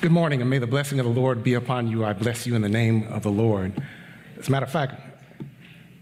Good 0.00 0.12
morning, 0.12 0.40
and 0.40 0.48
may 0.48 0.56
the 0.56 0.66
blessing 0.66 0.98
of 0.98 1.04
the 1.04 1.12
Lord 1.12 1.42
be 1.42 1.52
upon 1.52 1.86
you. 1.86 2.06
I 2.06 2.14
bless 2.14 2.46
you 2.46 2.54
in 2.54 2.62
the 2.62 2.70
name 2.70 3.06
of 3.08 3.22
the 3.22 3.30
Lord. 3.30 3.74
As 4.38 4.48
a 4.48 4.50
matter 4.50 4.64
of 4.64 4.72
fact, 4.72 4.98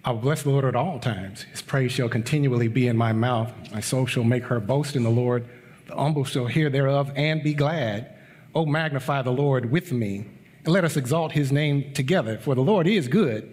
I 0.04 0.12
will 0.12 0.20
bless 0.20 0.44
the 0.44 0.50
Lord 0.50 0.64
at 0.66 0.76
all 0.76 1.00
times. 1.00 1.42
His 1.50 1.62
praise 1.62 1.90
shall 1.90 2.08
continually 2.08 2.68
be 2.68 2.86
in 2.86 2.96
my 2.96 3.12
mouth. 3.12 3.52
My 3.72 3.80
soul 3.80 4.06
shall 4.06 4.22
make 4.22 4.44
her 4.44 4.60
boast 4.60 4.94
in 4.94 5.02
the 5.02 5.10
Lord. 5.10 5.48
The 5.88 5.96
humble 5.96 6.22
shall 6.22 6.46
hear 6.46 6.70
thereof 6.70 7.10
and 7.16 7.42
be 7.42 7.54
glad. 7.54 8.14
Oh, 8.54 8.66
magnify 8.66 9.22
the 9.22 9.32
Lord 9.32 9.72
with 9.72 9.90
me, 9.90 10.26
and 10.64 10.72
let 10.72 10.84
us 10.84 10.96
exalt 10.96 11.32
his 11.32 11.50
name 11.50 11.92
together, 11.92 12.38
for 12.38 12.54
the 12.54 12.60
Lord 12.60 12.86
is 12.86 13.08
good. 13.08 13.52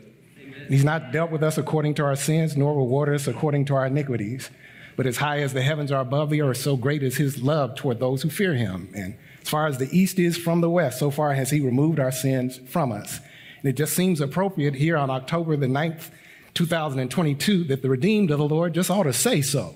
He's 0.70 0.86
not 0.86 1.12
dealt 1.12 1.32
with 1.32 1.42
us 1.42 1.58
according 1.58 1.96
to 1.96 2.04
our 2.04 2.16
sins, 2.16 2.56
nor 2.56 2.76
reward 2.76 3.10
us 3.10 3.26
according 3.26 3.66
to 3.66 3.76
our 3.76 3.88
iniquities. 3.88 4.52
But 4.96 5.08
as 5.08 5.18
high 5.18 5.40
as 5.40 5.54
the 5.54 5.64
heavens 5.64 5.92
are 5.92 6.02
above 6.02 6.30
the 6.30 6.44
earth, 6.44 6.58
so 6.58 6.78
great 6.78 7.02
is 7.02 7.18
his 7.18 7.42
love 7.42 7.76
toward 7.76 8.00
those 8.00 8.22
who 8.22 8.30
fear 8.30 8.54
him. 8.54 8.90
And 8.96 9.18
as 9.46 9.50
far 9.50 9.68
as 9.68 9.78
the 9.78 9.96
east 9.96 10.18
is 10.18 10.36
from 10.36 10.62
the 10.62 10.70
west, 10.72 10.98
so 10.98 11.12
far 11.12 11.32
has 11.36 11.52
he 11.52 11.62
removed 11.62 12.00
our 12.00 12.12
sins 12.12 12.60
from 12.68 12.92
us. 12.92 13.20
And 13.60 13.70
it 13.70 13.74
just 13.74 13.94
seems 13.94 14.20
appropriate 14.20 14.74
here 14.74 14.98
on 14.98 15.12
October 15.12 15.56
the 15.56 15.68
9th, 15.68 16.10
2022, 16.56 17.66
that 17.66 17.84
the 17.84 17.90
redeemed 17.92 18.32
of 18.32 18.40
the 18.40 18.48
Lord 18.48 18.74
just 18.74 18.90
ought 18.90 19.04
to 19.04 19.14
say 19.14 19.44
so, 19.44 19.76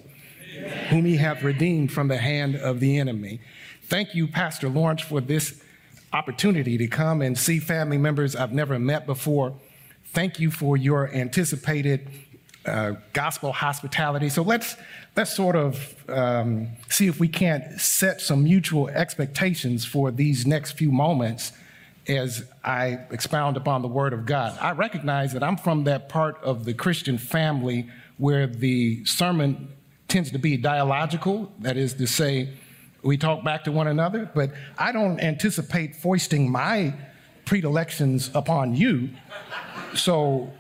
Amen. 0.58 0.88
whom 0.88 1.06
he 1.06 1.18
hath 1.18 1.44
redeemed 1.44 1.92
from 1.92 2.08
the 2.08 2.18
hand 2.18 2.56
of 2.56 2.80
the 2.80 2.98
enemy. 2.98 3.42
Thank 3.84 4.16
you, 4.16 4.28
Pastor 4.28 4.70
Lawrence, 4.70 5.04
for 5.04 5.22
this 5.22 5.62
opportunity 6.14 6.76
to 6.80 6.88
come 6.88 7.22
and 7.22 7.38
see 7.38 7.60
family 7.60 8.00
members 8.00 8.36
I've 8.36 8.52
never 8.52 8.80
met 8.80 9.06
before. 9.06 9.54
Thank 10.06 10.40
you 10.40 10.50
for 10.50 10.78
your 10.78 11.14
anticipated 11.14 12.10
uh, 12.66 12.94
gospel 13.14 13.52
hospitality. 13.52 14.30
So 14.30 14.42
let's 14.42 14.76
let's 15.16 15.34
sort 15.36 15.56
of 15.56 15.96
um, 16.10 16.70
see 16.90 17.08
if 17.08 17.20
we 17.20 17.28
can't 17.28 17.80
set 17.80 18.22
some 18.22 18.44
mutual 18.44 18.90
expectations 18.90 19.86
for 19.86 20.12
these 20.12 20.46
next 20.46 20.74
few 20.74 20.92
moments 20.92 21.54
as 22.08 22.44
I 22.64 23.00
expound 23.12 23.58
upon 23.58 23.82
the 23.82 23.88
Word 23.88 24.14
of 24.14 24.26
God. 24.26 24.58
I 24.60 24.72
recognize 24.72 25.34
that 25.34 25.44
I'm 25.44 25.58
from 25.58 25.84
that 25.86 26.10
part 26.10 26.42
of 26.44 26.66
the 26.66 26.74
Christian 26.74 27.18
family 27.18 27.88
where 28.18 28.48
the 28.48 29.06
sermon 29.06 29.70
tends 30.08 30.32
to 30.32 30.40
be 30.40 30.58
dialogical, 30.58 31.52
that 31.60 31.78
is 31.78 31.94
to 31.94 32.08
say, 32.08 32.50
we 33.04 33.18
talk 33.18 33.44
back 33.44 33.64
to 33.64 33.72
one 33.72 33.88
another, 33.88 34.30
but 34.34 34.52
I 34.78 34.92
don't 34.92 35.20
anticipate 35.20 35.96
foisting 35.96 36.52
my 36.52 36.94
predilections 37.46 38.30
upon 38.34 38.76
you. 38.76 39.10
So 39.94 40.52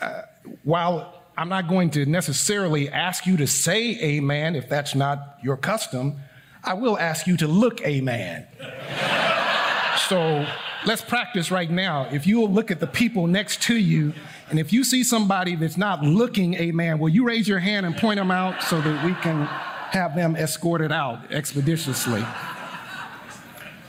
uh, 0.00 0.22
while 0.62 1.21
I'm 1.36 1.48
not 1.48 1.68
going 1.68 1.90
to 1.90 2.04
necessarily 2.04 2.90
ask 2.90 3.26
you 3.26 3.36
to 3.38 3.46
say 3.46 3.98
amen 4.00 4.54
if 4.54 4.68
that's 4.68 4.94
not 4.94 5.38
your 5.42 5.56
custom. 5.56 6.16
I 6.62 6.74
will 6.74 6.98
ask 6.98 7.26
you 7.26 7.36
to 7.38 7.48
look 7.48 7.80
amen. 7.80 8.46
so 10.08 10.46
let's 10.86 11.02
practice 11.02 11.50
right 11.50 11.70
now. 11.70 12.08
If 12.12 12.26
you 12.26 12.38
will 12.38 12.50
look 12.50 12.70
at 12.70 12.80
the 12.80 12.86
people 12.86 13.26
next 13.26 13.62
to 13.62 13.76
you, 13.76 14.12
and 14.50 14.58
if 14.58 14.72
you 14.72 14.84
see 14.84 15.02
somebody 15.02 15.56
that's 15.56 15.78
not 15.78 16.02
looking 16.02 16.54
amen, 16.54 16.98
will 16.98 17.08
you 17.08 17.24
raise 17.24 17.48
your 17.48 17.58
hand 17.58 17.86
and 17.86 17.96
point 17.96 18.18
them 18.18 18.30
out 18.30 18.62
so 18.62 18.80
that 18.80 19.04
we 19.04 19.14
can 19.14 19.46
have 19.46 20.14
them 20.14 20.36
escorted 20.36 20.92
out 20.92 21.32
expeditiously? 21.32 22.24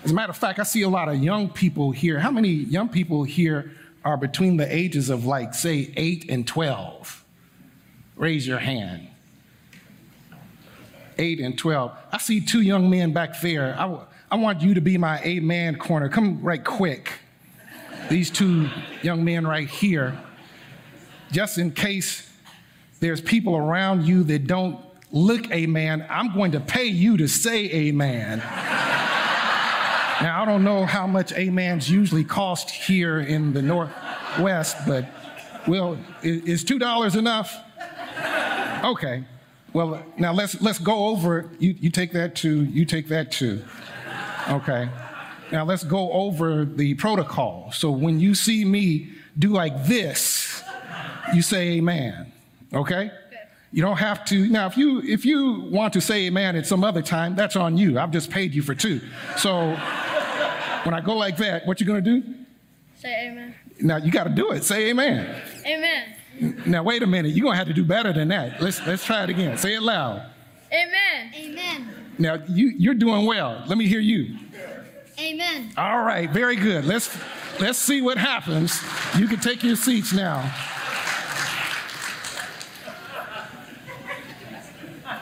As 0.04 0.12
a 0.12 0.14
matter 0.14 0.32
of 0.32 0.38
fact, 0.38 0.60
I 0.60 0.64
see 0.64 0.82
a 0.82 0.90
lot 0.90 1.10
of 1.10 1.18
young 1.18 1.50
people 1.50 1.92
here. 1.92 2.20
How 2.20 2.32
many 2.32 2.50
young 2.50 2.90
people 2.90 3.24
here 3.24 3.72
are 4.04 4.18
between 4.18 4.58
the 4.58 4.74
ages 4.74 5.10
of, 5.10 5.26
like, 5.26 5.54
say, 5.54 5.94
8 5.96 6.30
and 6.30 6.48
12? 6.48 7.23
Raise 8.24 8.48
your 8.48 8.60
hand. 8.60 9.10
Eight 11.18 11.42
and 11.42 11.58
12. 11.58 11.92
I 12.10 12.18
see 12.20 12.40
two 12.40 12.62
young 12.62 12.90
men 12.90 13.12
back 13.12 13.42
there. 13.42 13.76
I, 13.78 14.00
I 14.32 14.38
want 14.38 14.62
you 14.62 14.76
to 14.76 14.80
be 14.80 14.98
my 14.98 15.22
amen 15.24 15.76
corner. 15.76 16.08
Come 16.08 16.42
right 16.42 16.64
quick. 16.64 17.12
These 18.10 18.32
two 18.32 18.70
young 19.02 19.26
men 19.26 19.46
right 19.46 19.68
here. 19.68 20.18
Just 21.34 21.58
in 21.58 21.72
case 21.72 22.32
there's 23.02 23.20
people 23.20 23.58
around 23.58 24.06
you 24.06 24.24
that 24.24 24.48
don't 24.48 24.80
look 25.12 25.52
amen, 25.52 26.06
I'm 26.10 26.34
going 26.34 26.54
to 26.54 26.62
pay 26.62 26.86
you 26.86 27.18
to 27.18 27.28
say 27.28 27.70
amen. 27.72 28.38
now, 28.38 30.42
I 30.42 30.46
don't 30.46 30.64
know 30.64 30.86
how 30.86 31.08
much 31.08 31.34
amens 31.34 31.92
usually 31.92 32.24
cost 32.24 32.70
here 32.70 33.20
in 33.20 33.52
the 33.52 33.62
Northwest, 33.62 34.78
but 34.88 35.10
well, 35.68 35.98
is 36.22 36.64
$2 36.64 37.18
enough? 37.18 37.60
Okay. 38.84 39.24
Well, 39.74 40.04
now 40.18 40.34
let's 40.34 40.62
let's 40.62 40.80
go 40.80 41.08
over. 41.08 41.50
You 41.60 41.76
you 41.80 41.90
take 41.90 42.12
that 42.12 42.36
too. 42.36 42.66
You 42.66 42.86
take 42.86 43.08
that 43.08 43.32
too. 43.32 43.64
Okay. 44.50 44.90
Now 45.52 45.64
let's 45.64 45.84
go 45.84 46.12
over 46.12 46.66
the 46.66 46.94
protocol. 46.96 47.72
So 47.72 47.92
when 47.92 48.20
you 48.20 48.36
see 48.36 48.66
me 48.66 49.10
do 49.38 49.50
like 49.50 49.86
this, 49.86 50.64
you 51.34 51.42
say 51.42 51.74
amen. 51.74 52.32
Okay? 52.74 53.12
You 53.72 53.82
don't 53.82 53.98
have 53.98 54.24
to 54.26 54.48
now 54.50 54.68
if 54.68 54.78
you 54.78 55.02
if 55.02 55.26
you 55.26 55.62
want 55.72 55.94
to 55.94 56.02
say 56.02 56.28
amen 56.28 56.56
at 56.56 56.68
some 56.68 56.84
other 56.84 57.02
time, 57.02 57.36
that's 57.36 57.56
on 57.56 57.78
you. 57.78 57.98
I've 57.98 58.12
just 58.12 58.30
paid 58.30 58.54
you 58.54 58.62
for 58.62 58.76
two. 58.76 59.02
So 59.38 59.70
when 60.84 60.94
I 60.94 61.02
go 61.04 61.16
like 61.16 61.38
that, 61.38 61.66
what 61.66 61.80
you 61.80 61.88
gonna 61.88 62.02
do? 62.02 62.24
Say 62.98 63.28
amen. 63.28 63.56
Now 63.82 63.98
you 63.98 64.12
gotta 64.12 64.30
do 64.30 64.52
it. 64.52 64.64
Say 64.64 64.90
amen. 64.90 65.42
Amen. 65.66 66.16
Now 66.66 66.84
wait 66.84 67.04
a 67.04 67.08
minute. 67.08 67.34
You're 67.34 67.46
gonna 67.46 67.58
have 67.58 67.68
to 67.68 67.74
do 67.74 67.84
better 67.84 68.14
than 68.14 68.28
that. 68.30 68.62
Let's 68.62 68.86
let's 68.86 69.06
try 69.06 69.24
it 69.24 69.30
again. 69.30 69.58
Say 69.58 69.76
it 69.76 69.82
loud. 69.82 70.30
Amen. 70.72 71.34
Amen. 71.36 72.14
Now 72.18 72.40
you 72.48 72.74
you're 72.78 72.94
doing 72.94 73.26
well. 73.26 73.64
Let 73.68 73.78
me 73.78 73.88
hear 73.88 74.00
you. 74.00 74.38
Amen. 75.20 75.72
All 75.78 76.02
right, 76.02 76.30
very 76.30 76.56
good. 76.56 76.86
Let's 76.86 77.16
let's 77.60 77.78
see 77.78 78.02
what 78.02 78.18
happens. 78.18 78.82
You 79.18 79.28
can 79.28 79.40
take 79.40 79.64
your 79.64 79.76
seats 79.76 80.12
now. 80.12 80.52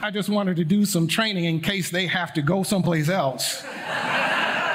I 0.04 0.10
just 0.10 0.30
wanted 0.30 0.56
to 0.56 0.64
do 0.64 0.86
some 0.86 1.08
training 1.08 1.46
in 1.46 1.60
case 1.60 1.92
they 1.92 2.08
have 2.08 2.34
to 2.34 2.42
go 2.42 2.64
someplace 2.64 3.08
else 3.08 3.64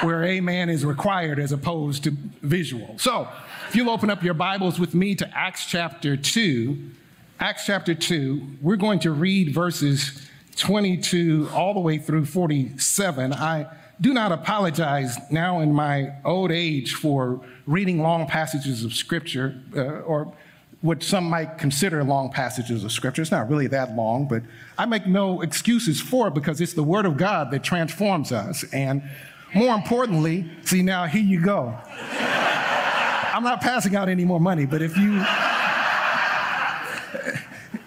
where 0.01 0.23
amen 0.23 0.69
is 0.69 0.85
required 0.85 1.39
as 1.39 1.51
opposed 1.51 2.03
to 2.05 2.11
visual. 2.41 2.97
So, 2.97 3.27
if 3.67 3.75
you'll 3.75 3.89
open 3.89 4.09
up 4.09 4.23
your 4.23 4.33
Bibles 4.33 4.79
with 4.79 4.95
me 4.95 5.13
to 5.13 5.29
Acts 5.37 5.65
chapter 5.65 6.15
2, 6.15 6.77
Acts 7.41 7.65
chapter 7.65 7.93
2, 7.93 8.59
we're 8.61 8.77
going 8.77 8.99
to 8.99 9.11
read 9.11 9.53
verses 9.53 10.25
22 10.55 11.49
all 11.53 11.73
the 11.73 11.81
way 11.81 11.97
through 11.97 12.23
47. 12.23 13.33
I 13.33 13.67
do 13.99 14.13
not 14.13 14.31
apologize 14.31 15.17
now 15.29 15.59
in 15.59 15.73
my 15.73 16.13
old 16.23 16.49
age 16.49 16.93
for 16.93 17.41
reading 17.65 18.01
long 18.01 18.25
passages 18.25 18.85
of 18.85 18.93
Scripture 18.93 19.61
uh, 19.75 19.81
or 19.81 20.33
what 20.79 21.03
some 21.03 21.29
might 21.29 21.57
consider 21.57 22.05
long 22.05 22.31
passages 22.31 22.85
of 22.85 22.93
Scripture. 22.93 23.21
It's 23.21 23.31
not 23.31 23.49
really 23.49 23.67
that 23.67 23.97
long, 23.97 24.29
but 24.29 24.43
I 24.77 24.85
make 24.85 25.05
no 25.05 25.41
excuses 25.41 25.99
for 25.99 26.29
it 26.29 26.33
because 26.33 26.61
it's 26.61 26.73
the 26.73 26.83
Word 26.83 27.05
of 27.05 27.17
God 27.17 27.51
that 27.51 27.63
transforms 27.63 28.31
us. 28.31 28.63
And 28.71 29.03
more 29.53 29.75
importantly, 29.75 30.49
see 30.63 30.83
now, 30.83 31.05
here 31.05 31.21
you 31.21 31.41
go. 31.41 31.77
I'm 33.37 33.43
not 33.43 33.61
passing 33.61 33.95
out 33.95 34.09
any 34.09 34.25
more 34.25 34.39
money, 34.39 34.65
but 34.65 34.81
if 34.81 34.97
you 34.97 35.23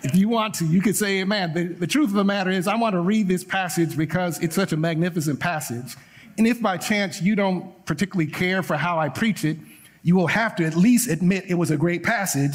if 0.00 0.14
you 0.14 0.28
want 0.28 0.54
to, 0.54 0.64
you 0.64 0.80
could 0.80 0.94
say 0.94 1.22
amen. 1.22 1.52
The, 1.52 1.64
the 1.64 1.88
truth 1.88 2.10
of 2.10 2.14
the 2.14 2.22
matter 2.22 2.52
is, 2.52 2.68
I 2.68 2.76
want 2.76 2.92
to 2.92 3.00
read 3.00 3.26
this 3.26 3.42
passage 3.42 3.96
because 3.96 4.38
it's 4.38 4.54
such 4.54 4.72
a 4.72 4.76
magnificent 4.76 5.40
passage. 5.40 5.96
And 6.38 6.46
if 6.46 6.62
by 6.62 6.76
chance 6.76 7.20
you 7.20 7.34
don't 7.34 7.84
particularly 7.84 8.30
care 8.30 8.62
for 8.62 8.76
how 8.76 9.00
I 9.00 9.08
preach 9.08 9.44
it, 9.44 9.58
you 10.04 10.14
will 10.14 10.28
have 10.28 10.54
to 10.54 10.64
at 10.64 10.76
least 10.76 11.10
admit 11.10 11.46
it 11.48 11.54
was 11.54 11.72
a 11.72 11.76
great 11.76 12.04
passage. 12.04 12.54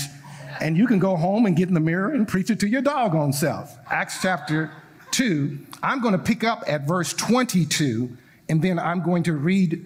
And 0.61 0.77
you 0.77 0.87
can 0.87 0.99
go 0.99 1.17
home 1.17 1.45
and 1.45 1.53
get 1.53 1.67
in 1.67 1.73
the 1.73 1.81
mirror 1.81 2.13
and 2.13 2.25
preach 2.25 2.49
it 2.49 2.61
to 2.61 2.67
your 2.69 2.81
doggone 2.81 3.33
self. 3.33 3.77
Acts 3.91 4.21
chapter 4.21 4.71
2, 5.11 5.57
I'm 5.83 5.99
going 5.99 6.13
to 6.13 6.23
pick 6.23 6.45
up 6.45 6.63
at 6.65 6.87
verse 6.87 7.11
22, 7.11 8.15
and 8.47 8.61
then 8.61 8.79
I'm 8.79 9.03
going 9.03 9.23
to 9.23 9.33
read 9.33 9.85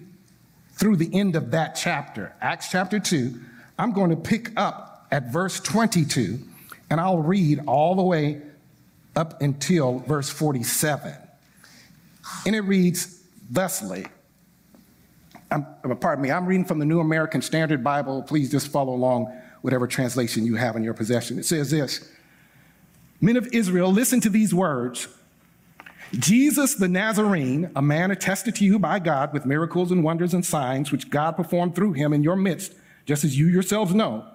through 0.80 0.96
the 0.96 1.14
end 1.14 1.36
of 1.36 1.50
that 1.50 1.76
chapter, 1.76 2.34
Acts 2.40 2.70
chapter 2.70 2.98
2. 2.98 3.38
I'm 3.78 3.92
going 3.92 4.08
to 4.10 4.16
pick 4.16 4.50
up 4.58 5.06
at 5.10 5.30
verse 5.30 5.60
22, 5.60 6.38
and 6.88 6.98
I'll 6.98 7.18
read 7.18 7.60
all 7.66 7.94
the 7.94 8.02
way 8.02 8.40
up 9.14 9.42
until 9.42 9.98
verse 10.00 10.30
47. 10.30 11.14
And 12.46 12.56
it 12.56 12.62
reads 12.62 13.22
thusly. 13.50 14.06
I'm, 15.50 15.66
pardon 16.00 16.22
me, 16.22 16.30
I'm 16.30 16.46
reading 16.46 16.64
from 16.64 16.78
the 16.78 16.86
New 16.86 17.00
American 17.00 17.42
Standard 17.42 17.84
Bible. 17.84 18.22
Please 18.22 18.50
just 18.50 18.68
follow 18.68 18.94
along, 18.94 19.36
whatever 19.60 19.86
translation 19.86 20.46
you 20.46 20.56
have 20.56 20.76
in 20.76 20.82
your 20.82 20.94
possession. 20.94 21.38
It 21.38 21.44
says 21.44 21.70
this 21.70 22.08
Men 23.20 23.36
of 23.36 23.48
Israel, 23.52 23.92
listen 23.92 24.20
to 24.22 24.30
these 24.30 24.54
words. 24.54 25.08
Jesus 26.12 26.74
the 26.74 26.88
Nazarene, 26.88 27.70
a 27.76 27.82
man 27.82 28.10
attested 28.10 28.56
to 28.56 28.64
you 28.64 28.78
by 28.78 28.98
God 28.98 29.32
with 29.32 29.46
miracles 29.46 29.92
and 29.92 30.02
wonders 30.02 30.34
and 30.34 30.44
signs 30.44 30.90
which 30.90 31.08
God 31.08 31.36
performed 31.36 31.76
through 31.76 31.92
him 31.92 32.12
in 32.12 32.24
your 32.24 32.36
midst, 32.36 32.72
just 33.06 33.22
as 33.22 33.38
you 33.38 33.46
yourselves 33.46 33.94
know. 33.94 34.26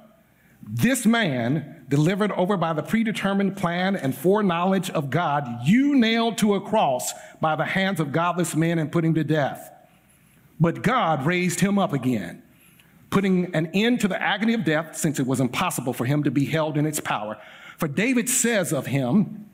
This 0.68 1.06
man, 1.06 1.86
delivered 1.90 2.32
over 2.32 2.58
by 2.58 2.74
the 2.74 2.82
predetermined 2.82 3.58
plan 3.58 3.96
and 3.96 4.16
foreknowledge 4.16 4.90
of 4.90 5.10
God, 5.10 5.48
you 5.66 5.96
nailed 5.96 6.38
to 6.40 6.56
a 6.56 6.62
cross 6.62 7.14
by 7.40 7.56
the 7.56 7.66
hands 7.66 8.00
of 8.00 8.12
godless 8.12 8.56
men 8.56 8.80
and 8.80 8.92
put 8.92 9.06
him 9.06 9.14
to 9.14 9.24
death. 9.24 9.72
But 10.60 10.82
God 10.82 11.26
raised 11.26 11.60
him 11.60 11.78
up 11.78 11.94
again, 11.94 12.42
putting 13.10 13.54
an 13.54 13.68
end 13.74 14.00
to 14.00 14.08
the 14.08 14.20
agony 14.20 14.54
of 14.54 14.64
death, 14.64 14.96
since 14.96 15.20
it 15.20 15.28
was 15.28 15.42
impossible 15.42 15.94
for 15.94 16.06
him 16.06 16.24
to 16.24 16.32
be 16.32 16.46
held 16.46 16.78
in 16.78 16.86
its 16.86 17.02
power. 17.02 17.38
For 17.78 17.88
David 17.88 18.30
says 18.30 18.72
of 18.72 18.88
him, 18.88 19.50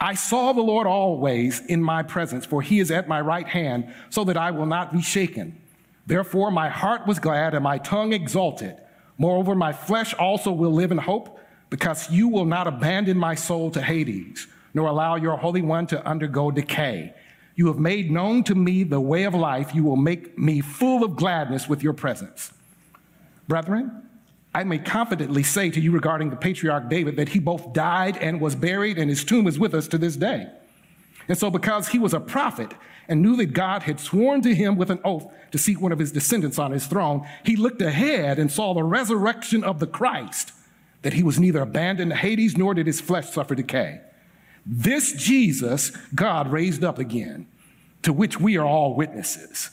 I 0.00 0.14
saw 0.14 0.52
the 0.52 0.62
Lord 0.62 0.86
always 0.86 1.60
in 1.60 1.82
my 1.82 2.02
presence, 2.02 2.46
for 2.46 2.62
he 2.62 2.80
is 2.80 2.90
at 2.90 3.06
my 3.06 3.20
right 3.20 3.46
hand, 3.46 3.92
so 4.08 4.24
that 4.24 4.36
I 4.36 4.50
will 4.50 4.66
not 4.66 4.92
be 4.92 5.02
shaken. 5.02 5.60
Therefore, 6.06 6.50
my 6.50 6.70
heart 6.70 7.06
was 7.06 7.18
glad 7.18 7.54
and 7.54 7.62
my 7.62 7.78
tongue 7.78 8.12
exulted. 8.14 8.76
Moreover, 9.18 9.54
my 9.54 9.72
flesh 9.74 10.14
also 10.14 10.52
will 10.52 10.72
live 10.72 10.90
in 10.90 10.98
hope, 10.98 11.38
because 11.68 12.10
you 12.10 12.28
will 12.28 12.46
not 12.46 12.66
abandon 12.66 13.18
my 13.18 13.34
soul 13.34 13.70
to 13.72 13.82
Hades, 13.82 14.48
nor 14.72 14.88
allow 14.88 15.16
your 15.16 15.36
Holy 15.36 15.62
One 15.62 15.86
to 15.88 16.04
undergo 16.06 16.50
decay. 16.50 17.14
You 17.54 17.66
have 17.66 17.78
made 17.78 18.10
known 18.10 18.42
to 18.44 18.54
me 18.54 18.84
the 18.84 19.00
way 19.00 19.24
of 19.24 19.34
life. 19.34 19.74
You 19.74 19.84
will 19.84 19.96
make 19.96 20.38
me 20.38 20.62
full 20.62 21.04
of 21.04 21.14
gladness 21.14 21.68
with 21.68 21.82
your 21.82 21.92
presence. 21.92 22.52
Brethren, 23.46 24.08
I 24.52 24.64
may 24.64 24.78
confidently 24.78 25.42
say 25.42 25.70
to 25.70 25.80
you 25.80 25.92
regarding 25.92 26.30
the 26.30 26.36
patriarch 26.36 26.88
David 26.88 27.16
that 27.16 27.30
he 27.30 27.38
both 27.38 27.72
died 27.72 28.16
and 28.16 28.40
was 28.40 28.56
buried, 28.56 28.98
and 28.98 29.08
his 29.08 29.24
tomb 29.24 29.46
is 29.46 29.58
with 29.58 29.74
us 29.74 29.86
to 29.88 29.98
this 29.98 30.16
day. 30.16 30.48
And 31.28 31.38
so, 31.38 31.50
because 31.50 31.88
he 31.88 31.98
was 31.98 32.12
a 32.12 32.20
prophet 32.20 32.74
and 33.08 33.22
knew 33.22 33.36
that 33.36 33.52
God 33.52 33.84
had 33.84 34.00
sworn 34.00 34.42
to 34.42 34.54
him 34.54 34.76
with 34.76 34.90
an 34.90 34.98
oath 35.04 35.32
to 35.52 35.58
seat 35.58 35.80
one 35.80 35.92
of 35.92 35.98
his 36.00 36.10
descendants 36.10 36.58
on 36.58 36.72
his 36.72 36.86
throne, 36.86 37.26
he 37.44 37.54
looked 37.54 37.80
ahead 37.80 38.38
and 38.38 38.50
saw 38.50 38.74
the 38.74 38.82
resurrection 38.82 39.62
of 39.62 39.78
the 39.78 39.86
Christ, 39.86 40.52
that 41.02 41.12
he 41.12 41.22
was 41.22 41.38
neither 41.38 41.62
abandoned 41.62 42.10
to 42.10 42.16
Hades 42.16 42.56
nor 42.56 42.74
did 42.74 42.86
his 42.86 43.00
flesh 43.00 43.30
suffer 43.30 43.54
decay. 43.54 44.00
This 44.66 45.12
Jesus 45.12 45.90
God 46.14 46.50
raised 46.50 46.82
up 46.82 46.98
again, 46.98 47.46
to 48.02 48.12
which 48.12 48.40
we 48.40 48.58
are 48.58 48.66
all 48.66 48.94
witnesses. 48.94 49.70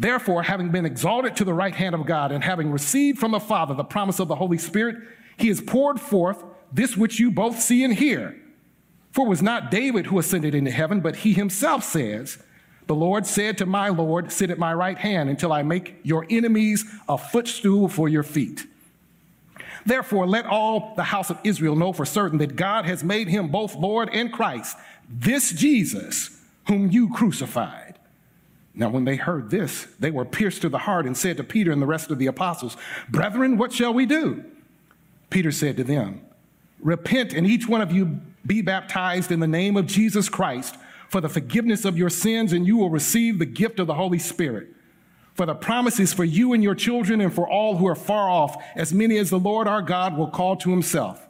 Therefore, 0.00 0.42
having 0.42 0.70
been 0.70 0.86
exalted 0.86 1.36
to 1.36 1.44
the 1.44 1.52
right 1.52 1.74
hand 1.74 1.94
of 1.94 2.06
God 2.06 2.32
and 2.32 2.42
having 2.42 2.70
received 2.70 3.18
from 3.18 3.32
the 3.32 3.38
Father 3.38 3.74
the 3.74 3.84
promise 3.84 4.18
of 4.18 4.28
the 4.28 4.34
Holy 4.34 4.56
Spirit, 4.56 4.96
he 5.36 5.48
has 5.48 5.60
poured 5.60 6.00
forth 6.00 6.42
this 6.72 6.96
which 6.96 7.20
you 7.20 7.30
both 7.30 7.60
see 7.60 7.84
and 7.84 7.92
hear. 7.92 8.34
For 9.12 9.26
it 9.26 9.28
was 9.28 9.42
not 9.42 9.70
David 9.70 10.06
who 10.06 10.18
ascended 10.18 10.54
into 10.54 10.70
heaven, 10.70 11.00
but 11.00 11.16
he 11.16 11.34
himself 11.34 11.84
says, 11.84 12.42
The 12.86 12.94
Lord 12.94 13.26
said 13.26 13.58
to 13.58 13.66
my 13.66 13.90
Lord, 13.90 14.32
Sit 14.32 14.50
at 14.50 14.58
my 14.58 14.72
right 14.72 14.96
hand 14.96 15.28
until 15.28 15.52
I 15.52 15.62
make 15.62 15.96
your 16.02 16.26
enemies 16.30 16.86
a 17.06 17.18
footstool 17.18 17.86
for 17.86 18.08
your 18.08 18.22
feet. 18.22 18.66
Therefore, 19.84 20.26
let 20.26 20.46
all 20.46 20.94
the 20.96 21.02
house 21.02 21.28
of 21.28 21.38
Israel 21.44 21.76
know 21.76 21.92
for 21.92 22.06
certain 22.06 22.38
that 22.38 22.56
God 22.56 22.86
has 22.86 23.04
made 23.04 23.28
him 23.28 23.48
both 23.48 23.76
Lord 23.76 24.08
and 24.14 24.32
Christ, 24.32 24.78
this 25.10 25.52
Jesus 25.52 26.40
whom 26.68 26.90
you 26.90 27.12
crucified. 27.12 27.89
Now, 28.80 28.88
when 28.88 29.04
they 29.04 29.16
heard 29.16 29.50
this, 29.50 29.86
they 29.98 30.10
were 30.10 30.24
pierced 30.24 30.62
to 30.62 30.70
the 30.70 30.78
heart 30.78 31.04
and 31.04 31.14
said 31.14 31.36
to 31.36 31.44
Peter 31.44 31.70
and 31.70 31.82
the 31.82 31.86
rest 31.86 32.10
of 32.10 32.18
the 32.18 32.26
apostles, 32.26 32.78
Brethren, 33.10 33.58
what 33.58 33.74
shall 33.74 33.92
we 33.92 34.06
do? 34.06 34.42
Peter 35.28 35.52
said 35.52 35.76
to 35.76 35.84
them, 35.84 36.22
Repent 36.80 37.34
and 37.34 37.46
each 37.46 37.68
one 37.68 37.82
of 37.82 37.92
you 37.92 38.22
be 38.46 38.62
baptized 38.62 39.30
in 39.30 39.40
the 39.40 39.46
name 39.46 39.76
of 39.76 39.84
Jesus 39.84 40.30
Christ 40.30 40.76
for 41.10 41.20
the 41.20 41.28
forgiveness 41.28 41.84
of 41.84 41.98
your 41.98 42.08
sins, 42.08 42.54
and 42.54 42.66
you 42.66 42.78
will 42.78 42.88
receive 42.88 43.38
the 43.38 43.44
gift 43.44 43.80
of 43.80 43.86
the 43.86 43.92
Holy 43.92 44.18
Spirit. 44.18 44.68
For 45.34 45.44
the 45.44 45.54
promise 45.54 46.00
is 46.00 46.14
for 46.14 46.24
you 46.24 46.54
and 46.54 46.62
your 46.62 46.74
children 46.74 47.20
and 47.20 47.34
for 47.34 47.46
all 47.46 47.76
who 47.76 47.86
are 47.86 47.94
far 47.94 48.30
off, 48.30 48.56
as 48.76 48.94
many 48.94 49.18
as 49.18 49.28
the 49.28 49.38
Lord 49.38 49.68
our 49.68 49.82
God 49.82 50.16
will 50.16 50.28
call 50.28 50.56
to 50.56 50.70
himself. 50.70 51.28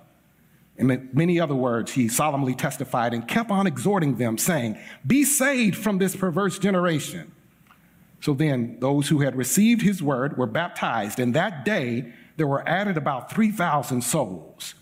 In 0.76 1.10
many 1.12 1.40
other 1.40 1.56
words, 1.56 1.90
he 1.90 2.06
solemnly 2.06 2.54
testified 2.54 3.12
and 3.12 3.26
kept 3.26 3.50
on 3.50 3.66
exhorting 3.66 4.18
them, 4.18 4.38
saying, 4.38 4.78
Be 5.04 5.24
saved 5.24 5.76
from 5.76 5.98
this 5.98 6.14
perverse 6.14 6.56
generation. 6.56 7.32
So 8.20 8.34
then, 8.34 8.78
those 8.80 9.08
who 9.08 9.20
had 9.20 9.36
received 9.36 9.82
his 9.82 10.02
word 10.02 10.36
were 10.36 10.46
baptized, 10.46 11.18
and 11.18 11.34
that 11.34 11.64
day 11.64 12.12
there 12.36 12.46
were 12.46 12.66
added 12.68 12.96
about 12.96 13.32
3,000 13.32 14.02
souls. 14.02 14.74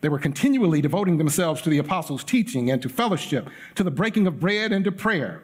They 0.00 0.08
were 0.08 0.18
continually 0.18 0.80
devoting 0.80 1.18
themselves 1.18 1.62
to 1.62 1.70
the 1.70 1.78
apostles' 1.78 2.22
teaching 2.22 2.70
and 2.70 2.80
to 2.82 2.88
fellowship, 2.88 3.48
to 3.74 3.82
the 3.82 3.90
breaking 3.90 4.26
of 4.26 4.38
bread 4.38 4.70
and 4.70 4.84
to 4.84 4.92
prayer. 4.92 5.42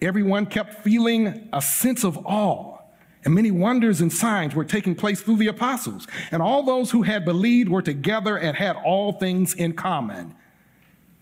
Everyone 0.00 0.46
kept 0.46 0.84
feeling 0.84 1.48
a 1.52 1.60
sense 1.60 2.04
of 2.04 2.16
awe, 2.24 2.78
and 3.24 3.34
many 3.34 3.50
wonders 3.50 4.00
and 4.00 4.12
signs 4.12 4.54
were 4.54 4.64
taking 4.64 4.94
place 4.94 5.20
through 5.20 5.36
the 5.36 5.48
apostles. 5.48 6.06
And 6.30 6.40
all 6.40 6.62
those 6.62 6.92
who 6.92 7.02
had 7.02 7.24
believed 7.24 7.68
were 7.68 7.82
together 7.82 8.36
and 8.36 8.56
had 8.56 8.76
all 8.76 9.12
things 9.12 9.54
in 9.54 9.72
common. 9.72 10.36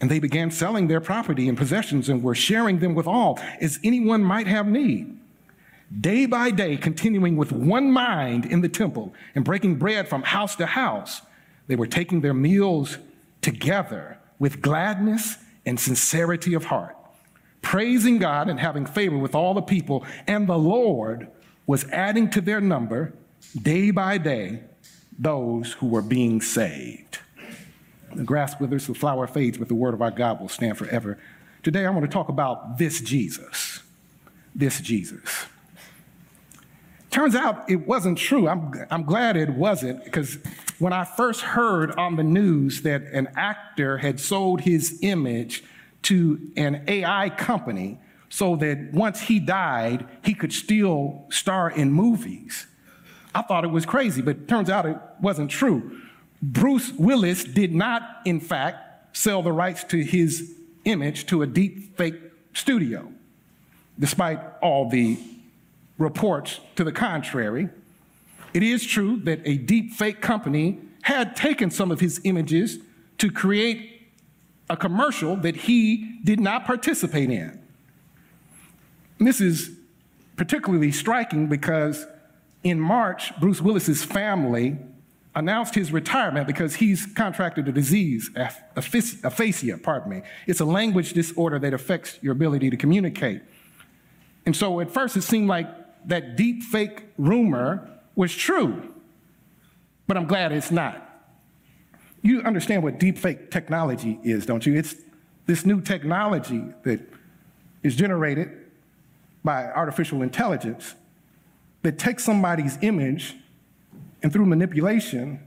And 0.02 0.10
they 0.10 0.18
began 0.18 0.50
selling 0.50 0.88
their 0.88 1.00
property 1.00 1.48
and 1.48 1.56
possessions 1.56 2.10
and 2.10 2.22
were 2.22 2.34
sharing 2.34 2.80
them 2.80 2.94
with 2.94 3.06
all, 3.06 3.38
as 3.62 3.78
anyone 3.82 4.22
might 4.22 4.46
have 4.46 4.66
need. 4.66 5.18
Day 6.00 6.26
by 6.26 6.50
day, 6.50 6.76
continuing 6.76 7.36
with 7.36 7.52
one 7.52 7.90
mind 7.90 8.44
in 8.44 8.60
the 8.60 8.68
temple 8.68 9.14
and 9.34 9.44
breaking 9.44 9.76
bread 9.76 10.08
from 10.08 10.22
house 10.22 10.56
to 10.56 10.66
house, 10.66 11.22
they 11.68 11.76
were 11.76 11.86
taking 11.86 12.20
their 12.20 12.34
meals 12.34 12.98
together 13.40 14.18
with 14.38 14.60
gladness 14.60 15.36
and 15.64 15.78
sincerity 15.78 16.54
of 16.54 16.66
heart 16.66 16.96
praising 17.66 18.18
God 18.18 18.48
and 18.48 18.60
having 18.60 18.86
favor 18.86 19.18
with 19.18 19.34
all 19.34 19.52
the 19.52 19.60
people. 19.60 20.04
And 20.28 20.48
the 20.48 20.56
Lord 20.56 21.26
was 21.66 21.84
adding 21.90 22.30
to 22.30 22.40
their 22.40 22.60
number 22.60 23.12
day 23.60 23.90
by 23.90 24.18
day 24.18 24.62
those 25.18 25.72
who 25.72 25.88
were 25.88 26.00
being 26.00 26.40
saved. 26.40 27.18
The 28.14 28.22
grass 28.22 28.54
withers, 28.60 28.86
the 28.86 28.94
flower 28.94 29.26
fades, 29.26 29.58
but 29.58 29.66
the 29.66 29.74
word 29.74 29.94
of 29.94 30.00
our 30.00 30.12
God 30.12 30.40
will 30.40 30.48
stand 30.48 30.78
forever. 30.78 31.18
Today 31.64 31.84
I 31.84 31.90
want 31.90 32.04
to 32.04 32.10
talk 32.10 32.28
about 32.28 32.78
this 32.78 33.00
Jesus. 33.00 33.82
This 34.54 34.80
Jesus. 34.80 35.46
Turns 37.10 37.34
out 37.34 37.68
it 37.70 37.86
wasn't 37.86 38.18
true. 38.18 38.48
I'm, 38.48 38.72
I'm 38.90 39.04
glad 39.04 39.36
it 39.36 39.50
wasn't 39.50 40.04
because 40.04 40.38
when 40.78 40.92
I 40.92 41.04
first 41.04 41.40
heard 41.40 41.92
on 41.92 42.16
the 42.16 42.22
news 42.22 42.82
that 42.82 43.02
an 43.12 43.28
actor 43.36 43.98
had 43.98 44.20
sold 44.20 44.62
his 44.62 44.98
image 45.02 45.64
to 46.02 46.38
an 46.56 46.84
AI 46.86 47.30
company 47.30 47.98
so 48.28 48.56
that 48.56 48.92
once 48.92 49.20
he 49.22 49.38
died, 49.38 50.06
he 50.24 50.34
could 50.34 50.52
still 50.52 51.24
star 51.30 51.70
in 51.70 51.92
movies. 51.92 52.66
I 53.34 53.42
thought 53.42 53.64
it 53.64 53.70
was 53.70 53.86
crazy, 53.86 54.22
but 54.22 54.48
turns 54.48 54.68
out 54.68 54.86
it 54.86 54.98
wasn't 55.20 55.50
true. 55.50 56.00
Bruce 56.42 56.92
Willis 56.92 57.44
did 57.44 57.74
not, 57.74 58.02
in 58.24 58.40
fact, 58.40 59.16
sell 59.16 59.42
the 59.42 59.52
rights 59.52 59.84
to 59.84 60.02
his 60.02 60.54
image 60.84 61.26
to 61.26 61.42
a 61.42 61.46
deep 61.46 61.96
fake 61.96 62.16
studio, 62.52 63.10
despite 63.98 64.40
all 64.60 64.88
the 64.88 65.18
reports 65.98 66.60
to 66.76 66.84
the 66.84 66.92
contrary. 66.92 67.68
It 68.54 68.62
is 68.62 68.84
true 68.84 69.18
that 69.24 69.40
a 69.44 69.56
deep 69.56 69.92
fake 69.92 70.20
company 70.20 70.80
had 71.02 71.36
taken 71.36 71.70
some 71.70 71.90
of 71.90 72.00
his 72.00 72.20
images 72.24 72.78
to 73.18 73.30
create 73.30 74.10
a 74.68 74.76
commercial 74.76 75.36
that 75.36 75.56
he 75.56 76.18
did 76.24 76.40
not 76.40 76.64
participate 76.64 77.30
in. 77.30 77.60
This 79.18 79.40
is 79.40 79.70
particularly 80.36 80.92
striking 80.92 81.48
because 81.48 82.06
in 82.62 82.80
March, 82.80 83.32
Bruce 83.38 83.60
Willis's 83.62 84.04
family 84.04 84.76
announced 85.34 85.74
his 85.74 85.92
retirement 85.92 86.46
because 86.46 86.74
he's 86.74 87.06
contracted 87.06 87.68
a 87.68 87.72
disease, 87.72 88.30
aphasia, 88.74 89.78
pardon 89.78 90.10
me. 90.10 90.22
It's 90.46 90.60
a 90.60 90.64
language 90.64 91.12
disorder 91.12 91.58
that 91.58 91.72
affects 91.72 92.18
your 92.22 92.32
ability 92.32 92.70
to 92.70 92.76
communicate. 92.76 93.42
And 94.44 94.56
so 94.56 94.80
at 94.80 94.90
first 94.90 95.16
it 95.16 95.22
seemed 95.22 95.46
like 95.48 95.68
that 96.06 96.36
deep 96.36 96.62
fake 96.62 97.04
rumor 97.18 97.90
was 98.14 98.34
true, 98.34 98.94
but 100.06 100.16
I'm 100.16 100.26
glad 100.26 100.52
it's 100.52 100.70
not 100.70 101.06
you 102.26 102.40
understand 102.42 102.82
what 102.82 102.98
deepfake 102.98 103.50
technology 103.50 104.18
is, 104.22 104.46
don't 104.46 104.66
you? 104.66 104.74
It's 104.74 104.96
this 105.46 105.64
new 105.64 105.80
technology 105.80 106.64
that 106.82 107.00
is 107.82 107.94
generated 107.94 108.50
by 109.44 109.66
artificial 109.66 110.22
intelligence 110.22 110.94
that 111.82 111.98
takes 111.98 112.24
somebody's 112.24 112.78
image 112.82 113.36
and 114.22 114.32
through 114.32 114.46
manipulation 114.46 115.46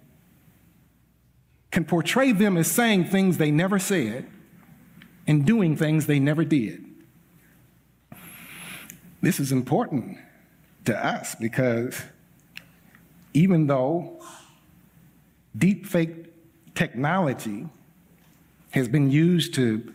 can 1.72 1.84
portray 1.84 2.32
them 2.32 2.56
as 2.56 2.72
saying 2.72 3.06
things 3.06 3.38
they 3.38 3.52
never 3.52 3.78
said 3.78 4.28
and 5.28 5.46
doing 5.46 5.76
things 5.76 6.06
they 6.06 6.20
never 6.20 6.46
did. 6.46 6.86
This 9.22 9.40
is 9.40 9.52
important 9.52 10.18
to 10.90 11.06
us 11.06 11.36
because 11.36 12.02
even 13.36 13.68
though 13.68 14.20
deepfake 15.56 16.30
technology 16.74 17.68
has 18.72 18.88
been 18.88 19.12
used 19.12 19.54
to 19.54 19.94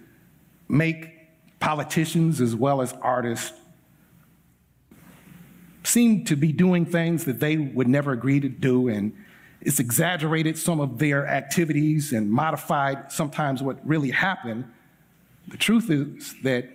make 0.68 1.10
politicians 1.58 2.40
as 2.40 2.54
well 2.54 2.80
as 2.80 2.92
artists 3.02 3.58
seem 5.82 6.24
to 6.24 6.36
be 6.36 6.52
doing 6.52 6.86
things 6.86 7.24
that 7.24 7.40
they 7.40 7.56
would 7.56 7.88
never 7.88 8.12
agree 8.12 8.38
to 8.38 8.48
do 8.48 8.88
and 8.88 9.12
it's 9.62 9.80
exaggerated 9.80 10.56
some 10.56 10.78
of 10.78 10.98
their 11.00 11.26
activities 11.26 12.12
and 12.12 12.30
modified 12.30 13.10
sometimes 13.10 13.62
what 13.64 13.84
really 13.84 14.12
happened. 14.12 14.64
The 15.48 15.56
truth 15.56 15.90
is 15.90 16.34
that 16.42 16.68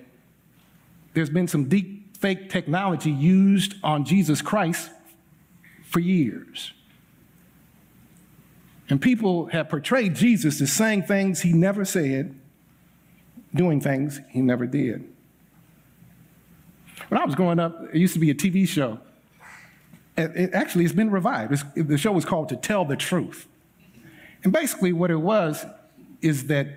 there's 1.13 1.29
been 1.29 1.47
some 1.47 1.69
deep 1.69 1.98
fake 2.19 2.49
technology 2.49 3.11
used 3.11 3.75
on 3.83 4.05
Jesus 4.05 4.41
Christ 4.41 4.89
for 5.83 5.99
years. 5.99 6.73
And 8.89 9.01
people 9.01 9.47
have 9.47 9.69
portrayed 9.69 10.15
Jesus 10.15 10.61
as 10.61 10.71
saying 10.71 11.03
things 11.03 11.41
he 11.41 11.53
never 11.53 11.85
said, 11.85 12.35
doing 13.53 13.79
things 13.79 14.19
he 14.29 14.41
never 14.41 14.65
did. 14.65 15.07
When 17.07 17.21
I 17.21 17.25
was 17.25 17.35
growing 17.35 17.59
up, 17.59 17.79
it 17.93 17.97
used 17.97 18.13
to 18.13 18.19
be 18.19 18.29
a 18.29 18.35
TV 18.35 18.67
show. 18.67 18.99
It, 20.17 20.53
actually, 20.53 20.83
it's 20.83 20.93
been 20.93 21.11
revived. 21.11 21.53
It's, 21.53 21.63
the 21.75 21.97
show 21.97 22.11
was 22.11 22.25
called 22.25 22.49
To 22.49 22.57
Tell 22.57 22.83
the 22.83 22.97
Truth. 22.97 23.47
And 24.43 24.51
basically, 24.51 24.91
what 24.91 25.11
it 25.11 25.17
was 25.17 25.65
is 26.21 26.47
that 26.47 26.67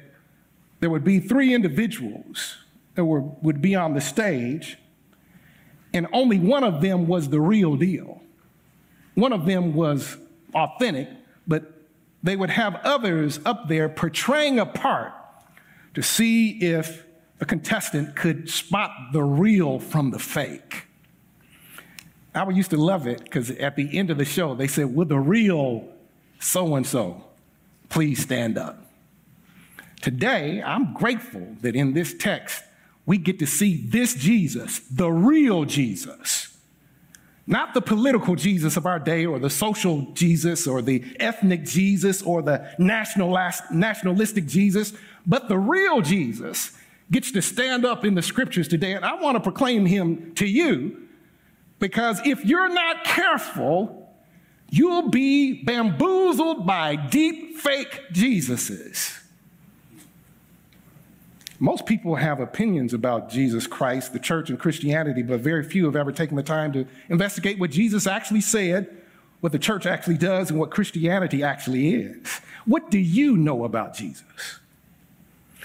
there 0.80 0.90
would 0.90 1.04
be 1.04 1.18
three 1.18 1.54
individuals 1.54 2.56
that 2.94 3.04
were, 3.04 3.20
would 3.20 3.60
be 3.60 3.74
on 3.74 3.94
the 3.94 4.00
stage, 4.00 4.78
and 5.92 6.06
only 6.12 6.38
one 6.38 6.64
of 6.64 6.80
them 6.80 7.06
was 7.06 7.28
the 7.28 7.40
real 7.40 7.76
deal. 7.76 8.22
One 9.14 9.32
of 9.32 9.44
them 9.46 9.74
was 9.74 10.16
authentic, 10.54 11.08
but 11.46 11.72
they 12.22 12.36
would 12.36 12.50
have 12.50 12.76
others 12.84 13.40
up 13.44 13.68
there 13.68 13.88
portraying 13.88 14.58
a 14.58 14.66
part 14.66 15.12
to 15.94 16.02
see 16.02 16.50
if 16.62 17.04
a 17.40 17.44
contestant 17.44 18.16
could 18.16 18.48
spot 18.48 18.90
the 19.12 19.22
real 19.22 19.78
from 19.78 20.10
the 20.10 20.18
fake. 20.18 20.86
I 22.34 22.48
used 22.48 22.70
to 22.70 22.78
love 22.78 23.06
it 23.06 23.22
because 23.24 23.50
at 23.50 23.76
the 23.76 23.98
end 23.98 24.10
of 24.10 24.16
the 24.16 24.24
show, 24.24 24.54
they 24.54 24.68
said, 24.68 24.94
Will 24.94 25.04
the 25.04 25.18
real 25.18 25.86
so 26.40 26.76
and 26.76 26.86
so 26.86 27.24
please 27.90 28.22
stand 28.22 28.56
up? 28.56 28.86
Today, 30.00 30.62
I'm 30.64 30.94
grateful 30.94 31.46
that 31.60 31.76
in 31.76 31.92
this 31.92 32.14
text, 32.14 32.62
we 33.04 33.18
get 33.18 33.38
to 33.40 33.46
see 33.46 33.84
this 33.86 34.14
Jesus, 34.14 34.80
the 34.80 35.10
real 35.10 35.64
Jesus 35.64 36.52
not 37.46 37.74
the 37.74 37.80
political 37.80 38.36
Jesus 38.36 38.76
of 38.76 38.86
our 38.86 38.98
day 38.98 39.26
or 39.26 39.38
the 39.38 39.50
social 39.50 40.02
Jesus 40.12 40.66
or 40.66 40.80
the 40.80 41.04
ethnic 41.18 41.64
Jesus 41.64 42.22
or 42.22 42.40
the 42.40 42.74
nationalistic 42.78 44.46
Jesus, 44.46 44.92
but 45.26 45.48
the 45.48 45.58
real 45.58 46.00
Jesus 46.00 46.76
gets 47.10 47.32
to 47.32 47.42
stand 47.42 47.84
up 47.84 48.04
in 48.04 48.14
the 48.14 48.22
scriptures 48.22 48.68
today. 48.68 48.92
And 48.92 49.04
I 49.04 49.14
want 49.14 49.36
to 49.36 49.40
proclaim 49.40 49.86
him 49.86 50.34
to 50.36 50.46
you 50.46 51.08
because 51.78 52.20
if 52.24 52.44
you're 52.44 52.72
not 52.72 53.04
careful, 53.04 54.14
you'll 54.70 55.10
be 55.10 55.64
bamboozled 55.64 56.64
by 56.64 56.94
deep 56.94 57.58
fake 57.58 58.02
Jesuses. 58.12 59.21
Most 61.62 61.86
people 61.86 62.16
have 62.16 62.40
opinions 62.40 62.92
about 62.92 63.30
Jesus 63.30 63.68
Christ, 63.68 64.12
the 64.12 64.18
church, 64.18 64.50
and 64.50 64.58
Christianity, 64.58 65.22
but 65.22 65.38
very 65.38 65.62
few 65.62 65.84
have 65.84 65.94
ever 65.94 66.10
taken 66.10 66.34
the 66.34 66.42
time 66.42 66.72
to 66.72 66.88
investigate 67.08 67.60
what 67.60 67.70
Jesus 67.70 68.04
actually 68.04 68.40
said, 68.40 68.90
what 69.38 69.52
the 69.52 69.60
church 69.60 69.86
actually 69.86 70.16
does, 70.18 70.50
and 70.50 70.58
what 70.58 70.72
Christianity 70.72 71.44
actually 71.44 71.94
is. 71.94 72.40
What 72.64 72.90
do 72.90 72.98
you 72.98 73.36
know 73.36 73.62
about 73.62 73.94
Jesus? 73.94 74.58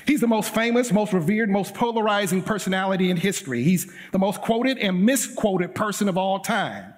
He's 0.06 0.22
the 0.22 0.28
most 0.28 0.54
famous, 0.54 0.92
most 0.92 1.14
revered, 1.14 1.50
most 1.50 1.74
polarizing 1.74 2.44
personality 2.44 3.10
in 3.10 3.18
history. 3.18 3.64
He's 3.64 3.92
the 4.12 4.20
most 4.20 4.42
quoted 4.42 4.78
and 4.78 5.04
misquoted 5.04 5.74
person 5.74 6.08
of 6.08 6.16
all 6.16 6.42
time. 6.42 6.94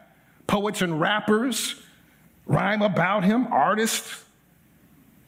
Poets 0.46 0.82
and 0.82 1.00
rappers 1.00 1.82
rhyme 2.46 2.82
about 2.82 3.24
him, 3.24 3.48
artists 3.48 4.26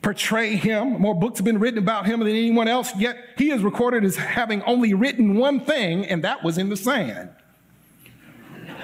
portray 0.02 0.56
him. 0.56 1.00
More 1.00 1.14
books 1.14 1.40
have 1.40 1.46
been 1.46 1.60
written 1.60 1.78
about 1.78 2.06
him 2.06 2.20
than 2.20 2.30
anyone 2.30 2.68
else, 2.68 2.96
yet 2.96 3.18
he 3.38 3.52
is 3.52 3.62
recorded 3.64 4.04
as 4.04 4.16
having 4.16 4.62
only 4.64 4.94
written 4.94 5.36
one 5.36 5.60
thing, 5.60 6.06
and 6.06 6.24
that 6.24 6.44
was 6.44 6.58
in 6.58 6.70
the 6.70 6.78
sand. 6.78 7.30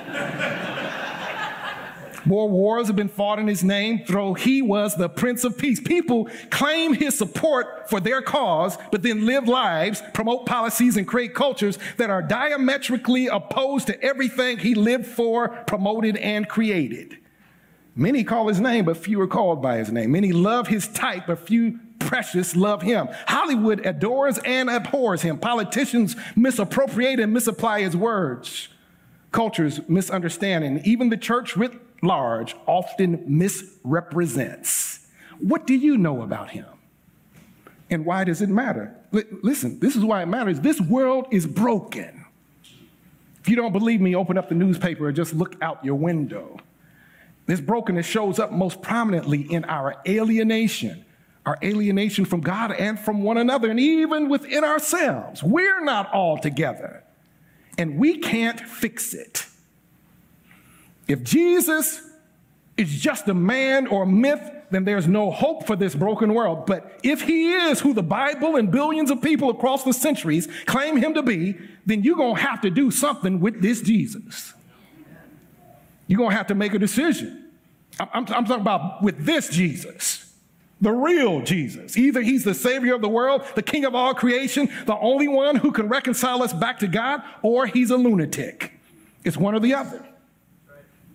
More 2.27 2.50
wars 2.50 2.88
have 2.88 2.97
been 2.97 3.07
fought 3.07 3.39
in 3.39 3.47
his 3.47 3.63
name, 3.63 4.03
though 4.05 4.33
he 4.33 4.62
was 4.62 4.97
the 4.97 5.07
Prince 5.07 5.45
of 5.45 5.57
Peace. 5.57 5.79
People 5.79 6.29
claim 6.50 6.93
his 6.93 7.17
support 7.17 7.89
for 7.89 8.01
their 8.01 8.21
cause, 8.21 8.77
but 8.91 9.01
then 9.01 9.25
live 9.25 9.47
lives, 9.47 10.03
promote 10.13 10.45
policies, 10.45 10.97
and 10.97 11.07
create 11.07 11.33
cultures 11.33 11.79
that 11.95 12.09
are 12.09 12.21
diametrically 12.21 13.27
opposed 13.27 13.88
to 13.88 14.03
everything 14.03 14.57
he 14.57 14.75
lived 14.75 15.05
for, 15.05 15.47
promoted, 15.67 16.17
and 16.17 16.50
created. 16.50 17.17
Many 17.97 18.23
call 18.23 18.47
his 18.47 18.61
name, 18.61 18.85
but 18.85 18.95
few 18.95 19.19
are 19.19 19.27
called 19.27 19.59
by 19.59 19.77
his 19.77 19.91
name. 19.91 20.11
Many 20.11 20.31
love 20.31 20.67
his 20.67 20.87
type, 20.87 21.23
but 21.25 21.47
few 21.47 21.79
precious 21.97 22.55
love 22.55 22.83
him. 22.83 23.09
Hollywood 23.27 23.83
adores 23.85 24.37
and 24.45 24.69
abhors 24.69 25.23
him. 25.23 25.39
Politicians 25.39 26.15
misappropriate 26.35 27.19
and 27.19 27.33
misapply 27.33 27.81
his 27.81 27.97
words. 27.97 28.69
Cultures 29.31 29.81
misunderstand, 29.89 30.63
and 30.63 30.85
even 30.85 31.09
the 31.09 31.17
church 31.17 31.57
writ 31.57 31.73
large 32.03 32.55
often 32.67 33.23
misrepresents. 33.25 35.07
What 35.39 35.65
do 35.65 35.73
you 35.73 35.97
know 35.97 36.21
about 36.21 36.51
him? 36.51 36.67
And 37.89 38.05
why 38.05 38.25
does 38.25 38.43
it 38.43 38.49
matter? 38.49 38.95
L- 39.11 39.23
listen, 39.41 39.79
this 39.79 39.95
is 39.95 40.03
why 40.03 40.21
it 40.21 40.27
matters. 40.27 40.59
This 40.59 40.79
world 40.79 41.27
is 41.31 41.47
broken. 41.47 42.25
If 43.41 43.49
you 43.49 43.55
don't 43.55 43.71
believe 43.71 44.01
me, 44.01 44.15
open 44.15 44.37
up 44.37 44.49
the 44.49 44.55
newspaper 44.55 45.07
or 45.07 45.11
just 45.11 45.33
look 45.33 45.55
out 45.63 45.83
your 45.83 45.95
window. 45.95 46.59
This 47.47 47.61
brokenness 47.61 48.05
shows 48.05 48.39
up 48.39 48.51
most 48.51 48.81
prominently 48.81 49.41
in 49.41 49.65
our 49.65 49.95
alienation, 50.07 51.05
our 51.45 51.57
alienation 51.63 52.25
from 52.25 52.41
God 52.41 52.73
and 52.73 52.99
from 52.99 53.23
one 53.23 53.37
another, 53.37 53.71
and 53.71 53.79
even 53.79 54.29
within 54.29 54.63
ourselves. 54.63 55.41
We're 55.41 55.83
not 55.83 56.13
all 56.13 56.37
together, 56.37 57.03
and 57.77 57.97
we 57.97 58.19
can't 58.19 58.59
fix 58.59 59.13
it. 59.13 59.47
If 61.07 61.23
Jesus 61.23 62.01
is 62.75 62.89
just 62.91 63.29
a 63.29 63.33
man 63.33 63.87
or 63.87 64.03
a 64.03 64.07
myth, 64.07 64.51
then 64.69 64.83
there's 64.83 65.07
no 65.07 65.31
hope 65.31 65.65
for 65.65 65.77
this 65.77 65.95
broken 65.95 66.33
world. 66.33 66.65
But 66.65 66.99
if 67.01 67.21
he 67.21 67.53
is 67.53 67.79
who 67.79 67.93
the 67.93 68.03
Bible 68.03 68.57
and 68.57 68.69
billions 68.69 69.09
of 69.09 69.21
people 69.21 69.49
across 69.49 69.85
the 69.85 69.93
centuries 69.93 70.49
claim 70.65 70.97
him 70.97 71.13
to 71.13 71.23
be, 71.23 71.57
then 71.85 72.03
you're 72.03 72.17
going 72.17 72.35
to 72.35 72.41
have 72.41 72.59
to 72.61 72.69
do 72.69 72.91
something 72.91 73.39
with 73.39 73.61
this 73.61 73.81
Jesus. 73.81 74.53
You're 76.07 76.17
going 76.17 76.31
to 76.31 76.35
have 76.37 76.47
to 76.47 76.55
make 76.55 76.73
a 76.73 76.79
decision. 76.79 77.51
I'm, 77.99 78.07
I'm, 78.13 78.25
I'm 78.33 78.45
talking 78.45 78.61
about 78.61 79.01
with 79.01 79.25
this 79.25 79.49
Jesus, 79.49 80.33
the 80.81 80.91
real 80.91 81.41
Jesus. 81.41 81.97
Either 81.97 82.21
he's 82.21 82.43
the 82.43 82.53
Savior 82.53 82.95
of 82.95 83.01
the 83.01 83.09
world, 83.09 83.43
the 83.55 83.61
King 83.61 83.85
of 83.85 83.95
all 83.95 84.13
creation, 84.13 84.69
the 84.85 84.97
only 84.97 85.27
one 85.27 85.57
who 85.57 85.71
can 85.71 85.87
reconcile 85.87 86.41
us 86.43 86.53
back 86.53 86.79
to 86.79 86.87
God, 86.87 87.21
or 87.41 87.67
he's 87.67 87.91
a 87.91 87.97
lunatic. 87.97 88.73
It's 89.23 89.37
one 89.37 89.55
or 89.55 89.59
the 89.59 89.73
other. 89.73 90.05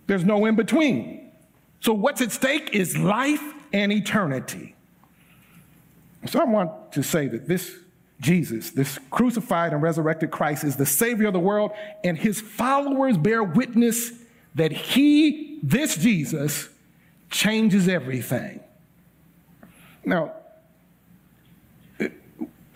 There's 0.07 0.25
no 0.25 0.45
in 0.45 0.55
between. 0.55 1.31
So, 1.79 1.93
what's 1.93 2.21
at 2.21 2.31
stake 2.31 2.69
is 2.73 2.97
life 2.97 3.41
and 3.71 3.91
eternity. 3.91 4.75
So, 6.27 6.39
I 6.39 6.43
want 6.45 6.91
to 6.93 7.03
say 7.03 7.27
that 7.27 7.47
this 7.47 7.75
Jesus, 8.19 8.71
this 8.71 8.99
crucified 9.11 9.73
and 9.73 9.81
resurrected 9.81 10.31
Christ, 10.31 10.63
is 10.63 10.77
the 10.77 10.85
Savior 10.85 11.27
of 11.27 11.33
the 11.33 11.39
world, 11.39 11.71
and 12.03 12.17
his 12.17 12.39
followers 12.39 13.17
bear 13.17 13.43
witness 13.43 14.11
that 14.55 14.71
he, 14.71 15.59
this 15.63 15.97
Jesus, 15.97 16.69
changes 17.29 17.87
everything. 17.87 18.59
Now, 20.05 20.33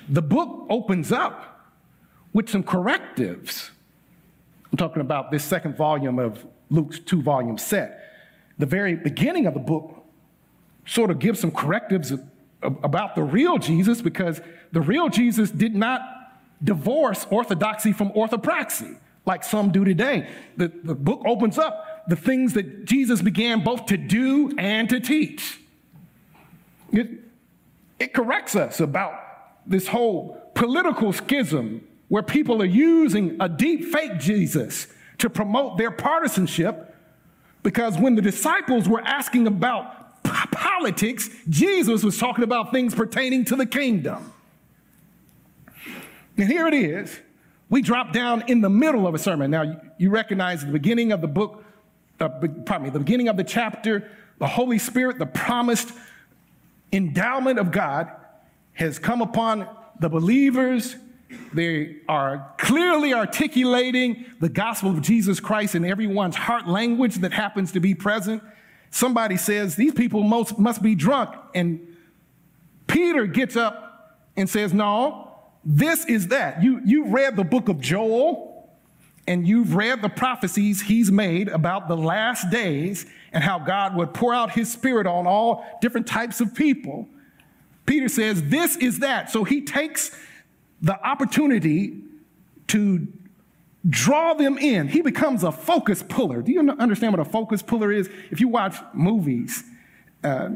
the 0.10 0.22
book 0.22 0.65
opens 0.69 1.12
up 1.12 1.65
with 2.34 2.50
some 2.50 2.63
correctives. 2.63 3.72
I'm 4.72 4.77
talking 4.77 5.01
about 5.01 5.31
this 5.31 5.43
second 5.43 5.75
volume 5.75 6.19
of 6.19 6.46
Luke's 6.69 7.00
two 7.00 7.22
volume 7.22 7.57
set. 7.57 8.03
The 8.57 8.65
very 8.65 8.96
beginning 8.96 9.46
of 9.46 9.53
the 9.53 9.60
book 9.60 10.03
sort 10.86 11.12
of 11.12 11.19
gives 11.19 11.39
some 11.39 11.51
correctives 11.51 12.13
about 12.62 13.15
the 13.15 13.24
real 13.24 13.57
Jesus 13.57 14.01
because 14.01 14.41
the 14.72 14.81
real 14.81 15.10
Jesus 15.10 15.51
did 15.51 15.75
not 15.75 16.01
divorce 16.63 17.27
orthodoxy 17.29 17.91
from 17.91 18.12
orthopraxy 18.12 18.98
like 19.27 19.43
some 19.43 19.72
do 19.72 19.84
today. 19.84 20.29
The, 20.55 20.72
the 20.84 20.96
book 20.96 21.22
opens 21.25 21.60
up 21.60 22.07
the 22.07 22.15
things 22.15 22.53
that 22.53 22.86
Jesus 22.86 23.22
began 23.22 23.63
both 23.63 23.86
to 23.88 23.98
do 23.98 24.51
and 24.57 24.89
to 24.89 25.00
teach. 25.00 25.60
It, 26.91 27.10
it 28.00 28.13
corrects 28.13 28.55
us 28.55 28.79
about 28.79 29.13
this 29.67 29.88
whole 29.88 30.41
political 30.55 31.12
schism 31.12 31.86
where 32.07 32.24
people 32.24 32.62
are 32.62 32.65
using 32.65 33.36
a 33.41 33.50
deep 33.50 33.86
fake 33.86 34.17
Jesus 34.17 34.88
to 35.17 35.29
promote 35.29 35.77
their 35.77 35.91
partisanship 35.91 36.96
because 37.63 37.98
when 37.98 38.15
the 38.15 38.22
disciples 38.22 38.88
were 38.88 39.01
asking 39.01 39.46
about 39.46 40.24
politics, 40.24 41.29
Jesus 41.50 42.03
was 42.03 42.17
talking 42.17 42.46
about 42.46 42.72
things 42.72 42.96
pertaining 42.96 43.43
to 43.46 43.57
the 43.57 43.65
kingdom. 43.65 44.31
And 46.38 46.48
here 46.48 46.67
it 46.67 46.74
is 46.74 47.19
we 47.69 47.81
drop 47.81 48.13
down 48.13 48.43
in 48.47 48.62
the 48.62 48.69
middle 48.69 49.07
of 49.07 49.13
a 49.13 49.19
sermon. 49.19 49.51
Now, 49.51 49.81
you 49.97 50.09
recognize 50.09 50.65
the 50.65 50.71
beginning 50.71 51.12
of 51.12 51.21
the 51.21 51.27
book, 51.27 51.63
uh, 52.19 52.29
pardon 52.65 52.83
me, 52.83 52.89
the 52.89 53.00
beginning 53.00 53.27
of 53.27 53.38
the 53.38 53.43
chapter, 53.43 54.09
the 54.39 54.47
Holy 54.47 54.79
Spirit, 54.79 55.19
the 55.19 55.25
promised 55.25 55.91
endowment 56.91 57.59
of 57.59 57.71
God 57.71 58.09
has 58.74 59.00
come 59.00 59.21
upon 59.21 59.67
the 60.00 60.09
believers 60.09 60.95
They 61.53 61.97
are 62.07 62.53
clearly 62.57 63.13
articulating 63.13 64.25
the 64.39 64.50
gospel 64.50 64.91
of 64.91 65.01
Jesus 65.01 65.39
Christ 65.39 65.75
in 65.75 65.83
everyone's 65.86 66.36
heart 66.36 66.67
language 66.67 67.15
that 67.15 67.33
happens 67.33 67.71
to 67.74 67.79
be 67.79 67.93
present. 67.93 68.43
Somebody 68.91 69.38
says, 69.38 69.75
These 69.75 69.93
people 69.93 70.24
most, 70.24 70.57
must 70.57 70.81
be 70.81 70.95
drunk. 70.95 71.36
And 71.53 71.97
Peter 72.88 73.25
gets 73.25 73.55
up 73.55 74.21
and 74.38 74.50
says, 74.50 74.74
No, 74.74 75.26
this 75.69 76.05
is 76.05 76.29
that. 76.29 76.63
You, 76.63 76.81
you've 76.86 77.12
read 77.12 77.36
the 77.36 77.43
book 77.43 77.67
of 77.67 77.81
Joel 77.81 78.69
and 79.27 79.45
you've 79.45 79.75
read 79.75 80.01
the 80.01 80.07
prophecies 80.07 80.81
he's 80.81 81.12
made 81.12 81.50
about 81.50 81.89
the 81.89 81.97
last 81.97 82.50
days 82.50 83.05
and 83.33 83.43
how 83.43 83.59
God 83.59 83.93
would 83.97 84.13
pour 84.13 84.33
out 84.33 84.51
his 84.51 84.71
spirit 84.71 85.05
on 85.05 85.27
all 85.27 85.65
different 85.81 86.07
types 86.07 86.39
of 86.39 86.55
people. 86.55 87.05
Peter 87.86 88.07
says, 88.07 88.43
This 88.43 88.77
is 88.77 89.00
that. 89.00 89.29
So 89.29 89.43
he 89.43 89.59
takes 89.59 90.17
the 90.81 90.97
opportunity 91.05 92.01
to 92.67 93.05
draw 93.89 94.36
them 94.36 94.57
in. 94.57 94.88
He 94.88 95.01
becomes 95.01 95.43
a 95.43 95.51
focus 95.51 96.01
puller. 96.01 96.41
Do 96.41 96.53
you 96.53 96.62
understand 96.62 97.12
what 97.12 97.19
a 97.19 97.29
focus 97.29 97.62
puller 97.62 97.91
is? 97.91 98.09
If 98.31 98.39
you 98.39 98.47
watch 98.47 98.77
movies, 98.93 99.65
uh, 100.24 100.51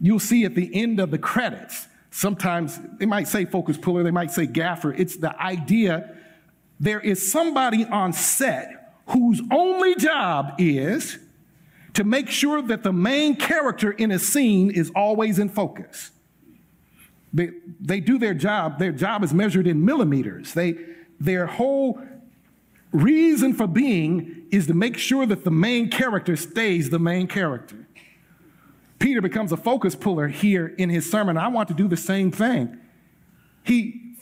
you'll 0.00 0.20
see 0.20 0.44
at 0.44 0.54
the 0.54 0.70
end 0.72 1.00
of 1.00 1.10
the 1.10 1.18
credits, 1.18 1.88
sometimes 2.12 2.78
they 2.98 3.06
might 3.06 3.26
say 3.26 3.44
focus 3.44 3.76
puller, 3.76 4.04
they 4.04 4.12
might 4.12 4.30
say 4.30 4.46
gaffer. 4.46 4.92
It's 4.92 5.16
the 5.16 5.36
idea 5.42 6.14
there 6.78 7.00
is 7.00 7.30
somebody 7.30 7.84
on 7.86 8.12
set 8.12 8.94
whose 9.06 9.40
only 9.50 9.96
job 9.96 10.54
is 10.58 11.18
to 11.94 12.04
make 12.04 12.28
sure 12.28 12.62
that 12.62 12.82
the 12.82 12.92
main 12.92 13.34
character 13.36 13.90
in 13.90 14.10
a 14.10 14.18
scene 14.18 14.70
is 14.70 14.90
always 14.94 15.38
in 15.38 15.48
focus. 15.48 16.10
They, 17.32 17.50
they 17.80 18.00
do 18.00 18.18
their 18.18 18.34
job, 18.34 18.78
their 18.78 18.92
job 18.92 19.24
is 19.24 19.32
measured 19.32 19.66
in 19.66 19.84
millimeters. 19.84 20.54
They, 20.54 20.76
their 21.18 21.46
whole 21.46 22.00
reason 22.92 23.54
for 23.54 23.66
being 23.66 24.46
is 24.50 24.66
to 24.66 24.74
make 24.74 24.98
sure 24.98 25.24
that 25.24 25.44
the 25.44 25.50
main 25.50 25.88
character 25.88 26.36
stays 26.36 26.90
the 26.90 26.98
main 26.98 27.26
character. 27.26 27.81
Peter 29.02 29.20
becomes 29.20 29.50
a 29.50 29.56
focus 29.56 29.96
puller 29.96 30.28
here 30.28 30.68
in 30.78 30.88
his 30.88 31.10
sermon. 31.10 31.36
I 31.36 31.48
want 31.48 31.66
to 31.68 31.74
do 31.74 31.88
the 31.88 31.96
same 31.96 32.30
thing. 32.30 32.78
He 33.64 34.14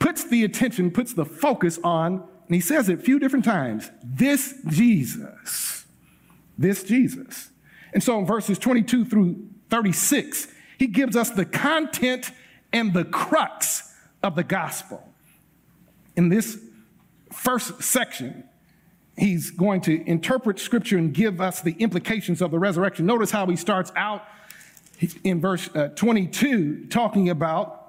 puts 0.00 0.24
the 0.24 0.42
attention, 0.42 0.90
puts 0.90 1.14
the 1.14 1.24
focus 1.24 1.78
on, 1.84 2.14
and 2.46 2.54
he 2.54 2.60
says 2.60 2.88
it 2.88 2.98
a 2.98 3.02
few 3.02 3.20
different 3.20 3.44
times 3.44 3.88
this 4.02 4.54
Jesus. 4.66 5.84
This 6.58 6.82
Jesus. 6.82 7.50
And 7.94 8.02
so 8.02 8.18
in 8.18 8.26
verses 8.26 8.58
22 8.58 9.04
through 9.04 9.48
36, 9.70 10.48
he 10.76 10.88
gives 10.88 11.14
us 11.14 11.30
the 11.30 11.44
content 11.44 12.32
and 12.72 12.92
the 12.92 13.04
crux 13.04 13.94
of 14.24 14.34
the 14.34 14.42
gospel. 14.42 15.08
In 16.16 16.30
this 16.30 16.58
first 17.30 17.80
section, 17.80 18.42
he's 19.16 19.50
going 19.50 19.80
to 19.82 20.08
interpret 20.08 20.58
scripture 20.58 20.98
and 20.98 21.12
give 21.12 21.40
us 21.40 21.60
the 21.60 21.72
implications 21.78 22.42
of 22.42 22.50
the 22.50 22.58
resurrection. 22.58 23.06
Notice 23.06 23.30
how 23.30 23.46
he 23.46 23.56
starts 23.56 23.92
out 23.96 24.24
in 25.24 25.40
verse 25.40 25.68
uh, 25.74 25.88
22 25.88 26.86
talking 26.86 27.28
about 27.28 27.86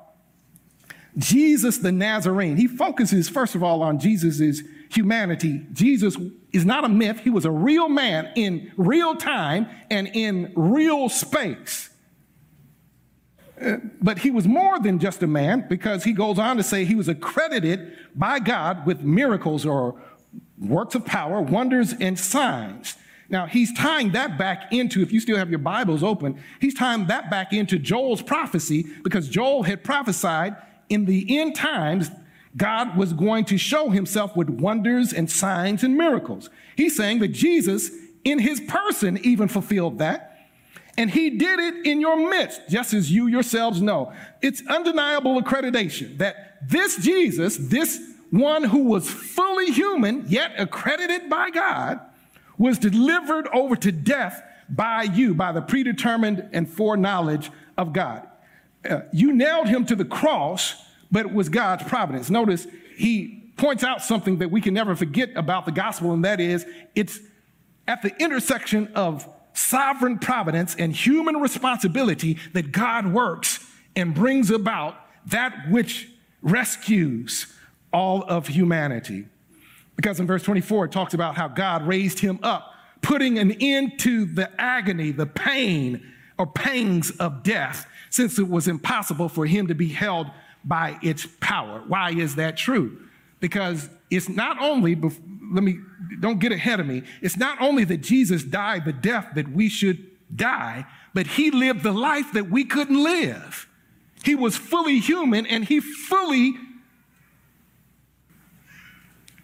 Jesus 1.18 1.80
the 1.80 1.92
Nazarene. 1.92 2.58
He 2.58 2.68
focuses, 2.68 3.28
first 3.28 3.56
of 3.56 3.64
all, 3.64 3.82
on 3.82 4.00
Jesus' 4.00 4.62
humanity. 4.90 5.66
Jesus 5.74 6.16
is 6.54 6.66
not 6.66 6.86
a 6.86 6.90
myth, 6.90 7.22
he 7.24 7.30
was 7.30 7.46
a 7.46 7.52
real 7.52 7.90
man 7.90 8.32
in 8.36 8.72
real 8.78 9.16
time 9.16 9.68
and 9.90 10.08
in 10.14 10.54
real 10.56 11.10
space. 11.10 11.90
Uh, 13.60 13.78
but 14.02 14.20
he 14.20 14.30
was 14.30 14.48
more 14.48 14.80
than 14.80 15.00
just 15.00 15.24
a 15.24 15.28
man 15.28 15.66
because 15.68 16.04
he 16.04 16.14
goes 16.14 16.38
on 16.38 16.58
to 16.58 16.64
say 16.64 16.86
he 16.86 16.96
was 16.96 17.08
accredited 17.08 17.92
by 18.16 18.40
God 18.40 18.86
with 18.86 19.02
miracles 19.02 19.66
or 19.66 20.00
works 20.60 20.96
of 20.96 21.06
power, 21.06 21.42
wonders, 21.42 21.94
and 21.94 22.18
signs. 22.18 22.96
Now, 23.30 23.46
he's 23.46 23.74
tying 23.74 24.14
that 24.14 24.38
back 24.38 24.72
into, 24.72 25.02
if 25.02 25.12
you 25.12 25.20
still 25.20 25.38
have 25.38 25.50
your 25.50 25.60
Bibles 25.60 26.02
open, 26.02 26.42
he's 26.60 26.74
tying 26.74 27.08
that 27.08 27.30
back 27.30 27.52
into 27.52 27.78
Joel's 27.78 28.22
prophecy 28.22 28.88
because 29.04 29.28
Joel 29.28 29.63
had 29.63 29.84
prophesied 29.84 30.56
in 30.89 31.06
the 31.06 31.38
end 31.38 31.56
times, 31.56 32.10
God 32.56 32.98
was 32.98 33.13
going 33.13 33.46
to 33.46 33.58
show 33.58 33.89
himself 33.89 34.36
with 34.36 34.50
wonders 34.50 35.13
and 35.13 35.30
signs 35.30 35.84
and 35.84 35.98
miracles. 35.98 36.50
He's 36.76 36.96
saying 36.96 37.20
that 37.20 37.30
Jesus, 37.30 37.91
in 38.24 38.39
his 38.39 38.62
person, 38.62 39.17
even 39.24 39.48
fulfilled 39.48 40.00
that. 40.00 40.34
And 40.98 41.12
he 41.12 41.32
did 41.32 41.60
it 41.60 41.86
in 41.86 42.02
your 42.02 42.30
midst, 42.30 42.62
just 42.70 42.93
as 42.93 43.12
you 43.12 43.28
yourselves 43.28 43.82
know. 43.82 44.13
It's 44.41 44.65
undeniable 44.67 45.39
accreditation 45.39 46.17
that 46.17 46.67
this 46.67 46.98
Jesus, 46.98 47.58
this 47.58 48.02
one 48.30 48.63
who 48.63 48.84
was 48.84 49.10
fully 49.10 49.72
human, 49.72 50.26
yet 50.28 50.54
accredited 50.58 51.30
by 51.30 51.50
God, 51.50 52.00
was 52.58 52.78
delivered 52.78 53.48
over 53.54 53.76
to 53.76 53.92
death 53.92 54.42
by 54.70 55.04
you, 55.04 55.34
by 55.34 55.52
the 55.52 55.62
predetermined 55.62 56.50
and 56.52 56.70
foreknowledge 56.70 57.52
of 57.78 57.94
God. 57.94 58.28
Uh, 58.88 59.02
you 59.13 59.34
nailed 59.34 59.68
him 59.68 59.86
to 59.86 59.96
the 59.96 60.06
cross, 60.06 60.76
but 61.12 61.26
it 61.26 61.32
was 61.32 61.50
God's 61.50 61.84
providence. 61.84 62.30
Notice 62.30 62.68
he 62.96 63.52
points 63.58 63.84
out 63.84 64.02
something 64.02 64.38
that 64.40 64.52
we 64.52 64.62
can 64.62 64.74
never 64.74 64.96
forget 64.96 65.30
about 65.36 65.66
the 65.66 65.72
gospel, 65.72 66.13
and 66.13 66.26
that 66.26 66.40
is 66.40 66.66
it's 66.96 67.20
at 67.88 68.02
the 68.02 68.16
intersection 68.22 68.92
of 68.94 69.28
sovereign 69.54 70.20
providence 70.20 70.76
and 70.76 70.94
human 70.94 71.38
responsibility 71.38 72.38
that 72.54 72.72
God 72.72 73.12
works 73.12 73.66
and 73.96 74.13
brings 74.13 74.52
about 74.52 74.96
that 75.28 75.70
which 75.70 76.10
rescues 76.42 77.52
all 77.93 78.23
of 78.23 78.47
humanity. 78.47 79.26
Because 79.95 80.19
in 80.19 80.28
verse 80.28 80.43
24, 80.43 80.86
it 80.86 80.91
talks 80.91 81.13
about 81.13 81.36
how 81.36 81.47
God 81.47 81.88
raised 81.88 82.19
him 82.19 82.39
up, 82.43 82.73
putting 83.02 83.39
an 83.39 83.52
end 83.52 84.00
to 84.00 84.26
the 84.26 84.50
agony, 84.62 85.12
the 85.12 85.26
pain, 85.26 86.13
or 86.38 86.45
pangs 86.45 87.12
of 87.12 87.43
death, 87.43 87.88
since 88.10 88.38
it 88.38 88.47
was 88.47 88.67
impossible 88.67 89.28
for 89.28 89.45
him 89.45 89.67
to 89.67 89.76
be 89.76 89.89
held 89.89 90.28
by 90.63 90.97
its 91.02 91.28
power. 91.39 91.84
Why 91.88 92.12
is 92.12 92.36
that 92.36 92.58
true? 92.58 92.97
Because 93.39 93.89
it's 94.10 94.30
not 94.30 94.62
only, 94.62 94.95
let 94.95 95.63
me, 95.63 95.80
don't 96.19 96.39
get 96.39 96.52
ahead 96.52 96.80
of 96.80 96.86
me, 96.86 97.04
it's 97.21 97.38
not 97.38 97.60
only 97.62 97.84
that 97.86 97.97
Jesus 97.97 98.43
died 98.43 98.86
the 98.86 98.93
death 98.93 99.30
that 99.36 99.50
we 99.50 99.69
should 99.69 100.06
die, 100.36 100.86
but 101.13 101.26
he 101.26 101.52
lived 101.52 101.84
the 101.84 101.91
life 101.91 102.34
that 102.34 102.50
we 102.50 102.65
couldn't 102.65 103.02
live. 103.02 103.67
He 104.23 104.36
was 104.36 104.58
fully 104.58 105.00
human 105.00 105.45
and 105.45 105.65
he 105.65 105.80
fully 105.80 106.56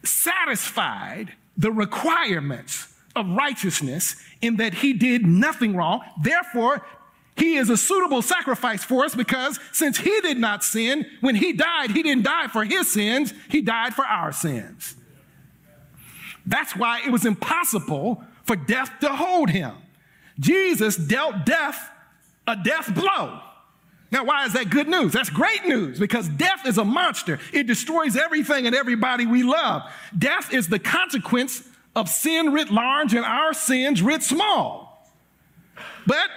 satisfied 0.03 1.33
the 1.57 1.71
requirements 1.71 2.93
of 3.15 3.29
righteousness 3.29 4.15
in 4.41 4.57
that 4.57 4.75
he 4.75 4.93
did 4.93 5.25
nothing 5.25 5.75
wrong. 5.75 6.01
Therefore, 6.21 6.85
he 7.35 7.55
is 7.55 7.69
a 7.69 7.77
suitable 7.77 8.21
sacrifice 8.21 8.83
for 8.83 9.05
us 9.05 9.15
because 9.15 9.59
since 9.71 9.97
he 9.97 10.21
did 10.21 10.37
not 10.37 10.63
sin, 10.63 11.05
when 11.21 11.35
he 11.35 11.53
died, 11.53 11.91
he 11.91 12.03
didn't 12.03 12.23
die 12.23 12.47
for 12.47 12.63
his 12.63 12.91
sins, 12.91 13.33
he 13.49 13.61
died 13.61 13.93
for 13.93 14.05
our 14.05 14.31
sins. 14.31 14.95
That's 16.45 16.75
why 16.75 17.01
it 17.05 17.11
was 17.11 17.25
impossible 17.25 18.23
for 18.43 18.55
death 18.55 18.91
to 19.01 19.09
hold 19.09 19.49
him. 19.49 19.73
Jesus 20.39 20.95
dealt 20.95 21.45
death 21.45 21.89
a 22.47 22.55
death 22.55 22.93
blow. 22.93 23.39
Now, 24.13 24.23
why 24.23 24.45
is 24.45 24.53
that 24.53 24.69
good 24.69 24.87
news? 24.87 25.11
That's 25.11 25.31
great 25.31 25.65
news 25.65 25.99
because 25.99 26.29
death 26.29 26.67
is 26.67 26.77
a 26.77 26.85
monster. 26.85 27.39
It 27.51 27.65
destroys 27.65 28.15
everything 28.15 28.67
and 28.67 28.75
everybody 28.75 29.25
we 29.25 29.41
love. 29.41 29.91
Death 30.15 30.53
is 30.53 30.67
the 30.67 30.77
consequence 30.77 31.67
of 31.95 32.07
sin 32.07 32.53
writ 32.53 32.69
large 32.69 33.15
and 33.15 33.25
our 33.25 33.55
sins 33.55 34.03
writ 34.03 34.21
small. 34.21 35.11
But 36.05 36.29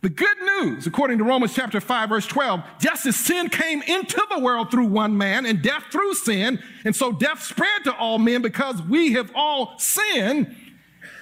the 0.00 0.08
good 0.08 0.38
news, 0.40 0.86
according 0.86 1.18
to 1.18 1.24
Romans 1.24 1.54
chapter 1.54 1.82
5, 1.82 2.08
verse 2.08 2.26
12, 2.26 2.62
just 2.80 3.04
as 3.04 3.16
sin 3.16 3.50
came 3.50 3.82
into 3.82 4.26
the 4.30 4.38
world 4.38 4.70
through 4.70 4.86
one 4.86 5.18
man 5.18 5.44
and 5.44 5.60
death 5.60 5.84
through 5.92 6.14
sin, 6.14 6.60
and 6.86 6.96
so 6.96 7.12
death 7.12 7.42
spread 7.42 7.84
to 7.84 7.94
all 7.94 8.18
men 8.18 8.40
because 8.40 8.80
we 8.80 9.12
have 9.12 9.30
all 9.34 9.78
sinned. 9.78 10.56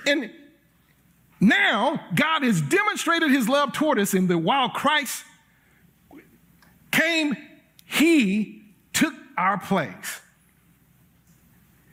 And 0.07 0.31
now 1.40 2.00
God 2.14 2.44
has 2.44 2.61
demonstrated 2.62 3.33
his 3.33 3.48
love 3.48 3.72
toward 3.72 3.98
us 3.98 4.14
in 4.14 4.29
that 4.29 4.38
while 4.38 4.68
Christ 4.68 5.24
came, 6.90 7.37
he 7.85 8.64
took 8.92 9.14
our 9.37 9.59
place. 9.59 10.20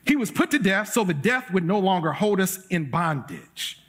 He 0.06 0.16
was 0.16 0.32
put 0.32 0.52
to 0.52 0.60
death 0.60 0.94
so 0.94 1.04
that 1.04 1.22
death 1.22 1.52
would 1.52 1.66
no 1.66 1.80
longer 1.80 2.14
hold 2.14 2.40
us 2.40 2.66
in 2.68 2.90
bondage. 2.90 3.80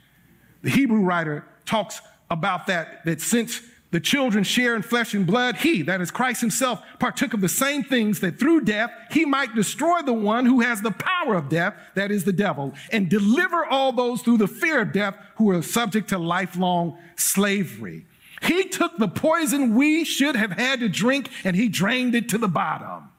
The 0.61 0.69
Hebrew 0.69 1.01
writer 1.01 1.45
talks 1.65 2.01
about 2.29 2.67
that, 2.67 3.05
that 3.05 3.21
since 3.21 3.61
the 3.91 3.99
children 3.99 4.43
share 4.43 4.75
in 4.75 4.83
flesh 4.83 5.13
and 5.13 5.25
blood, 5.25 5.55
he, 5.55 5.81
that 5.83 6.01
is 6.01 6.11
Christ 6.11 6.41
himself, 6.41 6.81
partook 6.99 7.33
of 7.33 7.41
the 7.41 7.49
same 7.49 7.83
things 7.83 8.19
that 8.19 8.37
through 8.37 8.61
death 8.61 8.91
he 9.11 9.25
might 9.25 9.55
destroy 9.55 10.01
the 10.01 10.13
one 10.13 10.45
who 10.45 10.59
has 10.59 10.81
the 10.81 10.91
power 10.91 11.35
of 11.35 11.49
death, 11.49 11.73
that 11.95 12.11
is 12.11 12.23
the 12.23 12.33
devil, 12.33 12.73
and 12.91 13.09
deliver 13.09 13.65
all 13.65 13.91
those 13.91 14.21
through 14.21 14.37
the 14.37 14.47
fear 14.47 14.81
of 14.81 14.91
death 14.91 15.15
who 15.37 15.49
are 15.49 15.63
subject 15.63 16.09
to 16.09 16.19
lifelong 16.19 16.99
slavery. 17.15 18.05
He 18.41 18.65
took 18.65 18.97
the 18.97 19.07
poison 19.07 19.75
we 19.75 20.05
should 20.05 20.35
have 20.35 20.51
had 20.51 20.79
to 20.79 20.89
drink 20.89 21.29
and 21.43 21.55
he 21.55 21.67
drained 21.67 22.15
it 22.15 22.29
to 22.29 22.37
the 22.37 22.47
bottom. 22.47 23.09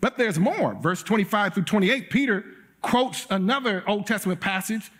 But 0.00 0.16
there's 0.16 0.38
more. 0.38 0.74
Verse 0.74 1.02
25 1.02 1.54
through 1.54 1.64
28, 1.64 2.10
Peter 2.10 2.44
quotes 2.82 3.26
another 3.30 3.84
Old 3.86 4.06
Testament 4.06 4.40
passage, 4.40 4.90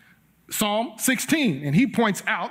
Psalm 0.50 0.94
16, 0.98 1.64
and 1.64 1.74
he 1.74 1.86
points 1.86 2.22
out 2.26 2.50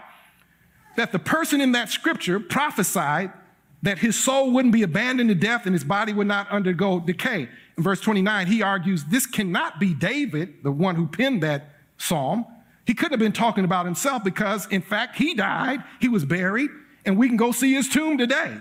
that 0.96 1.12
the 1.12 1.20
person 1.20 1.62
in 1.62 1.74
that 1.74 1.90
scripture 1.90 2.40
prophesied 2.40 3.32
that 3.82 4.00
his 4.00 4.22
soul 4.22 4.52
wouldn't 4.52 4.74
be 4.74 4.84
abandoned 4.84 5.30
to 5.30 5.36
death 5.36 5.66
and 5.66 5.74
his 5.74 5.84
body 5.84 6.12
would 6.12 6.28
not 6.28 6.50
undergo 6.50 7.00
decay. 7.00 7.48
In 7.78 7.84
verse 7.84 8.02
29, 8.02 8.48
he 8.48 8.62
argues 8.62 9.06
this 9.06 9.26
cannot 9.26 9.80
be 9.80 9.94
David, 9.94 10.64
the 10.64 10.72
one 10.72 10.96
who 10.96 11.08
penned 11.08 11.42
that 11.44 11.76
psalm. 11.98 12.46
He 12.90 12.96
couldn't 12.96 13.12
have 13.12 13.20
been 13.20 13.34
talking 13.34 13.66
about 13.66 13.86
himself 13.86 14.24
because, 14.24 14.66
in 14.70 14.82
fact, 14.82 15.16
he 15.16 15.36
died, 15.36 15.84
he 16.00 16.08
was 16.08 16.26
buried, 16.26 16.72
and 17.06 17.20
we 17.20 17.28
can 17.28 17.38
go 17.38 17.52
see 17.52 17.72
his 17.72 17.88
tomb 17.88 18.18
today. 18.18 18.58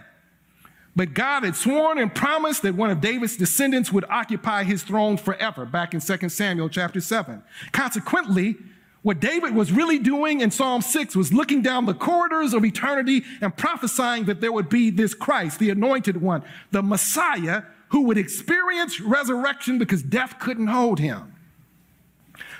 But 0.94 1.14
God 1.14 1.44
had 1.44 1.56
sworn 1.56 1.96
and 1.96 2.14
promised 2.14 2.60
that 2.60 2.74
one 2.74 2.90
of 2.90 3.00
David's 3.00 3.38
descendants 3.38 3.90
would 3.90 4.04
occupy 4.10 4.64
his 4.64 4.82
throne 4.82 5.16
forever, 5.16 5.64
back 5.64 5.94
in 5.94 6.00
2 6.00 6.28
Samuel 6.28 6.68
chapter 6.68 7.00
7. 7.00 7.42
Consequently, 7.72 8.56
what 9.00 9.18
David 9.18 9.54
was 9.54 9.72
really 9.72 9.98
doing 9.98 10.42
in 10.42 10.50
Psalm 10.50 10.82
6 10.82 11.16
was 11.16 11.32
looking 11.32 11.62
down 11.62 11.86
the 11.86 11.94
corridors 11.94 12.52
of 12.52 12.66
eternity 12.66 13.24
and 13.40 13.56
prophesying 13.56 14.26
that 14.26 14.42
there 14.42 14.52
would 14.52 14.68
be 14.68 14.90
this 14.90 15.14
Christ, 15.14 15.58
the 15.58 15.70
anointed 15.70 16.20
one, 16.20 16.42
the 16.70 16.82
Messiah, 16.82 17.62
who 17.88 18.02
would 18.02 18.18
experience 18.18 19.00
resurrection 19.00 19.78
because 19.78 20.02
death 20.02 20.38
couldn't 20.38 20.66
hold 20.66 20.98
him. 20.98 21.34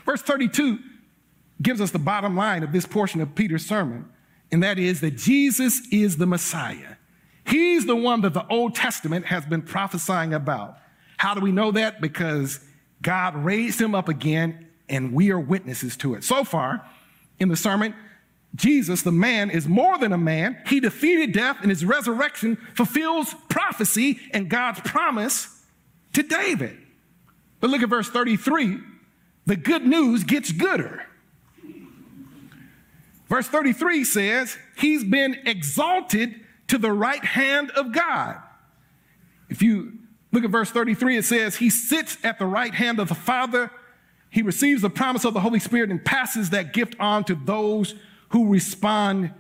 Verse 0.07 0.23
32 0.23 0.79
gives 1.61 1.81
us 1.81 1.91
the 1.91 1.99
bottom 1.99 2.37
line 2.37 2.63
of 2.63 2.73
this 2.73 2.87
portion 2.87 3.21
of 3.21 3.35
Peter's 3.35 3.67
sermon, 3.67 4.09
and 4.53 4.63
that 4.63 4.79
is 4.79 5.01
that 5.01 5.17
Jesus 5.17 5.81
is 5.91 6.17
the 6.17 6.27
Messiah. 6.27 6.97
He's 7.47 7.87
the 7.87 7.97
one 7.97 8.21
that 8.23 8.35
the 8.35 8.47
Old 8.49 8.75
Testament 8.75 9.27
has 9.27 9.45
been 9.47 9.63
prophesying 9.63 10.35
about. 10.35 10.79
How 11.17 11.35
do 11.35 11.41
we 11.41 11.51
know 11.51 11.71
that? 11.73 12.01
Because 12.01 12.61
God 13.03 13.35
raised 13.37 13.81
him 13.81 13.95
up 13.95 14.09
again 14.09 14.67
and 14.89 15.13
we 15.13 15.31
are 15.31 15.41
witnesses 15.41 15.97
to 15.99 16.15
it. 16.15 16.25
So 16.25 16.45
far 16.45 16.87
in 17.39 17.49
the 17.49 17.57
sermon, 17.57 17.95
Jesus, 18.55 19.03
the 19.03 19.13
man, 19.13 19.51
is 19.51 19.69
more 19.69 19.99
than 19.99 20.13
a 20.13 20.19
man. 20.19 20.59
He 20.67 20.81
defeated 20.81 21.33
death, 21.33 21.59
and 21.61 21.71
his 21.71 21.85
resurrection 21.85 22.57
fulfills 22.75 23.35
prophecy 23.49 24.19
and 24.33 24.49
God's 24.49 24.81
promise 24.81 25.65
to 26.15 26.23
David. 26.23 26.77
But 27.61 27.71
look 27.71 27.83
at 27.83 27.91
verse 27.91 28.09
33. 28.09 28.79
The 29.47 29.57
good 29.57 29.87
news 29.87 30.25
gets 30.25 30.51
gooder. 30.51 31.05
Verse 33.29 33.47
33 33.49 34.05
says, 34.05 34.57
He's 34.77 35.05
been 35.05 35.37
exalted 35.47 36.41
to 36.69 36.79
the 36.79 36.93
right 36.93 37.25
hand 37.25 37.71
of 37.73 37.93
God. 37.93 38.37
If 39.49 39.63
you 39.63 39.93
look 40.33 40.45
at 40.45 40.51
verse 40.51 40.71
33, 40.71 41.19
it 41.19 41.25
says, 41.25 41.57
He 41.57 41.71
sits 41.71 42.19
at 42.23 42.39
the 42.39 42.47
right 42.47 42.75
hand 42.75 43.01
of 43.01 43.09
the 43.09 43.15
Father 43.15 43.71
he 44.31 44.43
receives 44.43 44.83
the 44.83 44.91
promise 44.91 45.25
of 45.25 45.35
the 45.35 45.41
Holy 45.41 45.59
Spirit 45.59 45.91
and 45.91 46.05
passes 46.05 46.51
that 46.51 46.73
gift 46.73 46.95
on 47.01 47.25
to 47.25 47.35
those 47.35 47.95
who 48.31 48.53
respond 48.53 49.33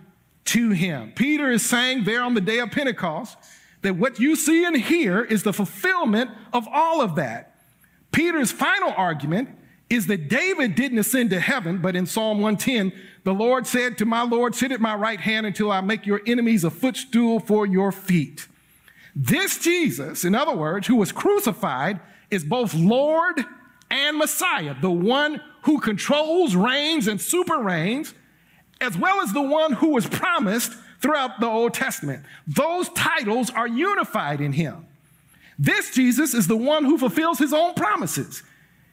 to 0.46 0.70
him. 0.70 1.12
Peter 1.14 1.50
is 1.50 1.64
saying 1.64 2.04
there 2.04 2.22
on 2.22 2.34
the 2.34 2.40
day 2.40 2.58
of 2.58 2.70
Pentecost 2.70 3.36
that 3.82 3.96
what 3.96 4.18
you 4.18 4.34
see 4.34 4.64
and 4.64 4.76
hear 4.76 5.22
is 5.22 5.42
the 5.42 5.52
fulfillment 5.52 6.30
of 6.52 6.66
all 6.72 7.02
of 7.02 7.16
that. 7.16 7.60
Peter's 8.12 8.50
final 8.50 8.92
argument 8.96 9.50
is 9.90 10.06
that 10.06 10.28
David 10.28 10.74
didn't 10.74 10.98
ascend 10.98 11.30
to 11.30 11.40
heaven, 11.40 11.78
but 11.78 11.94
in 11.94 12.06
Psalm 12.06 12.40
110, 12.40 12.92
the 13.28 13.34
Lord 13.34 13.66
said 13.66 13.98
to 13.98 14.06
my 14.06 14.22
Lord, 14.22 14.54
Sit 14.54 14.72
at 14.72 14.80
my 14.80 14.94
right 14.94 15.20
hand 15.20 15.44
until 15.44 15.70
I 15.70 15.82
make 15.82 16.06
your 16.06 16.22
enemies 16.26 16.64
a 16.64 16.70
footstool 16.70 17.40
for 17.40 17.66
your 17.66 17.92
feet. 17.92 18.48
This 19.14 19.58
Jesus, 19.58 20.24
in 20.24 20.34
other 20.34 20.56
words, 20.56 20.86
who 20.86 20.96
was 20.96 21.12
crucified, 21.12 22.00
is 22.30 22.42
both 22.42 22.72
Lord 22.72 23.44
and 23.90 24.16
Messiah, 24.16 24.74
the 24.80 24.90
one 24.90 25.42
who 25.64 25.78
controls, 25.78 26.56
reigns, 26.56 27.06
and 27.06 27.20
super 27.20 27.58
reigns, 27.58 28.14
as 28.80 28.96
well 28.96 29.20
as 29.20 29.34
the 29.34 29.42
one 29.42 29.74
who 29.74 29.90
was 29.90 30.06
promised 30.06 30.72
throughout 31.02 31.38
the 31.38 31.48
Old 31.48 31.74
Testament. 31.74 32.24
Those 32.46 32.88
titles 32.90 33.50
are 33.50 33.68
unified 33.68 34.40
in 34.40 34.52
him. 34.52 34.86
This 35.58 35.90
Jesus 35.90 36.32
is 36.32 36.46
the 36.46 36.56
one 36.56 36.86
who 36.86 36.96
fulfills 36.96 37.38
his 37.38 37.52
own 37.52 37.74
promises. 37.74 38.42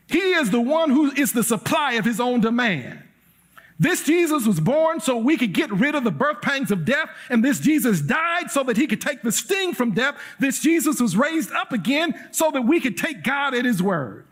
He 0.10 0.34
is 0.34 0.52
the 0.52 0.60
one 0.60 0.90
who 0.90 1.12
is 1.12 1.32
the 1.32 1.42
supply 1.42 1.94
of 1.94 2.04
his 2.04 2.20
own 2.20 2.42
demand. 2.42 3.05
This 3.78 4.04
Jesus 4.04 4.46
was 4.48 4.62
born 4.62 5.02
so 5.02 5.18
we 5.18 5.36
could 5.36 5.54
get 5.54 5.70
rid 5.70 5.96
of 5.96 6.06
the 6.06 6.12
birth 6.12 6.42
pangs 6.42 6.72
of 6.72 6.86
death, 6.86 7.10
and 7.30 7.44
this 7.44 7.60
Jesus 7.60 8.00
died 8.00 8.50
so 8.50 8.64
that 8.64 8.78
he 8.78 8.88
could 8.88 9.02
take 9.02 9.22
the 9.22 9.34
sting 9.34 9.74
from 9.74 9.92
death. 9.92 10.16
This 10.40 10.62
Jesus 10.62 11.02
was 11.02 11.18
raised 11.18 11.52
up 11.52 11.74
again 11.74 12.30
so 12.32 12.52
that 12.52 12.62
we 12.62 12.80
could 12.80 12.96
take 12.96 13.24
God 13.24 13.54
at 13.54 13.66
his 13.66 13.84
word. 13.84 14.26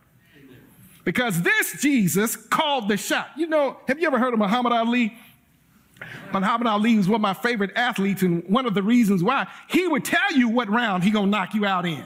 Because 1.03 1.41
this 1.41 1.81
Jesus 1.81 2.37
called 2.37 2.87
the 2.87 2.95
shot. 2.95 3.31
You 3.35 3.47
know, 3.47 3.77
have 3.89 3.99
you 3.99 4.07
ever 4.07 4.17
heard 4.17 4.33
of 4.33 4.39
Muhammad 4.39 4.71
Ali? 4.71 5.17
Muhammad 6.31 6.67
Ali 6.67 6.95
was 6.95 7.09
one 7.09 7.15
of 7.15 7.21
my 7.21 7.33
favorite 7.33 7.71
athletes, 7.75 8.21
and 8.21 8.47
one 8.47 8.65
of 8.65 8.73
the 8.73 8.83
reasons 8.83 9.21
why 9.21 9.47
he 9.67 9.85
would 9.85 10.05
tell 10.05 10.31
you 10.31 10.47
what 10.47 10.69
round 10.69 11.03
he 11.03 11.11
gonna 11.11 11.27
knock 11.27 11.53
you 11.53 11.65
out 11.65 11.85
in. 11.85 12.03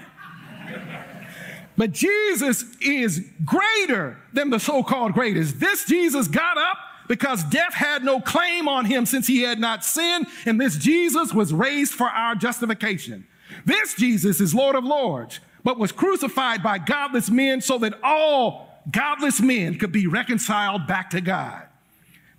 But 1.77 1.91
Jesus 1.91 2.65
is 2.81 3.23
greater 3.45 4.17
than 4.33 4.49
the 4.49 4.59
so-called 4.59 5.13
greatest. 5.13 5.59
This 5.59 5.85
Jesus 5.85 6.27
got 6.27 6.57
up 6.57 6.77
because 7.07 7.43
death 7.45 7.73
had 7.73 8.03
no 8.03 8.19
claim 8.19 8.67
on 8.67 8.85
him 8.85 9.05
since 9.05 9.27
he 9.27 9.41
had 9.41 9.59
not 9.59 9.83
sinned, 9.83 10.27
and 10.45 10.59
this 10.59 10.77
Jesus 10.77 11.33
was 11.33 11.53
raised 11.53 11.93
for 11.93 12.07
our 12.07 12.35
justification. 12.35 13.27
This 13.65 13.95
Jesus 13.95 14.41
is 14.41 14.53
Lord 14.53 14.75
of 14.75 14.83
Lords, 14.83 15.39
but 15.63 15.79
was 15.79 15.91
crucified 15.91 16.63
by 16.63 16.77
godless 16.77 17.29
men 17.29 17.61
so 17.61 17.77
that 17.79 17.99
all 18.03 18.83
godless 18.91 19.41
men 19.41 19.77
could 19.77 19.91
be 19.91 20.07
reconciled 20.07 20.87
back 20.87 21.09
to 21.11 21.21
God. 21.21 21.63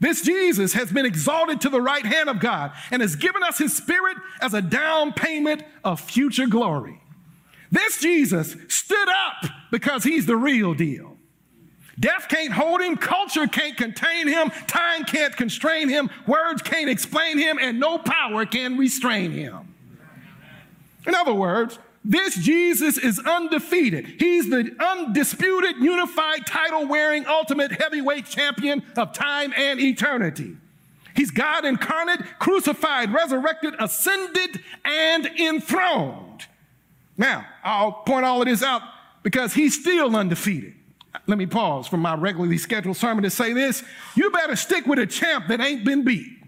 This 0.00 0.22
Jesus 0.22 0.74
has 0.74 0.92
been 0.92 1.06
exalted 1.06 1.60
to 1.62 1.68
the 1.68 1.80
right 1.80 2.06
hand 2.06 2.28
of 2.28 2.38
God 2.38 2.72
and 2.90 3.02
has 3.02 3.16
given 3.16 3.42
us 3.42 3.58
his 3.58 3.76
spirit 3.76 4.16
as 4.40 4.54
a 4.54 4.62
down 4.62 5.12
payment 5.12 5.64
of 5.82 6.00
future 6.00 6.46
glory. 6.46 7.00
This 7.70 8.00
Jesus 8.00 8.56
stood 8.68 9.08
up 9.08 9.50
because 9.70 10.04
he's 10.04 10.26
the 10.26 10.36
real 10.36 10.72
deal. 10.72 11.17
Death 11.98 12.28
can't 12.28 12.52
hold 12.52 12.80
him, 12.80 12.96
culture 12.96 13.46
can't 13.46 13.76
contain 13.76 14.28
him, 14.28 14.50
time 14.66 15.04
can't 15.04 15.36
constrain 15.36 15.88
him, 15.88 16.10
words 16.26 16.62
can't 16.62 16.88
explain 16.88 17.38
him, 17.38 17.58
and 17.60 17.80
no 17.80 17.98
power 17.98 18.46
can 18.46 18.78
restrain 18.78 19.32
him. 19.32 19.74
In 21.06 21.14
other 21.14 21.34
words, 21.34 21.78
this 22.04 22.36
Jesus 22.36 22.96
is 22.96 23.18
undefeated. 23.18 24.06
He's 24.18 24.48
the 24.48 24.74
undisputed, 24.78 25.76
unified, 25.76 26.46
title 26.46 26.86
wearing, 26.86 27.26
ultimate 27.26 27.72
heavyweight 27.72 28.26
champion 28.26 28.82
of 28.96 29.12
time 29.12 29.52
and 29.56 29.80
eternity. 29.80 30.56
He's 31.16 31.32
God 31.32 31.64
incarnate, 31.64 32.20
crucified, 32.38 33.12
resurrected, 33.12 33.74
ascended, 33.80 34.60
and 34.84 35.26
enthroned. 35.26 36.46
Now, 37.16 37.44
I'll 37.64 37.92
point 37.92 38.24
all 38.24 38.40
of 38.40 38.46
this 38.46 38.62
out 38.62 38.82
because 39.24 39.52
he's 39.52 39.78
still 39.78 40.14
undefeated. 40.14 40.77
Let 41.26 41.38
me 41.38 41.46
pause 41.46 41.86
from 41.86 42.00
my 42.00 42.14
regularly 42.14 42.58
scheduled 42.58 42.96
sermon 42.96 43.24
to 43.24 43.30
say 43.30 43.52
this. 43.52 43.82
You 44.14 44.30
better 44.30 44.56
stick 44.56 44.86
with 44.86 44.98
a 44.98 45.06
champ 45.06 45.46
that 45.48 45.60
ain't 45.60 45.84
been 45.84 46.04
beat. 46.04 46.38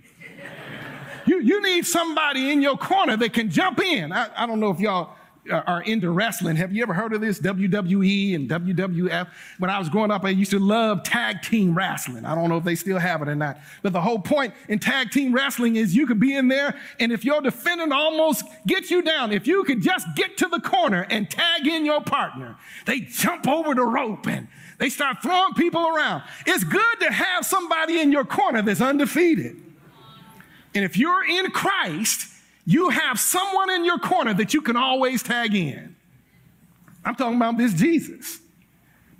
You, 1.26 1.40
you 1.40 1.62
need 1.62 1.86
somebody 1.86 2.50
in 2.50 2.62
your 2.62 2.76
corner 2.76 3.16
that 3.16 3.32
can 3.32 3.50
jump 3.50 3.78
in. 3.80 4.12
I, 4.12 4.30
I 4.36 4.46
don't 4.46 4.58
know 4.58 4.70
if 4.70 4.80
y'all 4.80 5.16
are 5.50 5.82
into 5.82 6.10
wrestling. 6.10 6.56
Have 6.56 6.72
you 6.72 6.82
ever 6.82 6.92
heard 6.92 7.12
of 7.12 7.20
this? 7.20 7.40
WWE 7.40 8.34
and 8.34 8.48
WWF. 8.48 9.28
When 9.58 9.70
I 9.70 9.78
was 9.78 9.88
growing 9.88 10.10
up, 10.10 10.24
I 10.24 10.30
used 10.30 10.50
to 10.50 10.58
love 10.58 11.02
tag 11.02 11.42
team 11.42 11.74
wrestling. 11.74 12.24
I 12.24 12.34
don't 12.34 12.48
know 12.48 12.58
if 12.58 12.64
they 12.64 12.74
still 12.74 12.98
have 12.98 13.22
it 13.22 13.28
or 13.28 13.34
not. 13.34 13.58
But 13.82 13.92
the 13.92 14.00
whole 14.00 14.18
point 14.18 14.52
in 14.68 14.78
tag 14.78 15.10
team 15.10 15.32
wrestling 15.34 15.76
is 15.76 15.94
you 15.96 16.06
could 16.06 16.20
be 16.20 16.36
in 16.36 16.48
there, 16.48 16.78
and 16.98 17.10
if 17.10 17.24
your 17.24 17.40
defendant 17.40 17.92
almost 17.92 18.44
gets 18.66 18.90
you 18.90 19.02
down, 19.02 19.32
if 19.32 19.46
you 19.46 19.64
could 19.64 19.82
just 19.82 20.06
get 20.14 20.36
to 20.38 20.48
the 20.48 20.60
corner 20.60 21.06
and 21.10 21.30
tag 21.30 21.66
in 21.66 21.84
your 21.84 22.02
partner, 22.02 22.56
they 22.86 23.00
jump 23.00 23.48
over 23.48 23.74
the 23.74 23.84
rope 23.84 24.26
and 24.26 24.48
they 24.78 24.88
start 24.88 25.18
throwing 25.22 25.54
people 25.54 25.86
around. 25.86 26.22
It's 26.46 26.64
good 26.64 27.00
to 27.00 27.12
have 27.12 27.46
somebody 27.46 28.00
in 28.00 28.12
your 28.12 28.24
corner 28.24 28.62
that's 28.62 28.80
undefeated. 28.80 29.56
And 30.74 30.84
if 30.84 30.96
you're 30.96 31.24
in 31.24 31.50
Christ, 31.50 32.28
you 32.70 32.90
have 32.90 33.18
someone 33.18 33.68
in 33.70 33.84
your 33.84 33.98
corner 33.98 34.32
that 34.34 34.54
you 34.54 34.62
can 34.62 34.76
always 34.76 35.24
tag 35.24 35.56
in. 35.56 35.96
I'm 37.04 37.16
talking 37.16 37.36
about 37.36 37.58
this 37.58 37.74
Jesus. 37.74 38.38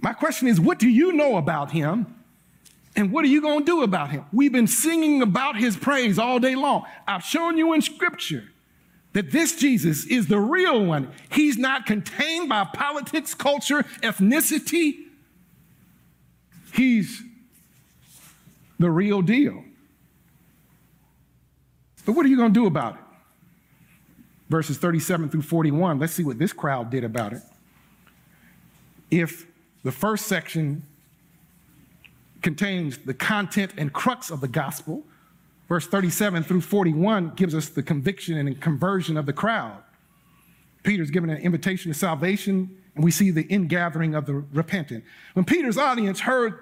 My 0.01 0.13
question 0.13 0.47
is, 0.47 0.61
what 0.61 0.79
do 0.79 0.89
you 0.89 1.13
know 1.13 1.37
about 1.37 1.73
him? 1.73 2.15
And 2.95 3.11
what 3.11 3.25
are 3.25 3.29
you 3.29 3.41
going 3.41 3.61
to 3.61 3.65
do 3.65 3.83
about 3.83 4.11
him? 4.11 4.25
We've 4.33 4.53
been 4.53 4.69
singing 4.69 5.21
about 5.21 5.57
his 5.57 5.77
praise 5.77 6.17
all 6.17 6.39
day 6.39 6.55
long. 6.55 6.85
I've 7.09 7.25
shown 7.25 7.59
you 7.59 7.73
in 7.73 7.83
scripture 7.83 8.45
that 9.15 9.33
this 9.33 9.57
Jesus 9.57 10.07
is 10.07 10.29
the 10.29 10.39
real 10.39 10.85
one. 10.85 11.11
He's 11.33 11.59
not 11.59 11.87
contained 11.87 12.49
by 12.49 12.65
politics, 12.73 13.35
culture, 13.35 13.83
ethnicity. 14.03 15.07
He's 16.73 17.21
the 18.79 18.91
real 18.91 19.23
deal. 19.23 19.65
But 22.07 22.13
what 22.13 22.25
are 22.25 22.29
you 22.29 22.37
going 22.37 22.55
to 22.55 22.61
do 22.61 22.67
about 22.67 22.95
it? 22.95 23.01
Verses 24.51 24.77
37 24.77 25.31
through 25.31 25.43
41. 25.43 25.99
Let's 25.99 26.13
see 26.13 26.25
what 26.25 26.39
this 26.39 26.53
crowd 26.53 26.91
did 26.91 27.05
about 27.05 27.33
it. 27.33 27.43
if 29.11 29.47
the 29.83 29.93
first 29.93 30.27
section 30.27 30.83
contains 32.43 32.99
the 32.99 33.15
content 33.15 33.73
and 33.79 33.93
crux 33.93 34.31
of 34.31 34.43
the 34.43 34.49
gospel, 34.49 35.05
verse 35.69 35.87
37 35.87 36.43
through 36.43 36.61
41 36.61 37.31
gives 37.35 37.55
us 37.55 37.71
the 37.71 37.83
conviction 37.83 38.37
and 38.37 38.61
conversion 38.61 39.17
of 39.17 39.25
the 39.25 39.33
crowd. 39.33 39.79
Peter's 40.83 41.11
given 41.11 41.31
an 41.31 41.39
invitation 41.39 41.91
to 41.91 41.99
salvation, 41.99 42.77
and 42.95 43.03
we 43.03 43.11
see 43.11 43.31
the 43.31 43.45
ingathering 43.45 44.15
of 44.15 44.27
the 44.27 44.35
repentant. 44.53 45.03
When 45.33 45.47
Peter's 45.47 45.79
audience 45.79 46.21
heard 46.21 46.59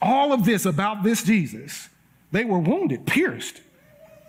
all 0.00 0.32
of 0.32 0.44
this 0.44 0.66
about 0.66 1.02
this 1.02 1.22
Jesus, 1.24 1.88
they 2.32 2.44
were 2.44 2.58
wounded, 2.58 3.06
pierced, 3.06 3.60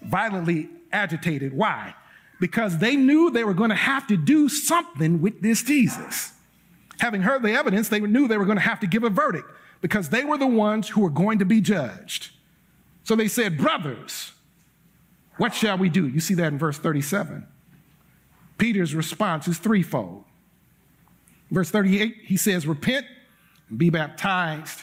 violently 0.02 0.70
agitated. 0.92 1.54
Why? 1.54 1.94
Because 2.40 2.78
they 2.80 2.96
knew 2.96 3.30
they 3.30 3.44
were 3.44 3.54
going 3.54 3.70
to 3.70 3.76
have 3.76 4.08
to 4.08 4.18
do 4.18 4.50
something 4.50 5.22
with 5.22 5.42
this 5.42 5.64
Jesus. 5.64 6.32
Having 7.00 7.22
heard 7.22 7.44
the 7.44 7.54
evidence, 7.54 7.90
they 7.90 8.00
knew 8.00 8.28
they 8.28 8.38
were 8.38 8.46
going 8.46 8.58
to 8.58 8.62
have 8.62 8.80
to 8.82 8.88
give 8.88 9.04
a 9.04 9.10
verdict 9.10 9.50
because 9.82 10.10
they 10.10 10.24
were 10.24 10.38
the 10.38 10.48
ones 10.48 10.90
who 10.90 11.02
were 11.02 11.10
going 11.10 11.40
to 11.40 11.46
be 11.46 11.62
judged. 11.62 12.32
So 13.04 13.16
they 13.16 13.28
said, 13.28 13.58
Brothers, 13.58 14.32
what 15.38 15.54
shall 15.54 15.78
we 15.78 15.90
do? 15.90 16.08
You 16.08 16.20
see 16.20 16.36
that 16.36 16.54
in 16.54 16.58
verse 16.58 16.78
37. 16.78 17.46
Peter's 18.58 18.96
response 18.96 19.48
is 19.48 19.58
threefold. 19.58 20.24
Verse 21.52 21.70
38, 21.70 22.16
he 22.24 22.38
says, 22.38 22.66
Repent 22.66 23.06
and 23.70 23.78
be 23.78 23.90
baptized. 23.90 24.80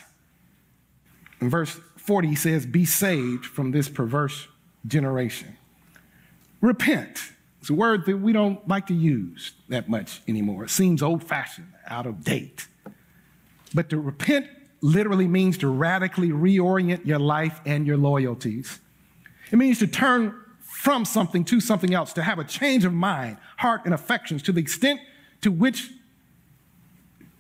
In 1.41 1.49
verse 1.49 1.81
40, 1.97 2.29
he 2.29 2.35
says, 2.35 2.67
Be 2.67 2.85
saved 2.85 3.47
from 3.47 3.71
this 3.71 3.89
perverse 3.89 4.49
generation. 4.87 5.57
Repent. 6.61 7.33
It's 7.61 7.71
a 7.71 7.75
word 7.75 8.07
that 8.07 8.17
we 8.17 8.33
don't 8.33 8.67
like 8.67 8.87
to 8.87 8.95
use 8.95 9.53
that 9.69 9.89
much 9.89 10.23
anymore. 10.27 10.65
It 10.65 10.71
seems 10.71 11.03
old 11.03 11.23
fashioned, 11.23 11.73
out 11.87 12.07
of 12.07 12.25
date. 12.25 12.67
But 13.75 13.91
to 13.91 13.99
repent 13.99 14.47
literally 14.81 15.29
means 15.29 15.59
to 15.59 15.69
radically 15.69 16.31
reorient 16.31 17.05
your 17.05 17.19
life 17.19 17.61
and 17.67 17.87
your 17.87 17.99
loyalties. 17.99 18.81
It 19.53 19.57
means 19.57 19.79
to 19.81 19.87
turn 19.87 20.35
from 20.61 21.05
something 21.05 21.45
to 21.45 21.61
something 21.61 21.93
else, 21.93 22.15
to 22.15 22.23
have 22.23 22.39
a 22.39 22.45
change 22.45 22.85
of 22.87 22.95
mind, 22.95 23.37
heart, 23.59 23.83
and 23.85 23.93
affections 23.93 24.43
to 24.45 24.53
the 24.53 24.61
extent 24.61 25.01
to 25.43 25.51
which, 25.51 25.91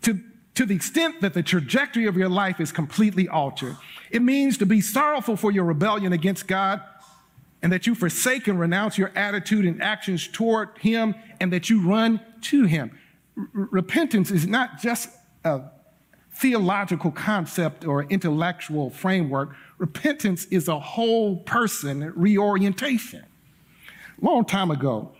to, 0.02 0.20
to 0.54 0.66
the 0.66 0.74
extent 0.74 1.22
that 1.22 1.32
the 1.32 1.42
trajectory 1.42 2.06
of 2.06 2.16
your 2.16 2.28
life 2.28 2.60
is 2.60 2.72
completely 2.72 3.28
altered. 3.28 3.76
It 4.10 4.20
means 4.20 4.58
to 4.58 4.66
be 4.66 4.80
sorrowful 4.82 5.36
for 5.36 5.50
your 5.50 5.64
rebellion 5.64 6.12
against 6.12 6.46
God 6.46 6.82
and 7.62 7.72
that 7.72 7.86
you 7.86 7.94
forsake 7.94 8.48
and 8.48 8.58
renounce 8.58 8.96
your 8.96 9.12
attitude 9.14 9.64
and 9.64 9.82
actions 9.82 10.26
toward 10.26 10.76
Him 10.78 11.14
and 11.40 11.52
that 11.52 11.68
you 11.68 11.86
run 11.86 12.20
to 12.42 12.64
Him. 12.64 12.98
Repentance 13.52 14.30
is 14.30 14.46
not 14.46 14.80
just 14.80 15.10
a 15.44 15.62
theological 16.32 17.10
concept 17.10 17.84
or 17.84 18.04
intellectual 18.04 18.90
framework. 18.90 19.54
Repentance 19.78 20.46
is 20.46 20.68
a 20.68 20.78
whole 20.78 21.36
person 21.38 22.12
reorientation. 22.14 23.24
Long 24.20 24.44
time 24.44 24.70
ago, 24.70 25.12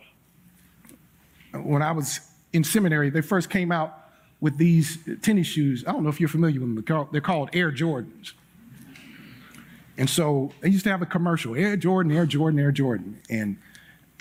when 1.53 1.83
I 1.83 1.92
was 1.92 2.20
in 2.53 2.64
seminary, 2.64 3.11
they 3.11 3.22
first 3.22 3.50
came 3.50 3.72
out 3.72 3.96
with 4.40 4.57
these 4.57 4.98
tennis 5.22 5.46
shoes. 5.46 5.85
I 5.87 5.92
don't 5.92 6.03
know 6.03 6.09
if 6.09 6.20
you're 6.20 6.29
familiar 6.29 6.61
with 6.61 6.87
them. 6.87 7.09
They're 7.12 7.20
called 7.20 7.50
Air 7.53 7.70
Jordans. 7.70 8.33
And 10.00 10.08
so 10.08 10.50
they 10.62 10.70
used 10.70 10.84
to 10.84 10.90
have 10.90 11.02
a 11.02 11.06
commercial 11.06 11.54
Air 11.54 11.76
Jordan, 11.76 12.10
Air 12.10 12.24
Jordan, 12.24 12.58
Air 12.58 12.72
Jordan. 12.72 13.20
And 13.28 13.58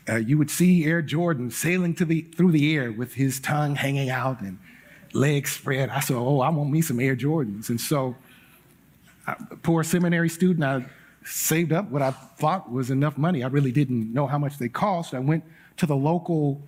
uh, 0.10 0.18
you 0.18 0.38
would 0.38 0.52
see 0.52 0.84
Air 0.84 1.02
Jordan 1.02 1.50
sailing 1.52 1.94
the, 1.94 2.22
through 2.36 2.52
the 2.52 2.76
air 2.76 2.92
with 2.92 3.14
his 3.14 3.40
tongue 3.40 3.76
hanging 3.76 4.10
out 4.10 4.42
and 4.42 4.60
legs 5.14 5.54
spread. 5.54 5.88
I 5.90 6.02
said, 6.02 6.18
Oh, 6.18 6.42
I 6.42 6.50
want 6.50 6.70
me 6.70 6.82
some 6.82 7.00
Air 7.00 7.16
Jordans. 7.16 7.70
And 7.70 7.80
so, 7.80 8.18
I, 9.26 9.36
poor 9.64 9.82
seminary 9.86 10.28
student, 10.28 10.66
I 10.66 10.86
saved 11.24 11.72
up 11.72 11.90
what 11.90 12.02
I 12.02 12.12
thought 12.12 12.70
was 12.70 12.92
enough 12.92 13.18
money. 13.18 13.42
I 13.42 13.48
really 13.48 13.72
didn't 13.72 14.14
know 14.14 14.28
how 14.28 14.38
much 14.38 14.58
they 14.58 14.68
cost. 14.68 15.14
I 15.14 15.20
went 15.20 15.46
to 15.78 15.86
the 15.86 15.96
local 15.96 16.62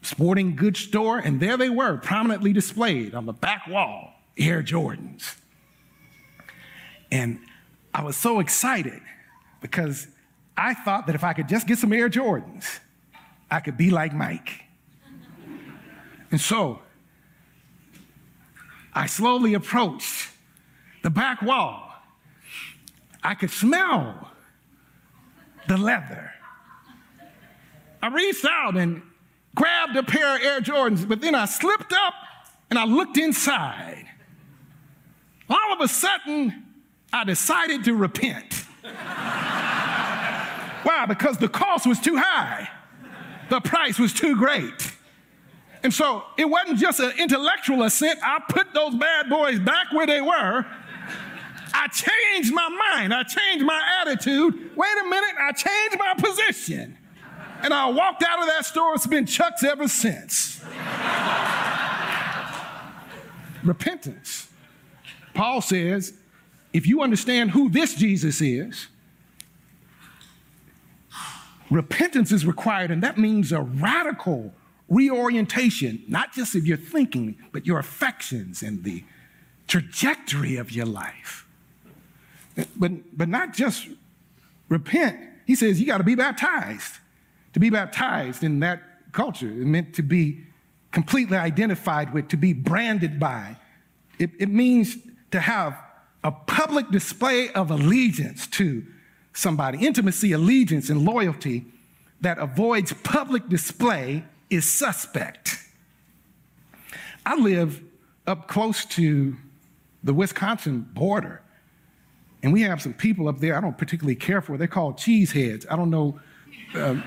sporting 0.00 0.56
goods 0.56 0.80
store, 0.80 1.18
and 1.18 1.38
there 1.38 1.58
they 1.58 1.68
were, 1.68 1.98
prominently 1.98 2.54
displayed 2.54 3.14
on 3.14 3.26
the 3.26 3.34
back 3.34 3.66
wall 3.66 4.14
Air 4.38 4.62
Jordans. 4.62 5.36
And 7.12 7.40
I 7.96 8.02
was 8.02 8.14
so 8.14 8.40
excited 8.40 9.00
because 9.62 10.06
I 10.54 10.74
thought 10.74 11.06
that 11.06 11.14
if 11.14 11.24
I 11.24 11.32
could 11.32 11.48
just 11.48 11.66
get 11.66 11.78
some 11.78 11.94
Air 11.94 12.10
Jordans, 12.10 12.80
I 13.50 13.60
could 13.60 13.78
be 13.78 13.88
like 13.88 14.12
Mike. 14.12 14.64
And 16.30 16.38
so 16.38 16.80
I 18.92 19.06
slowly 19.06 19.54
approached 19.54 20.28
the 21.02 21.08
back 21.08 21.40
wall. 21.40 21.90
I 23.22 23.34
could 23.34 23.50
smell 23.50 24.30
the 25.66 25.78
leather. 25.78 26.32
I 28.02 28.08
reached 28.08 28.44
out 28.44 28.76
and 28.76 29.00
grabbed 29.54 29.96
a 29.96 30.02
pair 30.02 30.36
of 30.36 30.42
Air 30.42 30.60
Jordans, 30.60 31.08
but 31.08 31.22
then 31.22 31.34
I 31.34 31.46
slipped 31.46 31.94
up 31.94 32.12
and 32.68 32.78
I 32.78 32.84
looked 32.84 33.16
inside. 33.16 34.04
All 35.48 35.72
of 35.72 35.80
a 35.80 35.88
sudden, 35.88 36.65
I 37.12 37.24
decided 37.24 37.84
to 37.84 37.94
repent. 37.94 38.64
Why? 40.82 41.04
Because 41.08 41.38
the 41.38 41.48
cost 41.48 41.86
was 41.86 41.98
too 42.00 42.16
high, 42.16 42.68
the 43.50 43.60
price 43.60 43.98
was 43.98 44.12
too 44.12 44.36
great. 44.36 44.92
And 45.82 45.92
so 45.94 46.24
it 46.36 46.46
wasn't 46.48 46.78
just 46.78 47.00
an 47.00 47.12
intellectual 47.18 47.82
assent. 47.84 48.18
I 48.22 48.40
put 48.48 48.72
those 48.74 48.94
bad 48.96 49.28
boys 49.28 49.60
back 49.60 49.92
where 49.92 50.06
they 50.06 50.20
were. 50.20 50.66
I 51.72 51.88
changed 51.88 52.52
my 52.52 52.68
mind. 52.68 53.12
I 53.14 53.22
changed 53.22 53.64
my 53.64 53.80
attitude. 54.00 54.76
Wait 54.76 54.96
a 55.00 55.08
minute, 55.08 55.34
I 55.38 55.52
changed 55.52 55.98
my 55.98 56.14
position. 56.16 56.96
And 57.62 57.72
I 57.72 57.88
walked 57.88 58.22
out 58.22 58.40
of 58.40 58.46
that 58.46 58.64
store. 58.64 58.94
It's 58.94 59.06
been 59.06 59.26
Chuck's 59.26 59.62
ever 59.62 59.86
since. 59.86 60.60
Repentance. 63.62 64.48
Paul 65.34 65.60
says 65.60 66.14
if 66.76 66.86
you 66.86 67.00
understand 67.00 67.52
who 67.52 67.70
this 67.70 67.94
Jesus 67.94 68.42
is, 68.42 68.88
repentance 71.70 72.30
is 72.30 72.44
required, 72.44 72.90
and 72.90 73.02
that 73.02 73.16
means 73.16 73.50
a 73.50 73.62
radical 73.62 74.52
reorientation, 74.86 76.04
not 76.06 76.34
just 76.34 76.54
of 76.54 76.66
your 76.66 76.76
thinking, 76.76 77.34
but 77.50 77.64
your 77.64 77.78
affections 77.78 78.62
and 78.62 78.84
the 78.84 79.02
trajectory 79.66 80.56
of 80.56 80.70
your 80.70 80.84
life. 80.84 81.46
But, 82.76 83.16
but 83.16 83.30
not 83.30 83.54
just 83.54 83.88
repent. 84.68 85.18
He 85.46 85.54
says 85.54 85.80
you 85.80 85.86
got 85.86 85.98
to 85.98 86.04
be 86.04 86.14
baptized. 86.14 86.98
To 87.54 87.58
be 87.58 87.70
baptized 87.70 88.44
in 88.44 88.60
that 88.60 88.82
culture, 89.12 89.48
it 89.48 89.66
meant 89.66 89.94
to 89.94 90.02
be 90.02 90.42
completely 90.92 91.38
identified 91.38 92.12
with, 92.12 92.28
to 92.28 92.36
be 92.36 92.52
branded 92.52 93.18
by. 93.18 93.56
It, 94.18 94.30
it 94.38 94.50
means 94.50 94.98
to 95.30 95.40
have 95.40 95.85
a 96.26 96.32
public 96.32 96.90
display 96.90 97.50
of 97.52 97.70
allegiance 97.70 98.48
to 98.48 98.84
somebody, 99.32 99.86
intimacy, 99.86 100.32
allegiance, 100.32 100.90
and 100.90 101.04
loyalty 101.04 101.64
that 102.20 102.36
avoids 102.38 102.92
public 103.04 103.48
display 103.48 104.24
is 104.50 104.70
suspect. 104.70 105.56
I 107.24 107.36
live 107.36 107.80
up 108.26 108.48
close 108.48 108.84
to 108.86 109.36
the 110.02 110.12
Wisconsin 110.12 110.80
border, 110.94 111.42
and 112.42 112.52
we 112.52 112.62
have 112.62 112.82
some 112.82 112.92
people 112.92 113.28
up 113.28 113.38
there 113.38 113.56
I 113.56 113.60
don't 113.60 113.78
particularly 113.78 114.16
care 114.16 114.40
for. 114.40 114.56
They're 114.56 114.66
called 114.66 114.96
cheeseheads. 114.96 115.64
I 115.70 115.76
don't 115.76 115.90
know. 115.90 116.18
Um, 116.74 117.04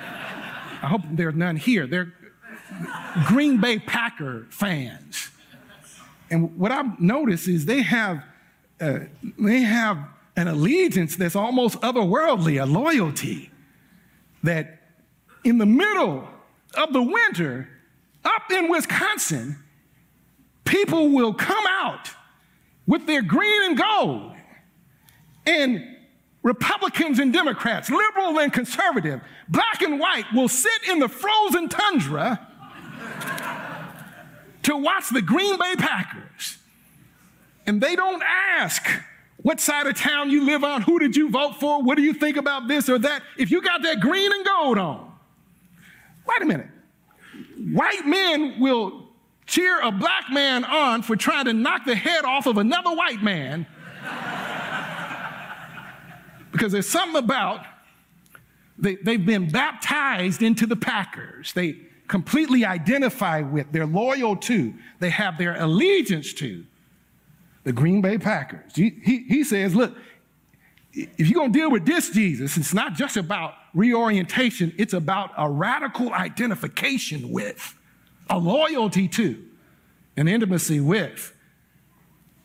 I 0.82 0.88
hope 0.88 1.02
there's 1.12 1.36
none 1.36 1.58
here. 1.58 1.88
They're 1.88 2.14
Green 3.28 3.60
Bay 3.60 3.80
Packer 3.80 4.48
fans. 4.50 5.30
And 6.32 6.58
what 6.58 6.72
I've 6.72 7.02
noticed 7.02 7.50
is 7.50 7.66
they 7.66 7.82
have, 7.82 8.24
uh, 8.82 9.00
they 9.38 9.62
have 9.62 9.98
an 10.36 10.48
allegiance 10.48 11.16
that's 11.16 11.36
almost 11.36 11.80
otherworldly, 11.82 12.62
a 12.62 12.66
loyalty 12.66 13.52
that 14.44 14.80
in 15.44 15.58
the 15.58 15.66
middle 15.66 16.28
of 16.76 16.94
the 16.94 17.02
winter, 17.02 17.68
up 18.24 18.52
in 18.52 18.70
Wisconsin, 18.70 19.58
people 20.66 21.10
will 21.10 21.34
come 21.34 21.66
out 21.68 22.10
with 22.88 23.06
their 23.06 23.22
green 23.22 23.64
and 23.64 23.78
gold. 23.78 24.34
And 25.46 25.98
Republicans 26.44 27.20
and 27.20 27.34
Democrats, 27.34 27.90
liberal 27.90 28.40
and 28.40 28.54
conservative, 28.54 29.22
black 29.50 29.82
and 29.82 30.00
white 30.00 30.26
will 30.34 30.48
sit 30.48 30.88
in 30.88 31.00
the 31.00 31.10
frozen 31.10 31.68
tundra 31.68 32.48
to 34.64 34.78
watch 34.78 35.10
the 35.10 35.22
Green 35.22 35.58
Bay 35.58 35.76
Packers. 35.78 36.29
And 37.70 37.80
they 37.80 37.96
don't 37.96 38.24
ask 38.24 38.90
what 39.44 39.60
side 39.60 39.86
of 39.86 39.94
town 39.94 40.32
you 40.32 40.44
live 40.44 40.64
on, 40.64 40.82
who 40.82 40.98
did 40.98 41.16
you 41.16 41.30
vote 41.30 41.60
for, 41.60 41.84
what 41.84 41.98
do 41.98 42.02
you 42.02 42.14
think 42.14 42.36
about 42.36 42.68
this 42.68 42.90
or 42.90 42.98
that. 42.98 43.22
If 43.38 43.52
you 43.52 43.62
got 43.62 43.84
that 43.84 44.00
green 44.00 44.34
and 44.34 44.44
gold 44.44 44.80
on, 44.80 45.12
wait 46.28 46.42
a 46.42 46.46
minute. 46.46 46.68
White 47.72 48.08
men 48.08 48.60
will 48.60 49.08
cheer 49.46 49.80
a 49.82 49.92
black 49.92 50.32
man 50.32 50.66
on 50.66 51.04
for 51.04 51.16
trying 51.16 51.46
to 51.46 51.54
knock 51.54 51.86
the 51.86 51.94
head 51.94 52.26
off 52.26 52.48
of 52.48 52.58
another 52.58 52.90
white 52.90 53.22
man. 53.22 53.68
because 56.52 56.72
there's 56.72 56.90
something 56.90 57.24
about 57.24 57.64
they, 58.80 58.96
they've 58.96 59.24
been 59.24 59.48
baptized 59.48 60.42
into 60.42 60.66
the 60.66 60.76
Packers. 60.76 61.54
They 61.54 61.78
completely 62.08 62.66
identify 62.66 63.42
with, 63.42 63.72
they're 63.72 63.86
loyal 63.86 64.38
to, 64.38 64.74
they 65.00 65.12
have 65.12 65.38
their 65.38 65.56
allegiance 65.62 66.34
to 66.34 66.66
the 67.70 67.74
Green 67.74 68.02
Bay 68.02 68.18
Packers. 68.18 68.76
He, 68.76 69.00
he, 69.04 69.26
he 69.26 69.44
says, 69.44 69.76
look, 69.76 69.96
if 70.92 71.30
you're 71.30 71.40
going 71.40 71.54
to 71.54 71.60
deal 71.60 71.70
with 71.70 71.86
this 71.86 72.10
Jesus, 72.10 72.58
it's 72.58 72.74
not 72.74 72.96
just 72.96 73.16
about 73.16 73.54
reorientation, 73.76 74.74
it's 74.80 74.94
about 74.94 75.30
a 75.38 75.48
radical 75.48 76.12
identification 76.12 77.30
with, 77.30 77.76
a 78.28 78.40
loyalty 78.40 79.08
to, 79.10 79.46
an 80.18 80.28
intimacy 80.28 80.80
with 80.80 81.32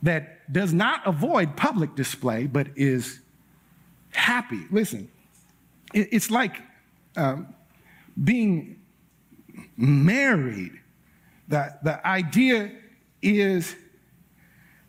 that 0.02 0.52
does 0.52 0.74
not 0.74 1.00
avoid 1.06 1.56
public 1.56 1.94
display, 1.94 2.46
but 2.46 2.66
is 2.76 3.20
happy. 4.10 4.60
Listen, 4.70 5.10
it's 5.94 6.30
like 6.30 6.60
um, 7.16 7.54
being 8.22 8.78
married. 9.78 10.78
The, 11.48 11.78
the 11.82 12.06
idea 12.06 12.72
is 13.22 13.74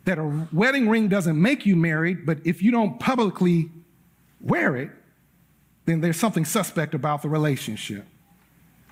that 0.05 0.17
a 0.19 0.47
wedding 0.51 0.87
ring 0.87 1.07
doesn't 1.07 1.39
make 1.39 1.65
you 1.65 1.75
married, 1.75 2.25
but 2.25 2.37
if 2.45 2.61
you 2.61 2.71
don't 2.71 2.99
publicly 2.99 3.69
wear 4.39 4.75
it, 4.75 4.91
then 5.85 6.01
there's 6.01 6.17
something 6.17 6.45
suspect 6.45 6.93
about 6.93 7.21
the 7.21 7.29
relationship. 7.29 8.05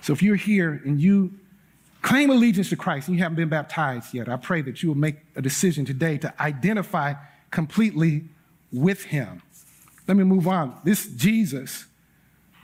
So 0.02 0.13
if 0.13 0.21
you're 0.21 0.36
here 0.36 0.82
and 0.86 0.99
you 0.99 1.34
claim 2.02 2.30
allegiance 2.30 2.69
to 2.69 2.76
Christ 2.76 3.08
and 3.08 3.15
you 3.15 3.23
haven't 3.23 3.38
been 3.38 3.49
baptized 3.49 4.13
yet, 4.13 4.28
I 4.28 4.36
pray 4.36 4.62
that 4.63 4.84
you 4.84 4.89
will 4.89 4.97
make 4.97 5.17
a 5.36 5.41
decision 5.41 5.86
today 5.86 6.17
to 6.17 6.34
identify 6.41 7.13
completely 7.52 8.26
with 8.71 9.06
Him. 9.06 9.41
Let 10.08 10.17
me 10.17 10.23
move 10.23 10.47
on. 10.47 10.80
This 10.84 11.08
Jesus 11.08 11.86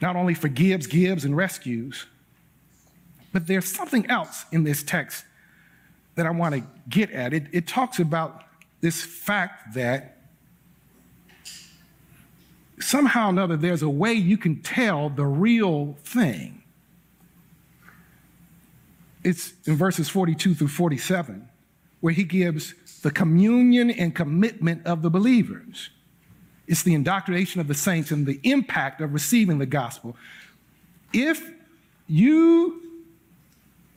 not 0.02 0.16
only 0.16 0.34
forgives, 0.34 0.88
gives, 0.88 1.24
and 1.24 1.36
rescues, 1.36 2.06
but 3.32 3.48
there's 3.48 3.72
something 3.74 4.10
else 4.10 4.46
in 4.52 4.64
this 4.64 4.82
text 4.82 5.24
that 6.19 6.25
I 6.25 6.32
want 6.32 6.53
to 6.53 6.63
get 6.89 7.12
at. 7.12 7.34
It, 7.34 7.45
it 7.53 7.65
talks 7.65 7.97
about 7.97 8.43
this 8.82 9.01
fact 9.01 9.73
that 9.73 10.17
somehow 12.77 13.27
or 13.27 13.29
another 13.29 13.55
there's 13.55 13.84
a 13.84 13.89
way 13.89 14.12
you 14.12 14.38
can 14.38 14.62
tell 14.62 15.10
the 15.10 15.25
real 15.25 15.97
thing. 16.03 16.62
It's 19.23 19.53
in 19.65 19.77
verses 19.77 20.10
42 20.10 20.55
through 20.55 20.67
47, 20.67 21.47
where 22.01 22.12
he 22.12 22.25
gives 22.25 22.73
the 23.01 23.12
communion 23.12 23.89
and 23.89 24.13
commitment 24.13 24.86
of 24.86 25.01
the 25.01 25.10
believers. 25.10 25.89
It's 26.67 26.84
the 26.84 26.95
indoctrination 26.95 27.62
of 27.62 27.69
the 27.69 27.75
saints 27.75 28.12
and 28.12 28.25
the 28.25 28.41
impact 28.43 28.99
of 28.99 29.13
receiving 29.13 29.58
the 29.58 29.65
gospel. 29.65 30.17
If 31.13 31.49
you 32.08 32.88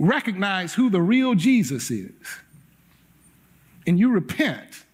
recognize 0.03 0.75
who 0.75 0.91
the 0.91 1.01
real 1.01 1.35
Jesus 1.35 1.91
is, 1.91 2.11
and 3.87 3.99
you 3.99 4.11
repent 4.11 4.85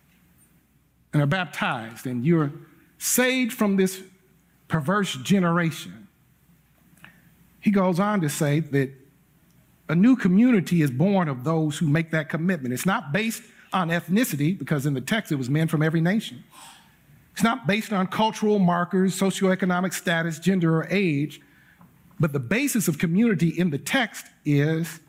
and 1.13 1.23
are 1.23 1.27
baptized, 1.27 2.07
and 2.07 2.25
you're 2.25 2.53
saved 2.99 3.53
from 3.53 3.77
this 3.77 4.03
perverse 4.69 5.17
generation, 5.17 6.07
he 7.61 7.71
goes 7.71 7.99
on 7.99 8.21
to 8.21 8.29
say 8.29 8.61
that 8.61 8.91
a 9.89 9.95
new 9.95 10.15
community 10.15 10.83
is 10.83 10.91
born 10.91 11.29
of 11.29 11.43
those 11.43 11.79
who 11.79 11.89
make 11.89 12.11
that 12.11 12.29
commitment. 12.29 12.75
It's 12.75 12.85
not 12.85 13.11
based 13.11 13.43
on 13.73 13.89
ethnicity, 13.89 14.59
because 14.59 14.85
in 14.85 14.93
the 14.93 15.01
text 15.01 15.33
it 15.33 15.37
was 15.37 15.49
men 15.49 15.69
from 15.69 15.83
every 15.83 16.03
nation. 16.03 16.45
It's 17.33 17.43
not 17.43 17.67
based 17.67 17.93
on 17.93 18.09
cultural 18.09 18.59
markers, 18.59 19.19
socioeconomic 19.19 19.95
status, 19.95 20.39
gender, 20.39 20.77
or 20.77 20.87
age, 20.91 21.41
but 22.21 22.33
the 22.33 22.41
basis 22.41 22.89
of 22.89 22.99
community 22.99 23.49
in 23.49 23.71
the 23.71 23.79
text 23.79 24.27
is 24.45 25.01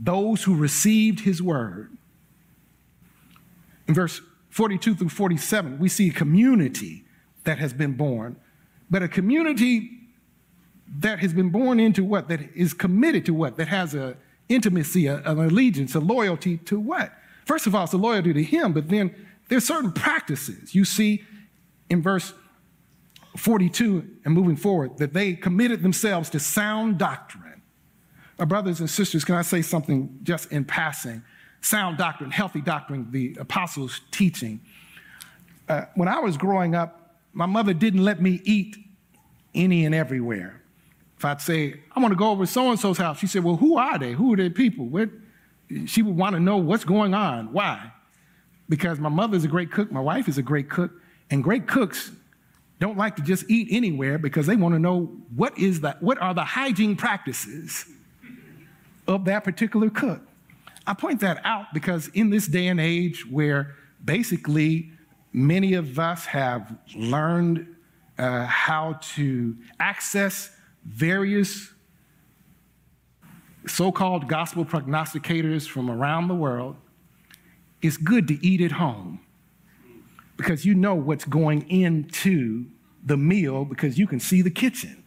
those 0.00 0.44
who 0.44 0.56
received 0.56 1.20
his 1.20 1.42
word. 1.42 1.90
In 3.86 3.94
verse 3.94 4.20
42 4.50 4.94
through 4.94 5.08
47, 5.08 5.78
we 5.78 5.88
see 5.88 6.08
a 6.08 6.12
community 6.12 7.04
that 7.44 7.58
has 7.58 7.72
been 7.72 7.94
born, 7.94 8.36
but 8.90 9.02
a 9.02 9.08
community 9.08 9.90
that 11.00 11.18
has 11.18 11.32
been 11.32 11.50
born 11.50 11.78
into 11.78 12.04
what? 12.04 12.28
That 12.28 12.40
is 12.54 12.72
committed 12.72 13.26
to 13.26 13.34
what? 13.34 13.56
That 13.56 13.68
has 13.68 13.94
an 13.94 14.16
intimacy, 14.48 15.06
a, 15.06 15.18
an 15.18 15.38
allegiance, 15.38 15.94
a 15.94 16.00
loyalty 16.00 16.58
to 16.58 16.80
what? 16.80 17.12
First 17.44 17.66
of 17.66 17.74
all, 17.74 17.84
it's 17.84 17.92
a 17.92 17.98
loyalty 17.98 18.32
to 18.32 18.42
him, 18.42 18.72
but 18.72 18.88
then 18.88 19.14
there's 19.48 19.66
certain 19.66 19.92
practices. 19.92 20.74
You 20.74 20.84
see 20.84 21.24
in 21.90 22.02
verse 22.02 22.32
42 23.38 24.06
and 24.24 24.34
moving 24.34 24.56
forward 24.56 24.98
that 24.98 25.12
they 25.12 25.34
committed 25.34 25.82
themselves 25.82 26.30
to 26.30 26.40
sound 26.40 26.98
doctrine. 26.98 27.62
My 28.38 28.44
brothers 28.44 28.80
and 28.80 28.88
sisters, 28.88 29.24
can 29.24 29.34
I 29.34 29.42
say 29.42 29.62
something 29.62 30.18
just 30.22 30.52
in 30.52 30.64
passing? 30.64 31.22
Sound 31.60 31.98
doctrine, 31.98 32.30
healthy 32.30 32.60
doctrine, 32.60 33.08
the 33.10 33.36
apostles' 33.40 34.00
teaching. 34.10 34.60
Uh, 35.68 35.86
when 35.94 36.08
I 36.08 36.20
was 36.20 36.36
growing 36.36 36.74
up, 36.74 37.16
my 37.32 37.46
mother 37.46 37.74
didn't 37.74 38.04
let 38.04 38.22
me 38.22 38.40
eat 38.44 38.76
any 39.54 39.84
and 39.84 39.94
everywhere. 39.94 40.62
If 41.16 41.24
I'd 41.24 41.40
say, 41.40 41.80
I 41.94 42.00
want 42.00 42.12
to 42.12 42.16
go 42.16 42.30
over 42.30 42.46
to 42.46 42.50
so 42.50 42.70
and 42.70 42.78
so's 42.78 42.98
house, 42.98 43.18
she 43.18 43.26
said, 43.26 43.42
Well, 43.42 43.56
who 43.56 43.76
are 43.76 43.98
they? 43.98 44.12
Who 44.12 44.32
are 44.32 44.36
their 44.36 44.50
people? 44.50 44.88
She 45.86 46.02
would 46.02 46.16
want 46.16 46.34
to 46.34 46.40
know 46.40 46.58
what's 46.58 46.84
going 46.84 47.12
on. 47.12 47.52
Why? 47.52 47.92
Because 48.68 49.00
my 49.00 49.08
mother's 49.08 49.44
a 49.44 49.48
great 49.48 49.72
cook, 49.72 49.90
my 49.90 50.00
wife 50.00 50.28
is 50.28 50.38
a 50.38 50.42
great 50.42 50.70
cook, 50.70 50.92
and 51.30 51.42
great 51.42 51.66
cooks 51.66 52.12
don't 52.78 52.96
like 52.96 53.16
to 53.16 53.22
just 53.22 53.48
eat 53.50 53.68
anywhere 53.70 54.18
because 54.18 54.46
they 54.46 54.56
want 54.56 54.74
to 54.74 54.78
know 54.78 55.10
what 55.34 55.58
is 55.58 55.80
that, 55.80 56.02
what 56.02 56.18
are 56.18 56.34
the 56.34 56.44
hygiene 56.44 56.96
practices 56.96 57.86
of 59.06 59.24
that 59.24 59.42
particular 59.42 59.90
cook. 59.90 60.22
I 60.86 60.94
point 60.94 61.20
that 61.20 61.40
out 61.44 61.66
because 61.74 62.08
in 62.08 62.30
this 62.30 62.46
day 62.46 62.68
and 62.68 62.80
age 62.80 63.26
where 63.28 63.74
basically 64.04 64.90
many 65.32 65.74
of 65.74 65.98
us 65.98 66.26
have 66.26 66.78
learned 66.94 67.74
uh, 68.18 68.46
how 68.46 68.98
to 69.14 69.56
access 69.80 70.50
various 70.84 71.72
so 73.66 73.92
called 73.92 74.28
gospel 74.28 74.64
prognosticators 74.64 75.68
from 75.68 75.90
around 75.90 76.28
the 76.28 76.34
world, 76.34 76.76
it's 77.82 77.96
good 77.96 78.26
to 78.28 78.46
eat 78.46 78.60
at 78.60 78.72
home 78.72 79.07
because 80.38 80.64
you 80.64 80.74
know 80.74 80.94
what's 80.94 81.26
going 81.26 81.68
into 81.68 82.64
the 83.04 83.16
meal 83.16 83.66
because 83.66 83.98
you 83.98 84.06
can 84.06 84.20
see 84.20 84.40
the 84.40 84.50
kitchen. 84.50 85.04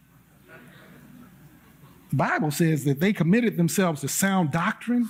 The 2.10 2.16
Bible 2.16 2.50
says 2.50 2.84
that 2.84 3.00
they 3.00 3.14
committed 3.14 3.56
themselves 3.56 4.02
to 4.02 4.08
sound 4.08 4.52
doctrine, 4.52 5.08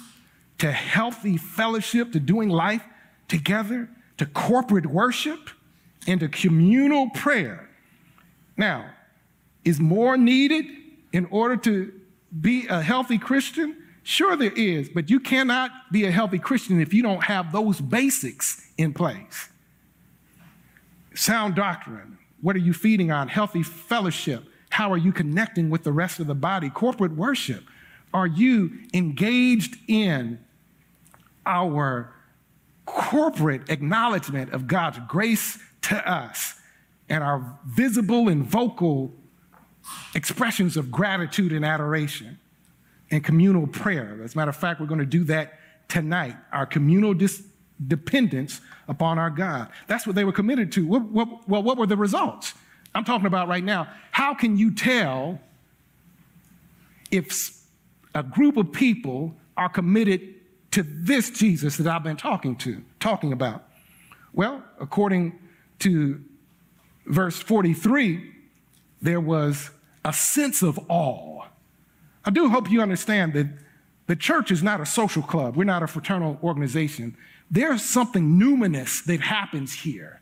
to 0.58 0.70
healthy 0.70 1.36
fellowship, 1.36 2.12
to 2.12 2.20
doing 2.20 2.48
life 2.48 2.84
together, 3.26 3.90
to 4.18 4.26
corporate 4.26 4.86
worship, 4.86 5.50
and 6.06 6.20
to 6.20 6.28
communal 6.28 7.10
prayer. 7.10 7.68
Now, 8.56 8.90
is 9.64 9.80
more 9.80 10.16
needed 10.16 10.66
in 11.12 11.26
order 11.26 11.56
to 11.56 11.92
be 12.40 12.68
a 12.68 12.80
healthy 12.80 13.18
Christian? 13.18 13.76
Sure, 14.04 14.36
there 14.36 14.52
is, 14.52 14.88
but 14.88 15.10
you 15.10 15.18
cannot 15.18 15.70
be 15.90 16.04
a 16.04 16.10
healthy 16.12 16.38
Christian 16.38 16.80
if 16.80 16.94
you 16.94 17.02
don't 17.02 17.24
have 17.24 17.50
those 17.50 17.80
basics 17.80 18.68
in 18.78 18.92
place. 18.92 19.48
Sound 21.14 21.54
doctrine. 21.54 22.18
What 22.40 22.56
are 22.56 22.60
you 22.60 22.72
feeding 22.72 23.10
on? 23.10 23.28
Healthy 23.28 23.62
fellowship. 23.62 24.44
How 24.70 24.92
are 24.92 24.96
you 24.96 25.12
connecting 25.12 25.70
with 25.70 25.84
the 25.84 25.92
rest 25.92 26.18
of 26.18 26.26
the 26.26 26.34
body? 26.34 26.70
Corporate 26.70 27.12
worship. 27.12 27.64
Are 28.14 28.26
you 28.26 28.70
engaged 28.92 29.76
in 29.88 30.38
our 31.46 32.14
corporate 32.86 33.70
acknowledgement 33.70 34.52
of 34.52 34.66
God's 34.66 34.98
grace 35.08 35.58
to 35.82 36.10
us 36.10 36.54
and 37.08 37.22
our 37.22 37.58
visible 37.66 38.28
and 38.28 38.44
vocal 38.44 39.14
expressions 40.14 40.76
of 40.76 40.90
gratitude 40.90 41.52
and 41.52 41.64
adoration 41.64 42.38
and 43.10 43.22
communal 43.22 43.66
prayer? 43.66 44.20
As 44.24 44.34
a 44.34 44.38
matter 44.38 44.50
of 44.50 44.56
fact, 44.56 44.80
we're 44.80 44.86
going 44.86 45.00
to 45.00 45.06
do 45.06 45.24
that 45.24 45.58
tonight. 45.88 46.36
Our 46.52 46.66
communal 46.66 47.14
dis- 47.14 47.42
dependence 47.88 48.60
upon 48.88 49.18
our 49.18 49.30
God. 49.30 49.68
That's 49.86 50.06
what 50.06 50.16
they 50.16 50.24
were 50.24 50.32
committed 50.32 50.72
to. 50.72 50.86
What, 50.86 51.02
what, 51.04 51.48
well, 51.48 51.62
what 51.62 51.78
were 51.78 51.86
the 51.86 51.96
results? 51.96 52.54
I'm 52.94 53.04
talking 53.04 53.26
about 53.26 53.48
right 53.48 53.64
now. 53.64 53.88
How 54.10 54.34
can 54.34 54.56
you 54.56 54.74
tell 54.74 55.40
if 57.10 57.58
a 58.14 58.22
group 58.22 58.56
of 58.56 58.72
people 58.72 59.34
are 59.56 59.68
committed 59.68 60.34
to 60.72 60.82
this 60.82 61.30
Jesus 61.30 61.76
that 61.76 61.86
I've 61.86 62.02
been 62.02 62.16
talking 62.16 62.56
to, 62.56 62.82
talking 63.00 63.32
about? 63.32 63.64
Well, 64.32 64.62
according 64.80 65.38
to 65.80 66.22
verse 67.06 67.38
43, 67.38 68.30
there 69.00 69.20
was 69.20 69.70
a 70.04 70.12
sense 70.12 70.62
of 70.62 70.78
awe. 70.88 71.44
I 72.24 72.30
do 72.30 72.48
hope 72.48 72.70
you 72.70 72.80
understand 72.80 73.32
that 73.34 73.46
The 74.12 74.16
church 74.16 74.50
is 74.50 74.62
not 74.62 74.78
a 74.78 74.84
social 74.84 75.22
club, 75.22 75.56
we're 75.56 75.64
not 75.64 75.82
a 75.82 75.86
fraternal 75.86 76.38
organization. 76.42 77.16
There's 77.50 77.82
something 77.82 78.38
numinous 78.38 79.02
that 79.06 79.22
happens 79.22 79.72
here 79.72 80.20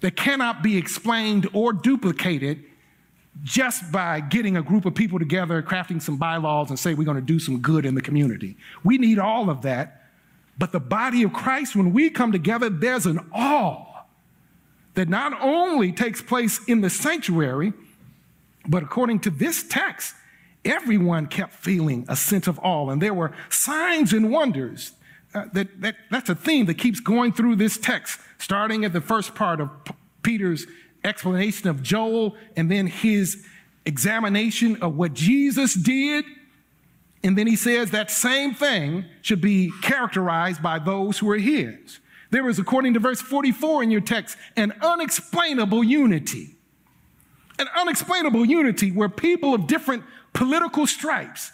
that 0.00 0.16
cannot 0.16 0.64
be 0.64 0.76
explained 0.76 1.48
or 1.52 1.72
duplicated 1.72 2.64
just 3.44 3.92
by 3.92 4.18
getting 4.18 4.56
a 4.56 4.62
group 4.62 4.84
of 4.84 4.96
people 4.96 5.20
together, 5.20 5.62
crafting 5.62 6.02
some 6.02 6.16
bylaws, 6.16 6.70
and 6.70 6.76
say 6.76 6.92
we're 6.92 7.04
going 7.04 7.14
to 7.14 7.22
do 7.22 7.38
some 7.38 7.60
good 7.60 7.86
in 7.86 7.94
the 7.94 8.02
community. 8.02 8.56
We 8.82 8.98
need 8.98 9.20
all 9.20 9.48
of 9.48 9.62
that. 9.62 10.02
But 10.58 10.72
the 10.72 10.80
body 10.80 11.22
of 11.22 11.32
Christ, 11.32 11.76
when 11.76 11.92
we 11.92 12.10
come 12.10 12.32
together, 12.32 12.68
there's 12.68 13.06
an 13.06 13.20
awe 13.32 14.02
that 14.94 15.08
not 15.08 15.40
only 15.40 15.92
takes 15.92 16.20
place 16.20 16.64
in 16.64 16.80
the 16.80 16.90
sanctuary, 16.90 17.72
but 18.66 18.82
according 18.82 19.20
to 19.20 19.30
this 19.30 19.62
text, 19.62 20.16
everyone 20.64 21.26
kept 21.26 21.52
feeling 21.52 22.04
a 22.08 22.16
sense 22.16 22.46
of 22.46 22.58
awe. 22.60 22.90
And 22.90 23.00
there 23.00 23.14
were 23.14 23.32
signs 23.50 24.12
and 24.12 24.30
wonders. 24.30 24.92
Uh, 25.34 25.44
that, 25.52 25.80
that, 25.80 25.96
that's 26.10 26.28
a 26.28 26.34
theme 26.34 26.66
that 26.66 26.78
keeps 26.78 27.00
going 27.00 27.32
through 27.32 27.56
this 27.56 27.76
text, 27.76 28.18
starting 28.38 28.84
at 28.84 28.92
the 28.92 29.00
first 29.00 29.34
part 29.34 29.60
of 29.60 29.70
P- 29.84 29.94
Peter's 30.22 30.66
explanation 31.04 31.68
of 31.68 31.82
Joel 31.82 32.34
and 32.56 32.70
then 32.70 32.86
his 32.86 33.46
examination 33.84 34.82
of 34.82 34.96
what 34.96 35.14
Jesus 35.14 35.74
did. 35.74 36.24
And 37.22 37.36
then 37.36 37.46
he 37.46 37.56
says 37.56 37.90
that 37.90 38.10
same 38.10 38.54
thing 38.54 39.04
should 39.22 39.40
be 39.40 39.72
characterized 39.82 40.62
by 40.62 40.78
those 40.78 41.18
who 41.18 41.30
are 41.30 41.38
his. 41.38 41.98
There 42.30 42.48
is, 42.48 42.58
according 42.58 42.94
to 42.94 43.00
verse 43.00 43.20
44 43.20 43.82
in 43.82 43.90
your 43.90 44.00
text, 44.00 44.36
an 44.56 44.72
unexplainable 44.82 45.82
unity. 45.82 46.56
An 47.58 47.66
unexplainable 47.74 48.44
unity 48.44 48.92
where 48.92 49.08
people 49.08 49.54
of 49.54 49.66
different 49.66 50.04
political 50.38 50.86
stripes, 50.86 51.50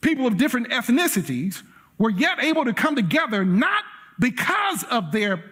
people 0.00 0.26
of 0.26 0.38
different 0.38 0.70
ethnicities, 0.70 1.62
were 1.98 2.08
yet 2.08 2.42
able 2.42 2.64
to 2.64 2.72
come 2.72 2.96
together 2.96 3.44
not 3.44 3.84
because 4.18 4.84
of 4.84 5.12
their 5.12 5.44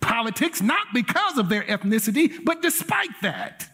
politics, 0.00 0.60
not 0.60 0.88
because 0.92 1.38
of 1.38 1.48
their 1.48 1.62
ethnicity, 1.62 2.44
but 2.44 2.60
despite 2.60 3.08
that, 3.22 3.66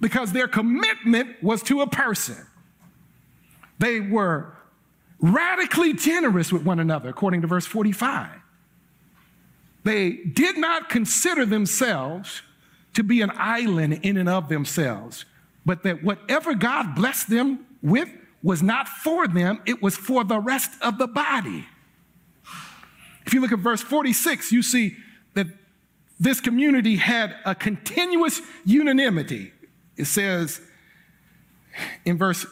because 0.00 0.32
their 0.32 0.48
commitment 0.48 1.40
was 1.40 1.62
to 1.62 1.82
a 1.82 1.86
person. 1.86 2.36
They 3.78 4.00
were 4.00 4.56
radically 5.20 5.92
generous 5.92 6.52
with 6.52 6.64
one 6.64 6.80
another, 6.80 7.10
according 7.10 7.42
to 7.42 7.46
verse 7.46 7.64
45. 7.64 8.28
They 9.84 10.10
did 10.10 10.58
not 10.58 10.88
consider 10.88 11.46
themselves 11.46 12.42
to 12.94 13.04
be 13.04 13.22
an 13.22 13.30
island 13.36 14.00
in 14.02 14.16
and 14.16 14.28
of 14.28 14.48
themselves, 14.48 15.26
but 15.64 15.82
that 15.84 16.02
whatever 16.02 16.54
God 16.54 16.94
blessed 16.94 17.30
them 17.30 17.66
with 17.82 18.08
was 18.42 18.62
not 18.62 18.88
for 18.88 19.28
them, 19.28 19.60
it 19.66 19.82
was 19.82 19.96
for 19.96 20.24
the 20.24 20.38
rest 20.38 20.70
of 20.82 20.98
the 20.98 21.06
body. 21.06 21.66
If 23.24 23.32
you 23.32 23.40
look 23.40 23.52
at 23.52 23.60
verse 23.60 23.80
46, 23.80 24.50
you 24.50 24.62
see 24.62 24.96
that 25.34 25.46
this 26.18 26.40
community 26.40 26.96
had 26.96 27.36
a 27.44 27.54
continuous 27.54 28.40
unanimity. 28.64 29.52
It 29.96 30.06
says 30.06 30.60
in 32.04 32.18
verse 32.18 32.46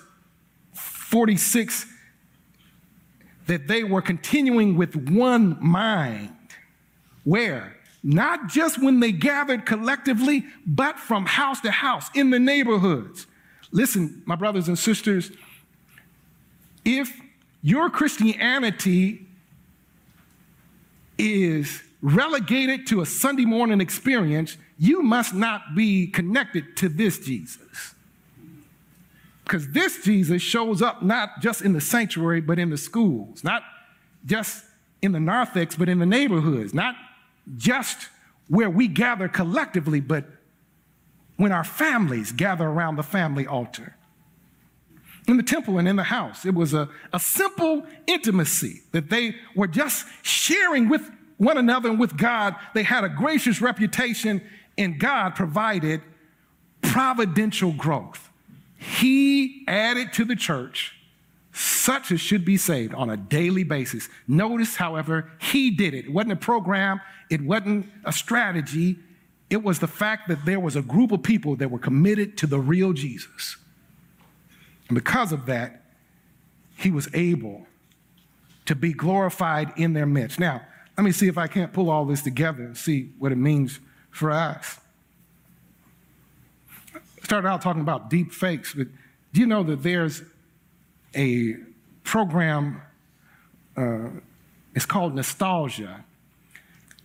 46 0.75 1.87
that 3.47 3.67
they 3.67 3.83
were 3.83 4.03
continuing 4.03 4.77
with 4.77 4.95
one 5.11 5.59
mind. 5.61 6.37
Where? 7.25 7.77
Not 8.03 8.49
just 8.49 8.83
when 8.83 9.01
they 9.01 9.13
gathered 9.13 9.67
collectively, 9.67 10.45
but 10.67 10.99
from 10.99 11.27
house 11.27 11.61
to 11.61 11.71
house 11.71 12.09
in 12.15 12.31
the 12.31 12.39
neighborhoods. 12.39 13.27
Listen, 13.73 14.23
my 14.25 14.35
brothers 14.35 14.69
and 14.69 14.79
sisters, 14.79 15.31
if 16.85 17.13
your 17.63 17.91
Christianity 17.91 19.27
is 21.19 21.83
relegated 22.01 22.87
to 22.87 23.03
a 23.03 23.07
Sunday 23.07 23.45
morning 23.45 23.81
experience, 23.81 24.57
you 24.79 25.03
must 25.03 25.35
not 25.35 25.75
be 25.75 26.07
connected 26.07 26.77
to 26.79 26.89
this 26.89 27.19
Jesus. 27.19 27.95
Because 29.45 29.69
this 29.69 30.03
Jesus 30.03 30.41
shows 30.41 30.81
up 30.81 31.03
not 31.03 31.43
just 31.43 31.61
in 31.61 31.75
the 31.75 31.81
sanctuary, 31.81 32.41
but 32.41 32.59
in 32.59 32.71
the 32.71 32.79
schools, 32.79 33.45
not 33.45 33.63
just 34.25 34.65
in 35.03 35.13
the 35.13 35.21
narthex, 35.21 35.77
but 35.77 35.89
in 35.89 35.99
the 35.99 36.07
neighborhoods, 36.07 36.73
not 36.73 36.95
just 37.57 38.09
where 38.49 38.71
we 38.71 38.89
gather 38.89 39.29
collectively, 39.29 40.01
but 40.01 40.25
when 41.37 41.53
our 41.53 41.65
families 41.65 42.33
gather 42.33 42.67
around 42.67 42.97
the 42.97 43.03
family 43.03 43.47
altar. 43.47 43.97
In 45.29 45.37
the 45.37 45.43
temple 45.43 45.79
and 45.79 45.87
in 45.87 45.97
the 45.97 46.05
house, 46.05 46.45
it 46.45 46.55
was 46.55 46.75
a, 46.75 46.89
a 47.13 47.21
simple 47.21 47.87
intimacy 48.07 48.83
that 48.93 49.11
they 49.11 49.37
were 49.55 49.67
just 49.67 50.07
sharing 50.23 50.89
with 50.89 51.11
one 51.37 51.57
another 51.57 51.89
and 51.89 51.99
with 51.99 52.17
God. 52.17 52.57
They 52.75 52.83
had 52.83 53.05
a 53.05 53.09
gracious 53.09 53.61
reputation, 53.61 54.43
and 54.77 54.99
God 54.99 55.35
provided 55.35 56.03
providential 56.83 57.73
growth. 57.73 58.31
He 58.77 59.65
added 59.69 60.13
to 60.15 60.25
the 60.25 60.37
church 60.37 60.95
such 61.61 62.11
as 62.11 62.21
should 62.21 62.43
be 62.43 62.57
saved 62.57 62.95
on 62.95 63.11
a 63.11 63.19
daily 63.19 63.65
basis. 63.65 64.09
Notice, 64.27 64.77
however, 64.77 65.31
he 65.39 65.71
did 65.71 65.93
it. 65.93 66.07
It 66.07 66.13
wasn't 66.13 66.33
a 66.33 66.37
program, 66.37 67.03
it 67.29 67.43
wasn't 67.43 67.87
a 68.05 68.13
strategy. 68.13 68.99
It 69.51 69.63
was 69.63 69.79
the 69.81 69.89
fact 69.89 70.29
that 70.29 70.47
there 70.47 70.61
was 70.61 70.75
a 70.77 70.81
group 70.81 71.13
of 71.13 71.23
people 71.23 71.57
that 71.57 71.71
were 71.71 71.79
committed 71.79 72.39
to 72.39 72.47
the 72.47 72.59
real 72.59 72.93
Jesus. 72.95 73.57
And 74.89 74.95
because 74.95 75.33
of 75.33 75.47
that, 75.47 75.83
he 76.79 76.91
was 76.91 77.09
able 77.13 77.67
to 78.65 78.75
be 78.75 78.95
glorified 78.95 79.73
in 79.77 79.93
their 79.93 80.07
midst. 80.07 80.39
Now, 80.39 80.63
let 80.97 81.05
me 81.05 81.13
see 81.13 81.27
if 81.27 81.37
I 81.37 81.47
can't 81.47 81.73
pull 81.73 81.91
all 81.91 82.07
this 82.07 82.23
together 82.23 82.63
and 82.63 82.77
see 82.77 83.11
what 83.19 83.33
it 83.33 83.39
means 83.39 83.81
for 84.11 84.31
us. 84.31 84.79
started 87.23 87.49
out 87.49 87.61
talking 87.61 87.83
about 87.83 88.09
deep 88.09 88.33
fakes, 88.33 88.73
but 88.73 88.87
do 89.33 89.41
you 89.41 89.47
know 89.47 89.63
that 89.65 89.83
there's 89.83 90.23
a 91.15 91.57
program, 92.05 92.83
uh, 93.77 94.09
it's 94.75 94.87
called 94.87 95.15
Nostalgia, 95.15 96.05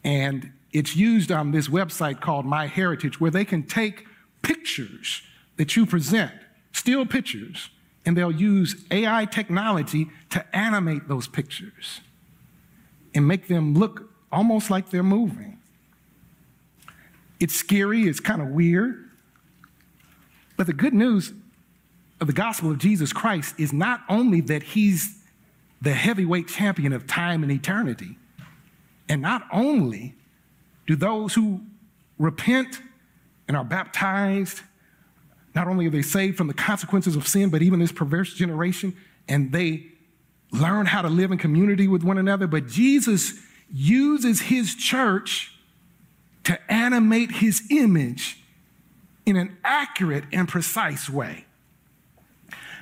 and 0.03 0.51
it's 0.71 0.95
used 0.95 1.31
on 1.31 1.51
this 1.51 1.67
website 1.67 2.21
called 2.21 2.45
My 2.45 2.67
Heritage, 2.67 3.19
where 3.19 3.31
they 3.31 3.45
can 3.45 3.63
take 3.63 4.05
pictures 4.41 5.21
that 5.57 5.75
you 5.75 5.85
present, 5.85 6.31
still 6.73 7.05
pictures, 7.05 7.69
and 8.05 8.15
they'll 8.15 8.31
use 8.31 8.75
AI 8.91 9.25
technology 9.25 10.09
to 10.29 10.55
animate 10.55 11.07
those 11.07 11.27
pictures 11.27 12.01
and 13.15 13.27
make 13.27 13.47
them 13.47 13.73
look 13.73 14.11
almost 14.31 14.69
like 14.69 14.89
they're 14.89 15.01
moving. 15.01 15.57
It's 17.39 17.55
scary, 17.55 18.03
it's 18.03 18.19
kind 18.19 18.41
of 18.41 18.49
weird. 18.49 19.09
But 20.57 20.67
the 20.67 20.73
good 20.73 20.93
news 20.93 21.33
of 22.25 22.27
the 22.35 22.41
gospel 22.41 22.71
of 22.71 22.79
Jesus 22.79 23.13
Christ 23.13 23.53
is 23.59 23.71
not 23.71 24.01
only 24.09 24.41
that 24.41 24.63
he's 24.63 25.21
the 25.79 25.93
heavyweight 25.93 26.47
champion 26.47 26.91
of 26.91 27.05
time 27.05 27.43
and 27.43 27.51
eternity, 27.51 28.17
and 29.07 29.21
not 29.21 29.43
only 29.53 30.15
do 30.87 30.95
those 30.95 31.35
who 31.35 31.61
repent 32.17 32.81
and 33.47 33.55
are 33.55 33.63
baptized, 33.63 34.61
not 35.53 35.67
only 35.67 35.85
are 35.85 35.91
they 35.91 36.01
saved 36.01 36.35
from 36.35 36.47
the 36.47 36.53
consequences 36.55 37.15
of 37.15 37.27
sin, 37.27 37.51
but 37.51 37.61
even 37.61 37.79
this 37.79 37.91
perverse 37.91 38.33
generation, 38.33 38.95
and 39.27 39.51
they 39.51 39.85
learn 40.51 40.87
how 40.87 41.03
to 41.03 41.09
live 41.09 41.31
in 41.31 41.37
community 41.37 41.87
with 41.87 42.03
one 42.03 42.17
another, 42.17 42.47
but 42.47 42.65
Jesus 42.65 43.33
uses 43.71 44.41
his 44.41 44.73
church 44.73 45.53
to 46.45 46.59
animate 46.73 47.33
his 47.33 47.61
image 47.69 48.43
in 49.27 49.35
an 49.35 49.55
accurate 49.63 50.23
and 50.33 50.47
precise 50.47 51.07
way. 51.07 51.44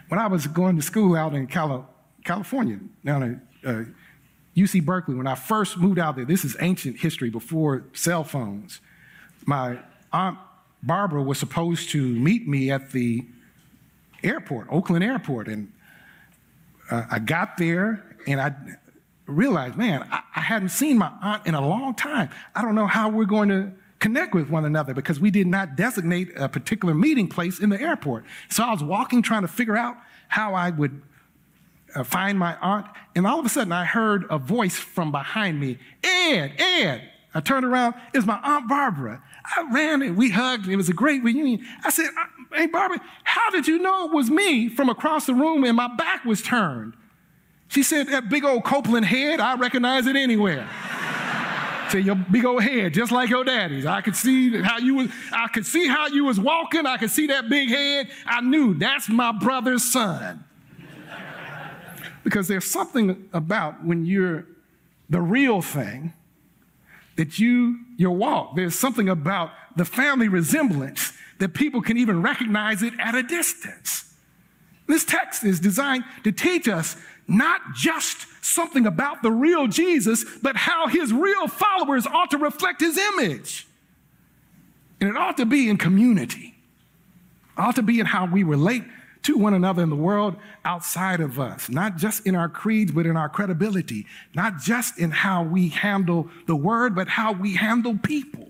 When 0.10 0.20
I 0.20 0.28
was 0.28 0.48
going 0.48 0.76
to 0.76 0.82
school 0.82 1.16
out 1.16 1.34
in 1.34 1.48
Cali- 1.48 1.84
California, 2.24 2.80
down 3.04 3.42
at 3.64 3.70
uh, 3.70 3.84
UC 4.56 4.86
Berkeley, 4.86 5.16
when 5.16 5.28
I 5.28 5.36
first 5.36 5.78
moved 5.78 6.00
out 6.00 6.16
there, 6.16 6.26
this 6.26 6.46
is 6.46 6.56
ancient 6.60 7.00
history 7.00 7.30
before 7.30 7.86
cell 7.94 8.24
phones. 8.24 8.82
My 9.46 9.80
aunt 10.12 10.38
Barbara 10.84 11.24
was 11.24 11.38
supposed 11.38 11.90
to 11.92 12.02
meet 12.02 12.48
me 12.48 12.70
at 12.70 12.92
the 12.92 13.26
airport, 14.24 14.68
Oakland 14.70 15.04
Airport, 15.04 15.48
and 15.48 15.72
uh, 16.92 17.06
I 17.10 17.20
got 17.20 17.58
there 17.58 18.04
and 18.28 18.40
I 18.40 18.54
realized, 19.26 19.76
man, 19.76 20.06
I, 20.12 20.22
I 20.36 20.42
hadn't 20.42 20.70
seen 20.70 20.98
my 20.98 21.12
aunt 21.22 21.48
in 21.48 21.56
a 21.56 21.66
long 21.66 21.96
time. 21.96 22.30
I 22.54 22.62
don't 22.62 22.76
know 22.76 22.88
how 22.88 23.10
we're 23.10 23.26
going 23.26 23.50
to 23.50 23.72
connect 24.04 24.36
with 24.36 24.50
one 24.50 24.66
another 24.66 24.94
because 24.94 25.18
we 25.18 25.32
did 25.32 25.48
not 25.48 25.78
designate 25.78 26.28
a 26.36 26.50
particular 26.50 26.94
meeting 26.94 27.26
place 27.26 27.60
in 27.60 27.70
the 27.70 27.80
airport. 27.80 28.26
So 28.50 28.62
I 28.62 28.72
was 28.72 28.84
walking 28.84 29.22
trying 29.22 29.44
to 29.44 29.48
figure 29.48 29.78
out 29.78 29.96
how 30.28 30.54
I 30.54 30.72
would 30.72 31.02
uh, 31.96 32.04
find 32.04 32.38
my 32.38 32.58
aunt, 32.58 32.86
and 33.16 33.26
all 33.26 33.40
of 33.40 33.46
a 33.46 33.50
sudden 33.50 33.72
I 33.72 33.86
heard 33.86 34.26
a 34.30 34.38
voice 34.38 34.76
from 34.76 35.12
behind 35.12 35.58
me 35.60 35.80
Ed, 36.04 36.54
Ed. 36.58 37.10
I 37.34 37.40
turned 37.40 37.66
around, 37.66 37.96
it's 38.14 38.28
my 38.28 38.40
Aunt 38.44 38.68
Barbara. 38.68 39.24
I 39.44 39.68
ran 39.74 40.02
and 40.02 40.18
we 40.18 40.30
hugged. 40.30 40.68
It 40.68 40.76
was 40.76 40.90
a 40.90 40.94
great 40.94 41.24
reunion. 41.24 41.66
I 41.84 41.90
said, 41.90 42.10
Hey, 42.54 42.68
Barbara, 42.68 43.00
how 43.24 43.50
did 43.50 43.68
you 43.68 43.80
know 43.80 44.06
it 44.06 44.14
was 44.14 44.30
me 44.30 44.70
from 44.70 44.90
across 44.90 45.26
the 45.26 45.34
room 45.34 45.64
and 45.64 45.76
my 45.76 45.88
back 45.96 46.26
was 46.26 46.44
turned? 46.44 46.94
She 47.70 47.82
said, 47.82 48.08
That 48.10 48.30
big 48.30 48.44
old 48.44 48.66
Copeland 48.66 49.06
head, 49.06 49.40
I 49.40 49.56
recognize 49.56 50.06
it 50.06 50.16
anywhere. 50.16 50.70
Say 51.94 52.00
your 52.00 52.16
big 52.16 52.44
old 52.44 52.64
head, 52.64 52.92
just 52.96 53.12
like 53.12 53.30
your 53.30 53.44
daddy's. 53.44 53.86
I 53.86 54.02
could 54.02 54.16
see 54.16 54.60
how 54.64 54.80
you 54.80 54.96
was, 54.96 55.10
I 55.32 55.48
could 55.48 55.64
see 55.64 55.88
how 55.88 56.08
you 56.08 56.26
was 56.26 56.40
walking. 56.40 56.88
I 56.88 56.98
could 56.98 57.12
see 57.12 57.28
that 57.28 57.50
big 57.50 57.70
head. 57.70 58.10
I 58.26 58.42
knew 58.42 58.74
that's 58.74 59.10
my 59.10 59.32
brother's 59.32 59.84
son. 59.84 60.44
because 62.24 62.48
there's 62.48 62.66
something 62.66 63.30
about 63.32 63.86
when 63.86 64.08
you're 64.08 64.48
the 65.08 65.22
real 65.22 65.62
thing 65.62 66.14
that 67.16 67.38
you 67.38 67.82
your 67.96 68.16
walk. 68.16 68.56
There's 68.56 68.74
something 68.74 69.08
about 69.08 69.52
the 69.76 69.86
family 69.86 70.30
resemblance 70.30 71.14
that 71.38 71.54
people 71.54 71.84
can 71.84 71.98
even 71.98 72.24
recognize 72.24 72.82
it 72.82 72.96
at 72.98 73.14
a 73.14 73.22
distance. 73.22 74.16
This 74.88 75.06
text 75.06 75.44
is 75.44 75.60
designed 75.60 76.06
to 76.24 76.32
teach 76.32 76.68
us 76.68 76.96
not 77.28 77.62
just 77.76 78.28
something 78.44 78.86
about 78.86 79.22
the 79.22 79.32
real 79.32 79.68
Jesus, 79.68 80.26
but 80.42 80.56
how 80.56 80.88
his 80.88 81.14
real 81.14 81.48
followers 81.48 82.06
ought 82.06 82.32
to 82.32 82.38
reflect 82.38 82.82
his 82.82 82.98
image. 82.98 83.68
And 85.00 85.10
it 85.10 85.18
ought 85.18 85.38
to 85.38 85.46
be 85.46 85.70
in 85.70 85.78
community, 85.78 86.56
it 87.58 87.62
ought 87.62 87.76
to 87.76 87.84
be 87.84 88.00
in 88.00 88.06
how 88.06 88.26
we 88.26 88.44
relate 88.44 88.84
to 89.24 89.38
one 89.38 89.54
another 89.54 89.82
in 89.82 89.90
the 89.90 89.96
world 89.96 90.36
outside 90.66 91.22
of 91.22 91.40
us, 91.40 91.70
not 91.70 91.98
just 91.98 92.26
in 92.28 92.36
our 92.36 92.50
creeds, 92.50 92.92
but 92.92 93.06
in 93.06 93.16
our 93.16 93.30
credibility, 93.30 94.06
not 94.36 94.60
just 94.60 95.00
in 95.00 95.12
how 95.12 95.44
we 95.44 95.70
handle 95.70 96.30
the 96.46 96.56
word, 96.56 96.94
but 96.94 97.08
how 97.08 97.32
we 97.32 97.56
handle 97.56 97.98
people. 97.98 98.50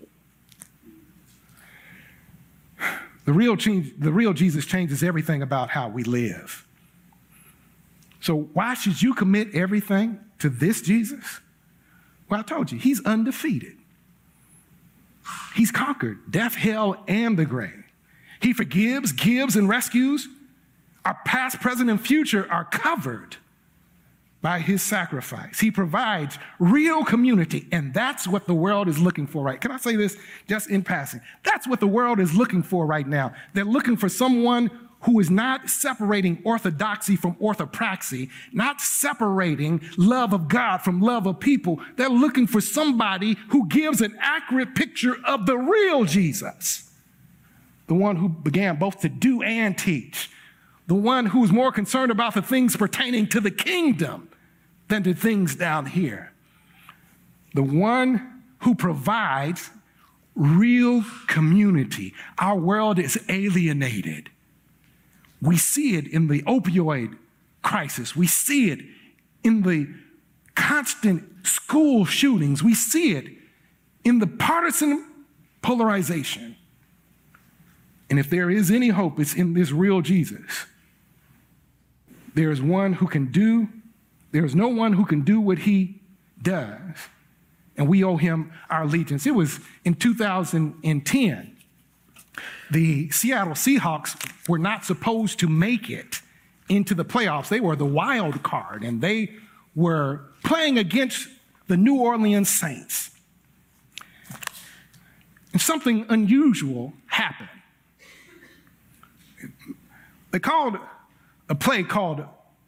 The 3.24 3.32
real, 3.32 3.56
change, 3.56 3.92
the 3.98 4.12
real 4.12 4.32
Jesus 4.32 4.66
changes 4.66 5.02
everything 5.02 5.42
about 5.42 5.70
how 5.70 5.88
we 5.88 6.02
live. 6.02 6.66
So, 8.24 8.48
why 8.54 8.72
should 8.72 9.02
you 9.02 9.12
commit 9.12 9.54
everything 9.54 10.18
to 10.38 10.48
this 10.48 10.80
Jesus? 10.80 11.40
Well, 12.30 12.40
I 12.40 12.42
told 12.42 12.72
you, 12.72 12.78
he's 12.78 13.04
undefeated. 13.04 13.76
He's 15.54 15.70
conquered 15.70 16.30
death, 16.30 16.54
hell, 16.54 17.04
and 17.06 17.38
the 17.38 17.44
grave. 17.44 17.84
He 18.40 18.54
forgives, 18.54 19.12
gives, 19.12 19.56
and 19.56 19.68
rescues. 19.68 20.26
Our 21.04 21.18
past, 21.26 21.60
present, 21.60 21.90
and 21.90 22.00
future 22.00 22.50
are 22.50 22.64
covered 22.64 23.36
by 24.40 24.60
his 24.60 24.80
sacrifice. 24.80 25.60
He 25.60 25.70
provides 25.70 26.38
real 26.58 27.04
community, 27.04 27.68
and 27.72 27.92
that's 27.92 28.26
what 28.26 28.46
the 28.46 28.54
world 28.54 28.88
is 28.88 28.98
looking 28.98 29.26
for, 29.26 29.44
right? 29.44 29.60
Can 29.60 29.70
I 29.70 29.76
say 29.76 29.96
this 29.96 30.16
just 30.48 30.70
in 30.70 30.82
passing? 30.82 31.20
That's 31.42 31.68
what 31.68 31.78
the 31.78 31.86
world 31.86 32.20
is 32.20 32.34
looking 32.34 32.62
for 32.62 32.86
right 32.86 33.06
now. 33.06 33.34
They're 33.52 33.66
looking 33.66 33.98
for 33.98 34.08
someone 34.08 34.70
who 35.04 35.20
is 35.20 35.30
not 35.30 35.68
separating 35.68 36.40
orthodoxy 36.44 37.16
from 37.16 37.34
orthopraxy, 37.36 38.30
not 38.52 38.80
separating 38.80 39.80
love 39.96 40.32
of 40.32 40.48
God 40.48 40.78
from 40.78 41.00
love 41.00 41.26
of 41.26 41.40
people. 41.40 41.80
They're 41.96 42.08
looking 42.08 42.46
for 42.46 42.60
somebody 42.60 43.36
who 43.48 43.68
gives 43.68 44.00
an 44.00 44.16
accurate 44.18 44.74
picture 44.74 45.16
of 45.24 45.46
the 45.46 45.56
real 45.58 46.04
Jesus, 46.04 46.90
the 47.86 47.94
one 47.94 48.16
who 48.16 48.28
began 48.28 48.76
both 48.76 49.00
to 49.00 49.08
do 49.08 49.42
and 49.42 49.76
teach, 49.76 50.30
the 50.86 50.94
one 50.94 51.26
who's 51.26 51.52
more 51.52 51.72
concerned 51.72 52.10
about 52.10 52.34
the 52.34 52.42
things 52.42 52.76
pertaining 52.76 53.26
to 53.28 53.40
the 53.40 53.50
kingdom 53.50 54.28
than 54.88 55.02
to 55.02 55.14
things 55.14 55.54
down 55.54 55.86
here. 55.86 56.32
The 57.54 57.62
one 57.62 58.42
who 58.60 58.74
provides 58.74 59.70
real 60.34 61.04
community. 61.26 62.14
Our 62.38 62.56
world 62.56 62.98
is 62.98 63.22
alienated. 63.28 64.30
We 65.44 65.56
see 65.56 65.96
it 65.96 66.06
in 66.06 66.28
the 66.28 66.42
opioid 66.42 67.16
crisis, 67.62 68.14
we 68.16 68.26
see 68.26 68.70
it 68.70 68.80
in 69.42 69.62
the 69.62 69.88
constant 70.54 71.46
school 71.46 72.04
shootings, 72.04 72.62
we 72.62 72.74
see 72.74 73.12
it 73.12 73.26
in 74.04 74.18
the 74.18 74.26
partisan 74.26 75.10
polarization. 75.62 76.56
And 78.10 78.18
if 78.18 78.28
there 78.28 78.50
is 78.50 78.70
any 78.70 78.88
hope, 78.88 79.18
it's 79.18 79.34
in 79.34 79.54
this 79.54 79.72
real 79.72 80.00
Jesus. 80.00 80.66
There 82.34 82.50
is 82.50 82.60
one 82.60 82.94
who 82.94 83.06
can 83.06 83.30
do 83.30 83.68
there 84.34 84.44
is 84.44 84.56
no 84.56 84.66
one 84.66 84.94
who 84.94 85.04
can 85.04 85.20
do 85.20 85.40
what 85.40 85.58
he 85.58 86.00
does, 86.42 86.80
and 87.76 87.86
we 87.86 88.02
owe 88.02 88.16
him 88.16 88.52
our 88.68 88.82
allegiance. 88.82 89.28
It 89.28 89.30
was 89.30 89.60
in 89.84 89.94
2010. 89.94 91.53
The 92.70 93.10
Seattle 93.10 93.54
Seahawks 93.54 94.48
were 94.48 94.58
not 94.58 94.84
supposed 94.84 95.38
to 95.40 95.48
make 95.48 95.90
it 95.90 96.20
into 96.68 96.94
the 96.94 97.04
playoffs. 97.04 97.48
They 97.48 97.60
were 97.60 97.76
the 97.76 97.84
wild 97.84 98.42
card, 98.42 98.82
and 98.82 99.00
they 99.00 99.32
were 99.74 100.22
playing 100.44 100.78
against 100.78 101.28
the 101.68 101.76
New 101.76 102.00
Orleans 102.00 102.48
Saints. 102.48 103.10
And 105.52 105.60
something 105.60 106.06
unusual 106.08 106.94
happened. 107.06 107.48
They 110.32 110.40
called 110.40 110.78
a 111.48 111.54
play 111.54 111.84
called 111.84 112.24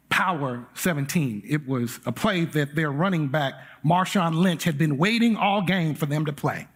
Power 0.09 0.65
17. 0.75 1.43
It 1.45 1.67
was 1.67 1.99
a 2.05 2.11
play 2.11 2.45
that 2.45 2.75
their 2.75 2.91
running 2.91 3.27
back, 3.27 3.55
Marshawn 3.83 4.35
Lynch, 4.35 4.63
had 4.63 4.77
been 4.77 4.97
waiting 4.97 5.35
all 5.35 5.61
game 5.61 5.95
for 5.95 6.05
them 6.05 6.25
to 6.25 6.33
play, 6.33 6.67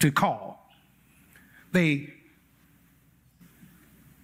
to 0.00 0.10
call. 0.10 0.70
They 1.72 2.14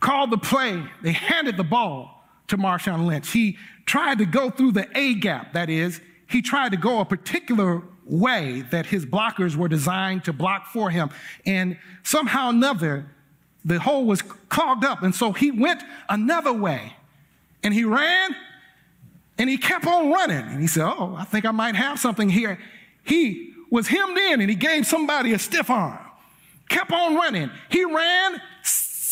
called 0.05 0.31
the 0.31 0.37
play, 0.37 0.85
they 1.03 1.13
handed 1.13 1.57
the 1.57 1.65
ball 1.65 2.29
to 2.47 2.59
Marshawn 2.59 3.07
Lynch. 3.07 3.31
He 3.31 3.57
tried 3.87 4.19
to 4.19 4.27
go 4.27 4.51
through 4.51 4.73
the 4.73 4.87
A 4.95 5.15
gap, 5.15 5.55
that 5.55 5.71
is, 5.71 5.99
he 6.29 6.43
tried 6.43 6.73
to 6.73 6.77
go 6.77 7.01
a 7.01 7.07
particular 7.07 7.83
way 8.05 8.61
that 8.71 8.85
his 8.85 9.07
blockers 9.07 9.57
were 9.57 9.67
designed 9.67 10.25
to 10.25 10.33
block 10.35 10.67
for 10.67 10.91
him. 10.91 11.09
And 11.47 11.79
somehow 12.03 12.51
another, 12.51 13.07
the 13.65 13.81
hole 13.81 14.05
was 14.05 14.21
clogged 14.21 14.85
up. 14.85 15.03
And 15.03 15.15
so 15.15 15.33
he 15.33 15.51
went 15.51 15.83
another 16.11 16.53
way. 16.53 16.95
And 17.63 17.73
he 17.73 17.85
ran 17.85 18.37
and 19.39 19.49
he 19.49 19.57
kept 19.57 19.87
on 19.87 20.11
running. 20.11 20.37
And 20.37 20.61
he 20.61 20.67
said, 20.67 20.85
Oh, 20.85 21.17
I 21.19 21.25
think 21.25 21.47
I 21.47 21.51
might 21.51 21.77
have 21.77 21.99
something 21.99 22.29
here. 22.29 22.59
He 23.05 23.55
was 23.71 23.89
hemmed 23.89 24.19
in 24.19 24.43
and 24.43 24.51
he 24.51 24.57
gave 24.57 24.87
somebody 24.87 25.33
a 25.33 25.39
stiff 25.39 25.71
arm. 25.71 25.99
Kept 26.69 26.93
on 26.93 27.15
running. 27.15 27.51
He 27.71 27.87
ran 27.87 28.41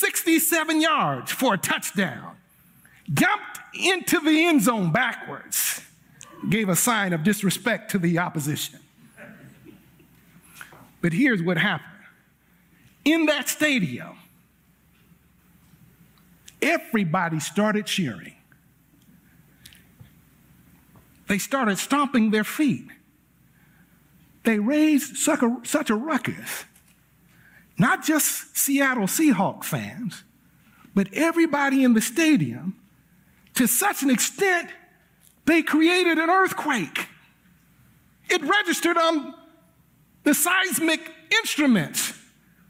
67 0.03 0.81
yards 0.81 1.31
for 1.31 1.55
a 1.55 1.59
touchdown. 1.59 2.37
Jumped 3.13 3.61
into 3.75 4.21
the 4.21 4.45
end 4.45 4.63
zone 4.63 4.93
backwards. 4.93 5.81
Gave 6.49 6.69
a 6.69 6.77
sign 6.77 7.13
of 7.13 7.23
disrespect 7.23 7.93
to 7.93 7.99
the 7.99 8.19
opposition. 8.19 8.81
But 11.01 11.13
here's 11.13 11.43
what 11.43 11.57
happened 11.57 11.89
in 13.05 13.27
that 13.27 13.49
stadium, 13.49 14.17
everybody 16.61 17.41
started 17.41 17.87
cheering 17.87 18.37
they 21.33 21.39
started 21.39 21.79
stomping 21.79 22.31
their 22.31 22.45
feet. 22.45 22.89
They 24.45 24.59
raised 24.59 25.17
such 25.17 25.43
a, 25.43 25.57
such 25.63 25.89
a 25.89 25.95
ruckus. 25.95 26.67
Not 27.79 28.05
just 28.05 28.57
Seattle 28.57 29.07
Seahawk 29.07 29.65
fans, 29.65 30.23
but 30.95 31.09
everybody 31.13 31.85
in 31.85 31.95
the 31.95 32.01
stadium 32.01 32.77
to 33.55 33.67
such 33.67 34.03
an 34.03 34.11
extent 34.11 34.71
they 35.45 35.63
created 35.63 36.19
an 36.19 36.31
earthquake. 36.31 37.09
It 38.29 38.43
registered 38.43 38.97
on 38.97 39.35
the 40.23 40.35
seismic 40.35 41.01
instruments. 41.31 42.15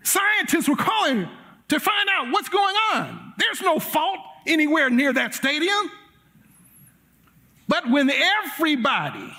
Scientists 0.03 0.69
were 0.69 0.77
calling 0.77 1.29
to 1.69 1.81
find 1.81 2.09
out 2.11 2.33
what's 2.33 2.49
going 2.49 2.75
on. 2.95 3.35
There's 3.39 3.61
no 3.61 3.79
fault 3.79 4.19
anywhere 4.47 4.91
near 4.91 5.13
that 5.13 5.35
stadium. 5.35 5.91
But 7.69 7.89
when 7.91 8.11
everybody 8.11 9.33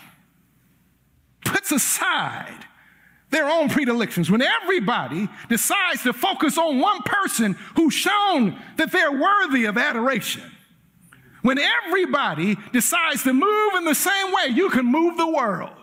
puts 1.46 1.72
aside 1.72 2.66
their 3.34 3.50
own 3.50 3.70
predilections, 3.70 4.32
when 4.32 4.42
everybody 4.42 5.28
decides 5.50 6.04
to 6.04 6.14
focus 6.14 6.58
on 6.58 6.80
one 6.80 7.02
person 7.04 7.54
who's 7.76 7.94
shown 7.94 8.60
that 8.78 8.92
they're 8.92 9.12
worthy 9.12 9.66
of 9.66 9.78
adoration, 9.78 10.44
when 11.42 11.60
everybody 11.60 12.56
decides 12.72 13.24
to 13.24 13.34
move 13.34 13.74
in 13.76 13.86
the 13.86 13.96
same 13.96 14.32
way, 14.32 14.48
you 14.50 14.70
can 14.70 14.86
move 14.86 15.18
the 15.18 15.28
world. 15.28 15.74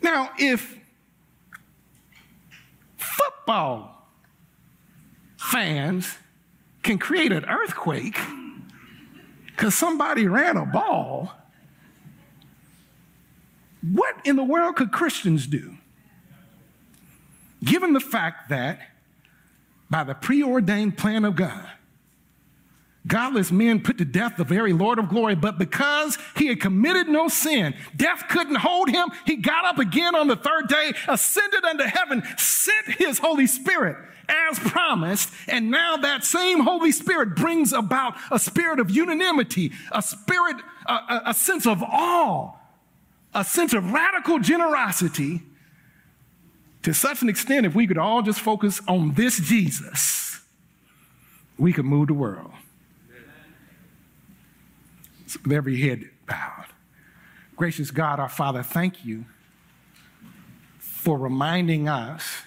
Now, 0.00 0.30
if 0.38 0.78
football 2.96 4.08
fans 5.36 6.16
can 6.82 6.98
create 6.98 7.30
an 7.30 7.44
earthquake, 7.44 8.18
because 9.46 9.74
somebody 9.74 10.26
ran 10.26 10.56
a 10.56 10.66
ball. 10.66 11.32
What 13.82 14.16
in 14.24 14.36
the 14.36 14.44
world 14.44 14.76
could 14.76 14.92
Christians 14.92 15.46
do? 15.46 15.76
Given 17.64 17.92
the 17.92 18.00
fact 18.00 18.48
that 18.48 18.80
by 19.90 20.04
the 20.04 20.14
preordained 20.14 20.96
plan 20.96 21.24
of 21.24 21.36
God, 21.36 21.68
godless 23.06 23.50
men 23.52 23.80
put 23.80 23.98
to 23.98 24.04
death 24.04 24.36
the 24.36 24.44
very 24.44 24.72
Lord 24.72 24.98
of 24.98 25.08
glory, 25.08 25.34
but 25.34 25.58
because 25.58 26.16
he 26.36 26.46
had 26.46 26.60
committed 26.60 27.08
no 27.08 27.28
sin, 27.28 27.74
death 27.96 28.24
couldn't 28.28 28.56
hold 28.56 28.88
him. 28.88 29.10
He 29.26 29.36
got 29.36 29.64
up 29.64 29.78
again 29.78 30.14
on 30.14 30.28
the 30.28 30.36
third 30.36 30.68
day, 30.68 30.92
ascended 31.08 31.64
unto 31.64 31.84
heaven, 31.84 32.22
sent 32.36 32.98
his 32.98 33.18
Holy 33.18 33.46
Spirit 33.46 33.96
as 34.28 34.58
promised, 34.58 35.30
and 35.48 35.70
now 35.70 35.96
that 35.96 36.24
same 36.24 36.60
Holy 36.60 36.92
Spirit 36.92 37.34
brings 37.34 37.72
about 37.72 38.14
a 38.30 38.38
spirit 38.38 38.80
of 38.80 38.90
unanimity, 38.90 39.72
a 39.90 40.00
spirit, 40.00 40.56
a, 40.86 40.92
a, 40.92 41.22
a 41.26 41.34
sense 41.34 41.66
of 41.66 41.82
awe, 41.82 42.52
a 43.34 43.44
sense 43.44 43.72
of 43.72 43.92
radical 43.92 44.38
generosity 44.38 45.42
to 46.82 46.92
such 46.92 47.22
an 47.22 47.28
extent, 47.28 47.64
if 47.64 47.74
we 47.74 47.86
could 47.86 47.98
all 47.98 48.22
just 48.22 48.40
focus 48.40 48.80
on 48.88 49.14
this 49.14 49.38
Jesus, 49.38 50.40
we 51.56 51.72
could 51.72 51.84
move 51.84 52.08
the 52.08 52.14
world. 52.14 52.52
So 55.26 55.38
with 55.44 55.52
every 55.52 55.80
head 55.80 56.10
bowed. 56.26 56.66
Gracious 57.56 57.90
God, 57.90 58.18
our 58.18 58.28
Father, 58.28 58.62
thank 58.62 59.04
you 59.04 59.24
for 60.78 61.16
reminding 61.16 61.88
us 61.88 62.42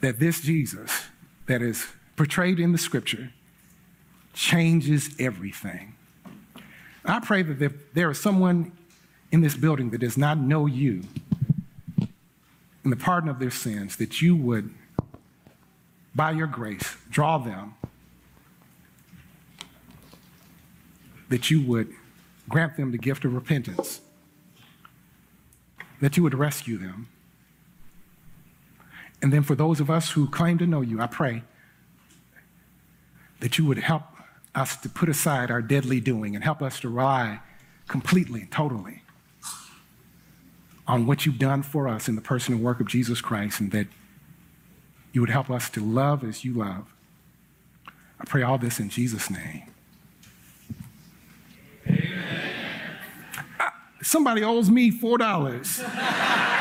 that 0.00 0.18
this 0.18 0.40
Jesus 0.40 1.04
that 1.46 1.62
is 1.62 1.86
portrayed 2.16 2.58
in 2.58 2.72
the 2.72 2.78
scripture 2.78 3.32
changes 4.34 5.14
everything. 5.18 5.94
I 7.04 7.20
pray 7.20 7.42
that 7.42 7.62
if 7.62 7.92
there 7.94 8.10
is 8.10 8.20
someone 8.20 8.72
in 9.32 9.40
this 9.40 9.56
building 9.56 9.90
that 9.90 9.98
does 9.98 10.18
not 10.18 10.38
know 10.38 10.66
you 10.66 11.02
in 12.84 12.90
the 12.90 12.96
pardon 12.96 13.28
of 13.28 13.38
their 13.38 13.50
sins, 13.50 13.96
that 13.96 14.20
you 14.20 14.36
would, 14.36 14.70
by 16.14 16.30
your 16.32 16.46
grace, 16.46 16.96
draw 17.10 17.38
them, 17.38 17.74
that 21.28 21.50
you 21.50 21.60
would 21.62 21.92
grant 22.48 22.76
them 22.76 22.90
the 22.90 22.98
gift 22.98 23.24
of 23.24 23.34
repentance, 23.34 24.00
that 26.00 26.16
you 26.16 26.22
would 26.22 26.34
rescue 26.34 26.76
them. 26.76 27.08
And 29.22 29.32
then 29.32 29.42
for 29.42 29.54
those 29.54 29.80
of 29.80 29.90
us 29.90 30.10
who 30.10 30.28
claim 30.28 30.58
to 30.58 30.66
know 30.66 30.80
you, 30.80 31.00
I 31.00 31.06
pray 31.06 31.42
that 33.40 33.58
you 33.58 33.64
would 33.66 33.78
help 33.78 34.02
us 34.54 34.76
to 34.76 34.88
put 34.88 35.08
aside 35.08 35.50
our 35.50 35.62
deadly 35.62 36.00
doing 36.00 36.34
and 36.34 36.44
help 36.44 36.62
us 36.62 36.80
to 36.80 36.88
rely 36.88 37.40
completely, 37.88 38.46
totally 38.50 39.02
on 40.90 41.06
what 41.06 41.24
you've 41.24 41.38
done 41.38 41.62
for 41.62 41.86
us 41.86 42.08
in 42.08 42.16
the 42.16 42.20
person 42.20 42.54
and 42.54 42.62
work 42.62 42.80
of 42.80 42.88
Jesus 42.88 43.20
Christ, 43.20 43.60
and 43.60 43.70
that 43.70 43.86
you 45.12 45.20
would 45.20 45.30
help 45.30 45.48
us 45.48 45.70
to 45.70 45.80
love 45.80 46.24
as 46.24 46.44
you 46.44 46.52
love. 46.52 46.92
I 48.20 48.24
pray 48.24 48.42
all 48.42 48.58
this 48.58 48.80
in 48.80 48.88
Jesus' 48.88 49.30
name. 49.30 49.62
Amen. 51.86 52.96
Uh, 53.60 53.70
somebody 54.02 54.42
owes 54.42 54.68
me 54.68 54.90
$4. 54.90 56.56